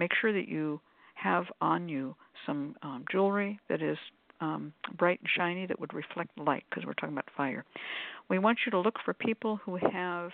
[0.00, 0.80] make sure that you
[1.14, 2.16] have on you
[2.46, 3.98] some um, jewelry that is
[4.40, 7.64] um, bright and shiny that would reflect light because we're talking about fire.
[8.28, 10.30] We want you to look for people who have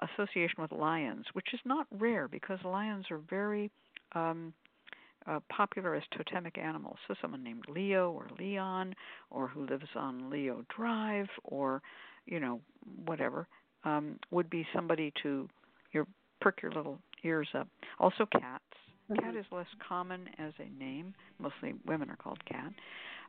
[0.00, 3.70] association with lions, which is not rare because lions are very
[4.14, 4.52] um,
[5.26, 6.96] uh, popular as totemic animals.
[7.06, 8.94] So someone named Leo or Leon,
[9.30, 11.82] or who lives on Leo Drive, or
[12.26, 12.60] you know
[13.04, 13.46] whatever,
[13.84, 15.48] um, would be somebody to
[15.92, 16.06] your
[16.40, 17.68] perk your little ears up.
[17.98, 18.64] Also cats.
[19.10, 19.24] Mm-hmm.
[19.24, 21.14] Cat is less common as a name.
[21.38, 22.72] Mostly women are called cat,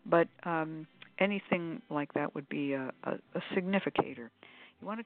[0.05, 0.85] but um,
[1.19, 4.31] anything like that would be a, a, a significator.
[4.81, 5.05] You want to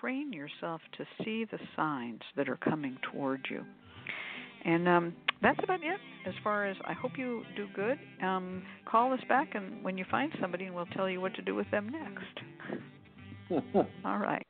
[0.00, 3.64] train yourself to see the signs that are coming towards you.
[4.64, 7.98] And um, that's about it as far as I hope you do good.
[8.22, 11.42] Um, call us back and when you find somebody, and we'll tell you what to
[11.42, 13.64] do with them next.
[14.04, 14.46] All right.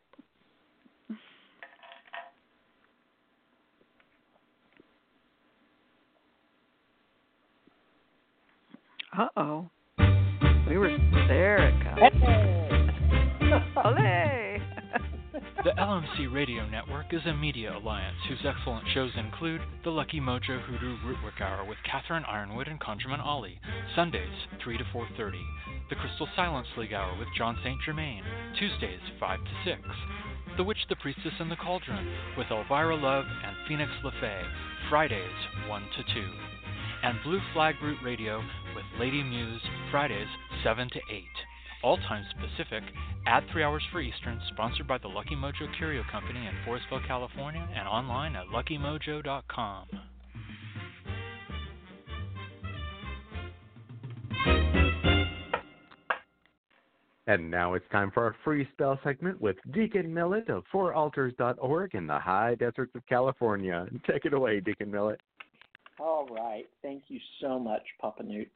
[9.17, 9.69] Uh oh.
[10.67, 10.97] We were
[11.29, 11.69] there.
[11.69, 12.01] It comes.
[13.77, 14.59] Olé!
[15.65, 20.63] The LMC Radio Network is a media alliance whose excellent shows include The Lucky Mojo
[20.63, 23.61] Hoodoo Rootwork Hour with Catherine Yronwode and ConjureMan Ali,
[23.95, 24.33] Sundays
[24.65, 25.33] 3 to 4.30,
[25.91, 27.79] The Crystal Silence League Hour with John St.
[27.85, 28.23] Germain,
[28.59, 29.83] Tuesdays 5 to 6,
[30.57, 32.09] The Witch, the Priestess, and the Cauldron
[32.39, 34.43] with Elvira Love and Phoenix LeFae,
[34.89, 35.31] Fridays
[35.69, 36.29] 1 to 2,
[37.05, 38.43] and Blue Flag Root Radio
[38.75, 40.29] with Lady Muse, Fridays
[40.63, 41.25] 7 to 8,
[41.83, 42.83] all times Pacific,
[43.27, 47.67] Add 3 Hours for Eastern, sponsored by the Lucky Mojo Curio Company in Forestville, California,
[47.75, 49.87] and online at luckymojo.com.
[57.29, 62.07] And now it's time for our free spell segment with Deacon Millett of fouraltars.org in
[62.07, 63.87] the high deserts of California.
[64.11, 65.21] Take it away, Deacon Millett.
[65.99, 66.69] All right.
[66.83, 68.51] Thank you so much, Papa Newt.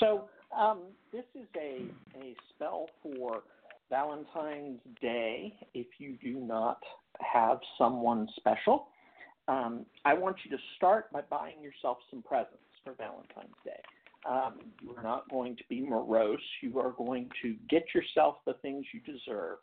[0.00, 0.80] So, um,
[1.12, 1.84] this is a,
[2.18, 3.42] a spell for
[3.90, 6.78] Valentine's Day if you do not
[7.20, 8.88] have someone special.
[9.48, 13.80] Um, I want you to start by buying yourself some presents for Valentine's Day.
[14.28, 16.38] Um, you are not going to be morose.
[16.60, 19.58] You are going to get yourself the things you deserve.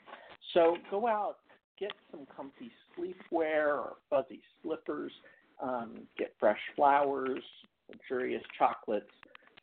[0.54, 1.38] So go out,
[1.80, 5.12] get some comfy sleepwear or fuzzy slippers,
[5.62, 7.44] um, get fresh flowers,
[7.90, 9.12] luxurious chocolates,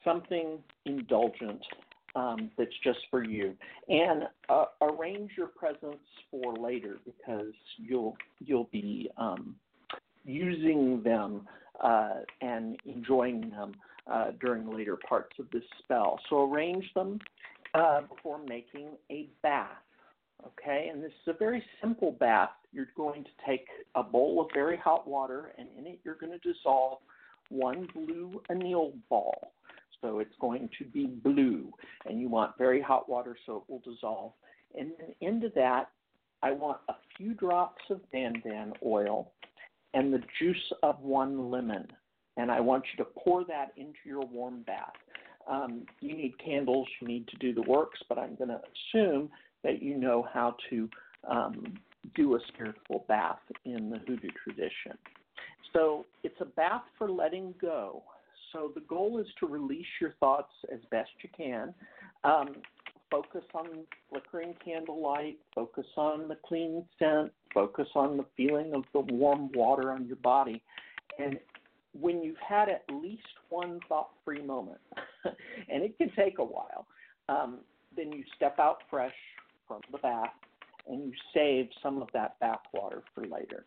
[0.05, 1.60] something indulgent
[2.14, 3.55] um, that's just for you,
[3.89, 9.56] and uh, arrange your presents for later because you'll you'll be um,
[10.24, 11.47] using them
[11.82, 13.73] uh, and enjoying them
[14.10, 16.19] uh, during later parts of this spell.
[16.28, 17.19] So arrange them
[17.74, 19.69] uh, before making a bath.
[20.47, 22.51] Okay, and this is a very simple bath.
[22.73, 26.32] You're going to take a bowl of very hot water, and in it, you're going
[26.32, 26.98] to dissolve
[27.48, 29.52] one blue anil ball.
[30.01, 31.73] So it's going to be blue,
[32.06, 34.32] and you want very hot water so it will dissolve.
[34.77, 35.90] And then into that,
[36.43, 39.31] I want a few drops of Van Van oil
[39.94, 41.86] and the juice of one lemon
[42.36, 44.93] and I want you to pour that into your warm bath.
[45.48, 48.60] Um, you need candles, you need to do the works, but I'm going to
[48.94, 49.28] assume
[49.62, 50.89] that you know how to
[51.28, 51.78] um,
[52.14, 54.98] do a spiritual bath in the hoodoo tradition.
[55.72, 58.02] So it's a bath for letting go.
[58.52, 61.74] So the goal is to release your thoughts as best you can.
[62.24, 62.56] Um,
[63.10, 63.66] focus on
[64.10, 69.90] flickering candlelight, focus on the clean scent, focus on the feeling of the warm water
[69.93, 70.62] on your body,
[71.18, 71.39] and
[71.98, 74.80] when you've had at least one thought free moment,
[75.24, 76.86] and it can take a while,
[77.28, 77.59] um,
[77.94, 79.12] then you step out fresh
[79.66, 80.30] from the bath
[80.89, 83.64] and you save some of that bath water for later.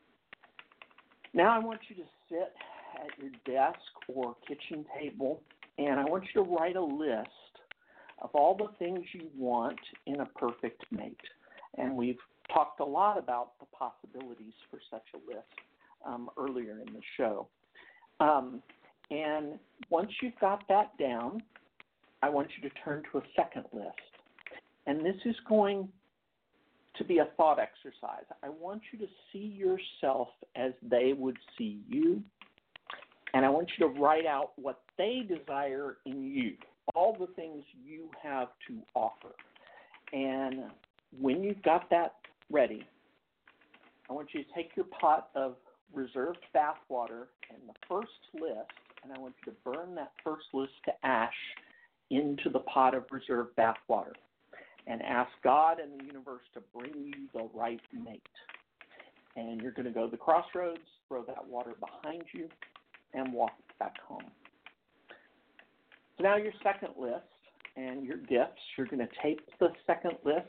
[1.34, 2.54] Now I want you to sit
[2.96, 5.42] at your desk or kitchen table
[5.78, 7.30] and I want you to write a list
[8.22, 11.20] of all the things you want in a perfect mate.
[11.78, 12.20] And we've
[12.54, 15.48] talked a lot about the possibilities for such a list
[16.06, 17.48] um, earlier in the show.
[18.20, 18.62] Um,
[19.12, 19.60] and
[19.90, 21.44] once you've got that down,
[22.24, 24.15] I want you to turn to a second list.
[24.88, 25.90] And this is going
[26.98, 28.24] to be a thought exercise.
[28.44, 32.22] I want you to see yourself as they would see you.
[33.34, 36.54] And I want you to write out what they desire in you,
[36.94, 39.36] all the things you have to offer.
[40.14, 40.64] And
[41.20, 42.16] when you've got that
[42.50, 42.88] ready,
[44.10, 45.56] I want you to take your pot of
[45.94, 48.72] reserved bath water and the first list,
[49.04, 51.34] and I want you to burn that first list to ash
[52.12, 54.14] into the pot of reserved bath water
[54.88, 58.22] and ask God and the universe to bring you the right mate.
[59.36, 62.48] And you're going to go to the crossroads, throw that water behind you,
[63.14, 64.24] and walk back home.
[66.18, 67.24] So now your second list
[67.76, 70.48] and your gifts, you're going to tape the second list,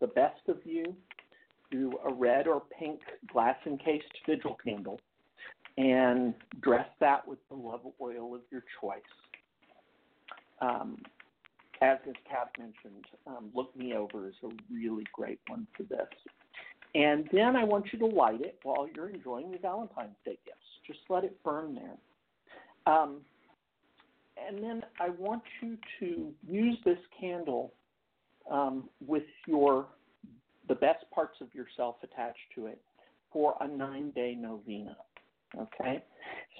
[0.00, 0.94] the best of you,
[1.72, 3.00] to a red or pink
[3.32, 5.00] glass encased vigil candle
[5.78, 9.00] and dress that with the love oil of your choice.
[10.60, 10.98] Um,
[11.82, 11.98] as.
[12.28, 16.06] Cat mentioned, um, Look Me Over is a really great one for this.
[16.94, 20.58] And then I want you to light it while you're enjoying your Valentine's Day gifts.
[20.86, 22.92] Just let it burn there.
[22.92, 23.18] Um,
[24.46, 27.72] and then I want you to use this candle
[28.50, 29.86] um, with your
[30.68, 32.80] the best parts of yourself attached to it
[33.32, 34.96] for a nine day novena.
[35.56, 36.02] Okay?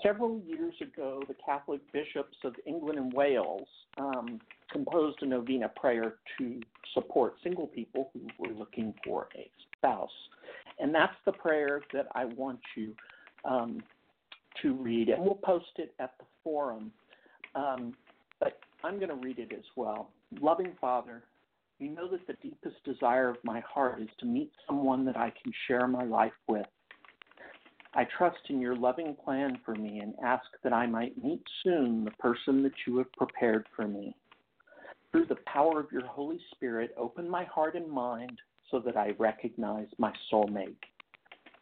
[0.03, 3.67] Several years ago, the Catholic bishops of England and Wales
[3.99, 4.41] um,
[4.77, 6.61] composed a novena prayer to
[6.93, 10.11] support single people who were looking for a spouse.
[10.79, 12.95] And that's the prayer that I want you
[13.45, 13.83] um,
[14.61, 15.09] to read.
[15.09, 16.93] And we'll post it at the forum.
[17.55, 17.95] Um,
[18.39, 20.11] but I'm going to read it as well.
[20.41, 21.23] Loving Father,
[21.79, 25.33] you know that the deepest desire of my heart is to meet someone that I
[25.43, 26.67] can share my life with.
[27.95, 32.05] I trust in your loving plan for me and ask that I might meet soon
[32.05, 34.15] the person that you have prepared for me.
[35.17, 38.39] Through the power of your Holy Spirit, open my heart and mind
[38.71, 40.77] so that I recognize my soulmate.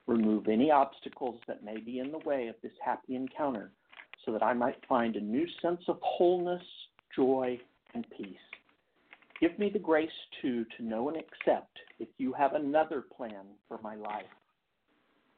[0.09, 3.71] Remove any obstacles that may be in the way of this happy encounter
[4.25, 6.65] so that I might find a new sense of wholeness,
[7.15, 7.61] joy,
[7.95, 8.35] and peace.
[9.41, 10.11] Give me the grace
[10.43, 14.25] too to know and accept if you have another plan for my life.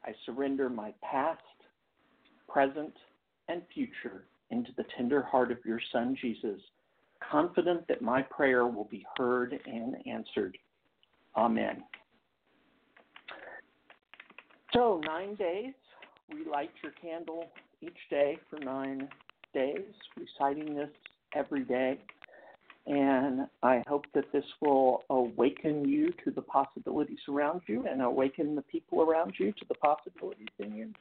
[0.07, 1.43] I surrender my past,
[2.49, 2.95] present,
[3.49, 6.63] and future into the tender heart of your Son Jesus,
[7.31, 10.57] confident that my prayer will be heard and answered.
[11.37, 11.83] Amen.
[14.73, 15.75] So, nine days,
[16.33, 17.47] We light your candle
[17.81, 19.09] each day for nine
[19.55, 19.85] days,
[20.19, 20.91] reciting this
[21.35, 22.01] every day.
[22.87, 28.55] And I hope that this will awaken you to the possibilities around you and awaken
[28.55, 30.93] the people around you to the possibilities in you.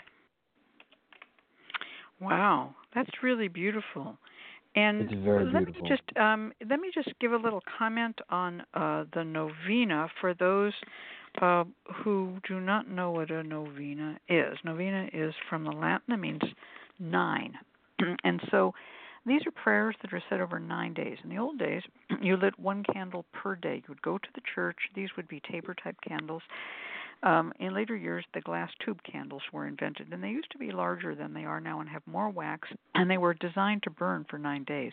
[2.20, 4.18] Wow, that's really beautiful.
[4.76, 5.84] And It's very let beautiful.
[5.84, 10.34] me just um, let me just give a little comment on uh, the novena for
[10.34, 10.73] those
[11.41, 11.64] uh,
[12.03, 14.57] who do not know what a novena is.
[14.64, 16.41] Novena is from the Latin; it means
[16.99, 17.53] nine,
[18.23, 18.73] and so
[19.26, 21.18] these are prayers that are said over nine days.
[21.23, 21.81] In the old days,
[22.22, 23.76] you lit one candle per day.
[23.76, 24.77] You would go to the church.
[24.93, 26.43] These would be taper type candles.
[27.26, 30.72] Um, in later years, the glass tube candles were invented, and they used to be
[30.72, 34.27] larger than they are now and have more wax, and they were designed to burn
[34.30, 34.91] for nine days.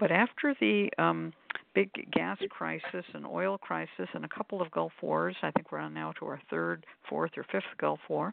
[0.00, 1.32] But after the um,
[1.74, 5.78] big gas crisis and oil crisis and a couple of Gulf wars, I think we're
[5.78, 8.32] on now to our third, fourth, or fifth Gulf War,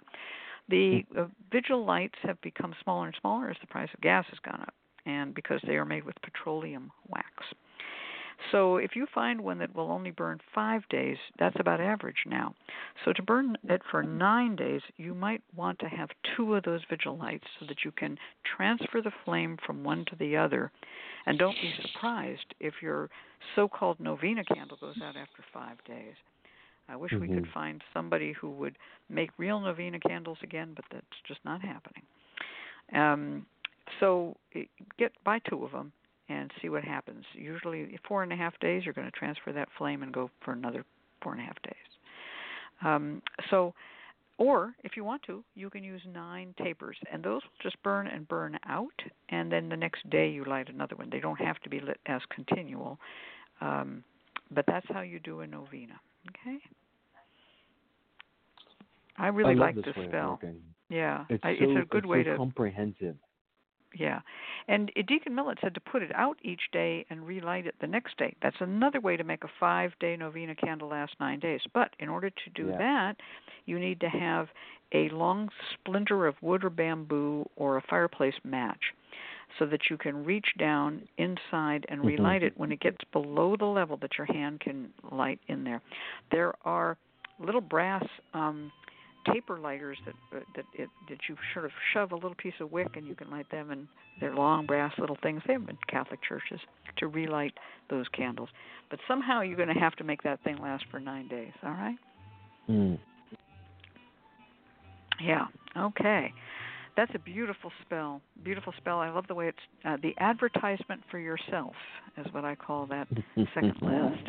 [0.69, 4.39] the uh, vigil lights have become smaller and smaller as the price of gas has
[4.39, 4.73] gone up,
[5.05, 7.25] and because they are made with petroleum wax.
[8.51, 12.53] So if you find one that will only burn five days, that's about average now.
[13.03, 16.81] So to burn it for nine days, you might want to have two of those
[16.89, 18.17] vigil lights so that you can
[18.55, 20.71] transfer the flame from one to the other.
[21.25, 23.09] And don't be surprised if your
[23.55, 26.15] so called novena candle goes out after five days.
[26.89, 27.51] I wish we could Mhm.
[27.51, 28.77] find somebody who would
[29.09, 32.03] make real novena candles again, but that's just not happening.
[32.93, 33.45] Um,
[33.99, 34.37] so
[34.97, 35.91] get buy two of them
[36.29, 37.23] and see what happens.
[37.33, 40.53] Usually, four and a half days, you're going to transfer that flame and go for
[40.53, 40.85] another
[41.21, 41.73] four and a half days.
[42.83, 43.73] Um, so,
[44.37, 48.07] or if you want to, you can use nine tapers, and those will just burn
[48.07, 48.93] and burn out,
[49.29, 51.09] and then the next day you light another one.
[51.09, 52.99] They don't have to be lit as continual,
[53.61, 54.03] um,
[54.51, 55.99] but that's how you do a novena.
[56.29, 56.57] Okay.
[59.17, 60.39] I really I like this spell.
[60.89, 63.15] Yeah, It's, I, so, it's a good it's way so to comprehensive.
[63.93, 64.19] Yeah.
[64.67, 68.17] And Deacon Millett said to put it out each day and relight it the next
[68.17, 68.35] day.
[68.41, 71.61] That's another way to make a five day novena candle last nine days.
[71.73, 72.77] But in order to do Yeah.
[72.77, 73.17] that,
[73.65, 74.49] you need to have
[74.91, 78.93] a long splinter of wood or bamboo or a fireplace match
[79.57, 82.05] so that you can reach down inside and Mhm.
[82.05, 85.81] relight it when it gets below the level that your hand can light in there.
[86.31, 86.97] There are
[87.39, 88.71] little brass um
[89.31, 92.71] taper lighters that uh, that it, that you sort of shove a little piece of
[92.71, 93.87] wick and you can light them and
[94.19, 96.59] they're long brass little things they have in Catholic churches
[96.97, 97.53] to relight
[97.89, 98.49] those candles.
[98.89, 101.71] But somehow you're going to have to make that thing last for 9 days, all
[101.71, 101.97] right?
[102.69, 102.97] Mm.
[105.21, 105.45] Yeah.
[105.77, 106.33] Okay.
[106.95, 108.21] That's a beautiful spell.
[108.43, 108.99] Beautiful spell.
[108.99, 111.73] I love the way it's uh, the advertisement for yourself
[112.17, 113.07] is what I call that
[113.53, 114.27] second last.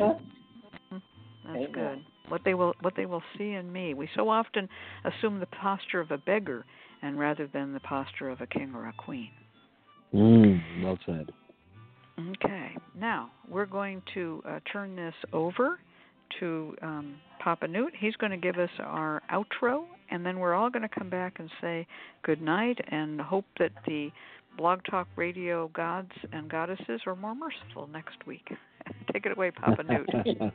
[1.45, 1.71] That's Amen.
[1.71, 2.05] good.
[2.31, 3.93] What they will what they will see in me.
[3.93, 4.69] We so often
[5.03, 6.65] assume the posture of a beggar
[7.01, 9.31] and rather than the posture of a king or a queen.
[10.13, 11.31] Mm, well said.
[12.19, 12.71] Okay.
[12.95, 15.79] Now we're going to uh, turn this over
[16.39, 17.93] to um, Papa Newt.
[17.97, 21.39] He's going to give us our outro, and then we're all going to come back
[21.39, 21.87] and say
[22.23, 24.11] good night and hope that the
[24.57, 28.49] Blog Talk Radio gods and goddesses are more merciful next week.
[29.13, 30.09] Take it away, Papa Newt.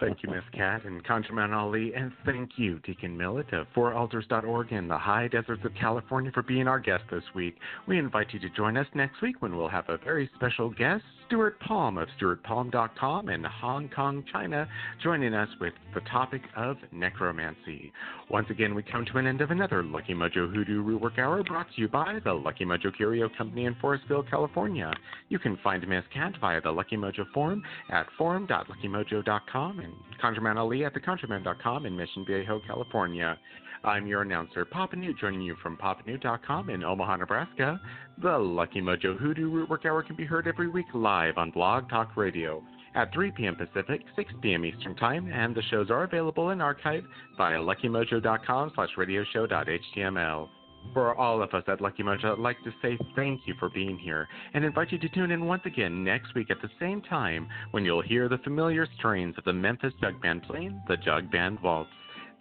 [0.00, 4.88] Thank you, Miss Cat and ConjureMan Ali, and thank you, Deacon Millett of FourAltars.org in
[4.88, 7.56] the high deserts of California for being our guest this week.
[7.86, 11.04] We invite you to join us next week when we'll have a very special guest,
[11.32, 14.68] Stuart Palm of StuartPalm.com in Hong Kong, China,
[15.02, 17.90] joining us with the topic of necromancy.
[18.28, 21.68] Once again, we come to an end of another Lucky Mojo Hoodoo Rootwork Hour brought
[21.74, 24.92] to you by the Lucky Mojo Curio Company in Forestville, California.
[25.30, 30.84] You can find Miss Cat via the Lucky Mojo forum at forum.luckymojo.com and ConjureMan Ali
[30.84, 33.38] at theconjureman.com in Mission Viejo, California.
[33.84, 37.80] I'm your announcer, Papa Newt, joining you from papanewt.com in Omaha, Nebraska.
[38.22, 42.16] The Lucky Mojo Hoodoo Rootwork Hour can be heard every week live on Blog Talk
[42.16, 42.62] Radio
[42.94, 43.56] at 3 p.m.
[43.56, 44.64] Pacific, 6 p.m.
[44.64, 47.02] Eastern Time, and the shows are available in archive
[47.36, 50.48] via luckymojo.com slash radioshow.html.
[50.92, 53.98] For all of us at Lucky Mojo, I'd like to say thank you for being
[53.98, 57.48] here and invite you to tune in once again next week at the same time
[57.72, 61.58] when you'll hear the familiar strains of the Memphis Jug Band playing the Jug Band
[61.62, 61.90] Waltz.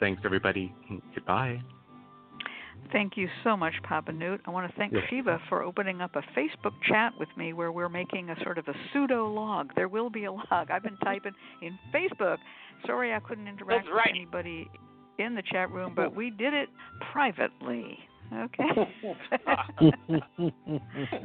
[0.02, 0.74] Thanks, everybody.
[1.16, 1.62] Goodbye.
[2.92, 4.42] Thank you so much, Papa Newt.
[4.46, 5.04] I want to thank Yes.
[5.10, 8.68] Shiva for opening up a Facebook chat with me where we're making a sort of
[8.68, 9.74] a pseudo log.
[9.76, 10.72] There will be a log.
[10.72, 12.38] I've been typing in Facebook.
[12.86, 14.08] Sorry I couldn't interact right.
[14.08, 14.70] with anybody
[15.20, 16.68] in the chat room, but we did it
[17.14, 17.98] privately.
[18.34, 18.64] Okay.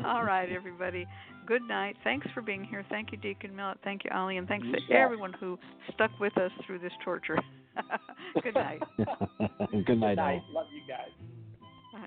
[0.05, 1.07] All right, everybody.
[1.47, 1.97] Good night.
[2.03, 2.85] Thanks for being here.
[2.89, 3.79] Thank you, Deacon Millett.
[3.85, 5.57] Thank you, Ali, and thanks to everyone who
[5.95, 7.39] stuck with us through this torture.
[8.43, 8.81] Good night.
[8.97, 9.87] Good night.
[9.87, 10.43] Good night.
[10.53, 11.11] Love you guys.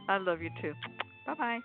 [0.07, 0.73] I I love you too.
[1.26, 1.59] Bye bye.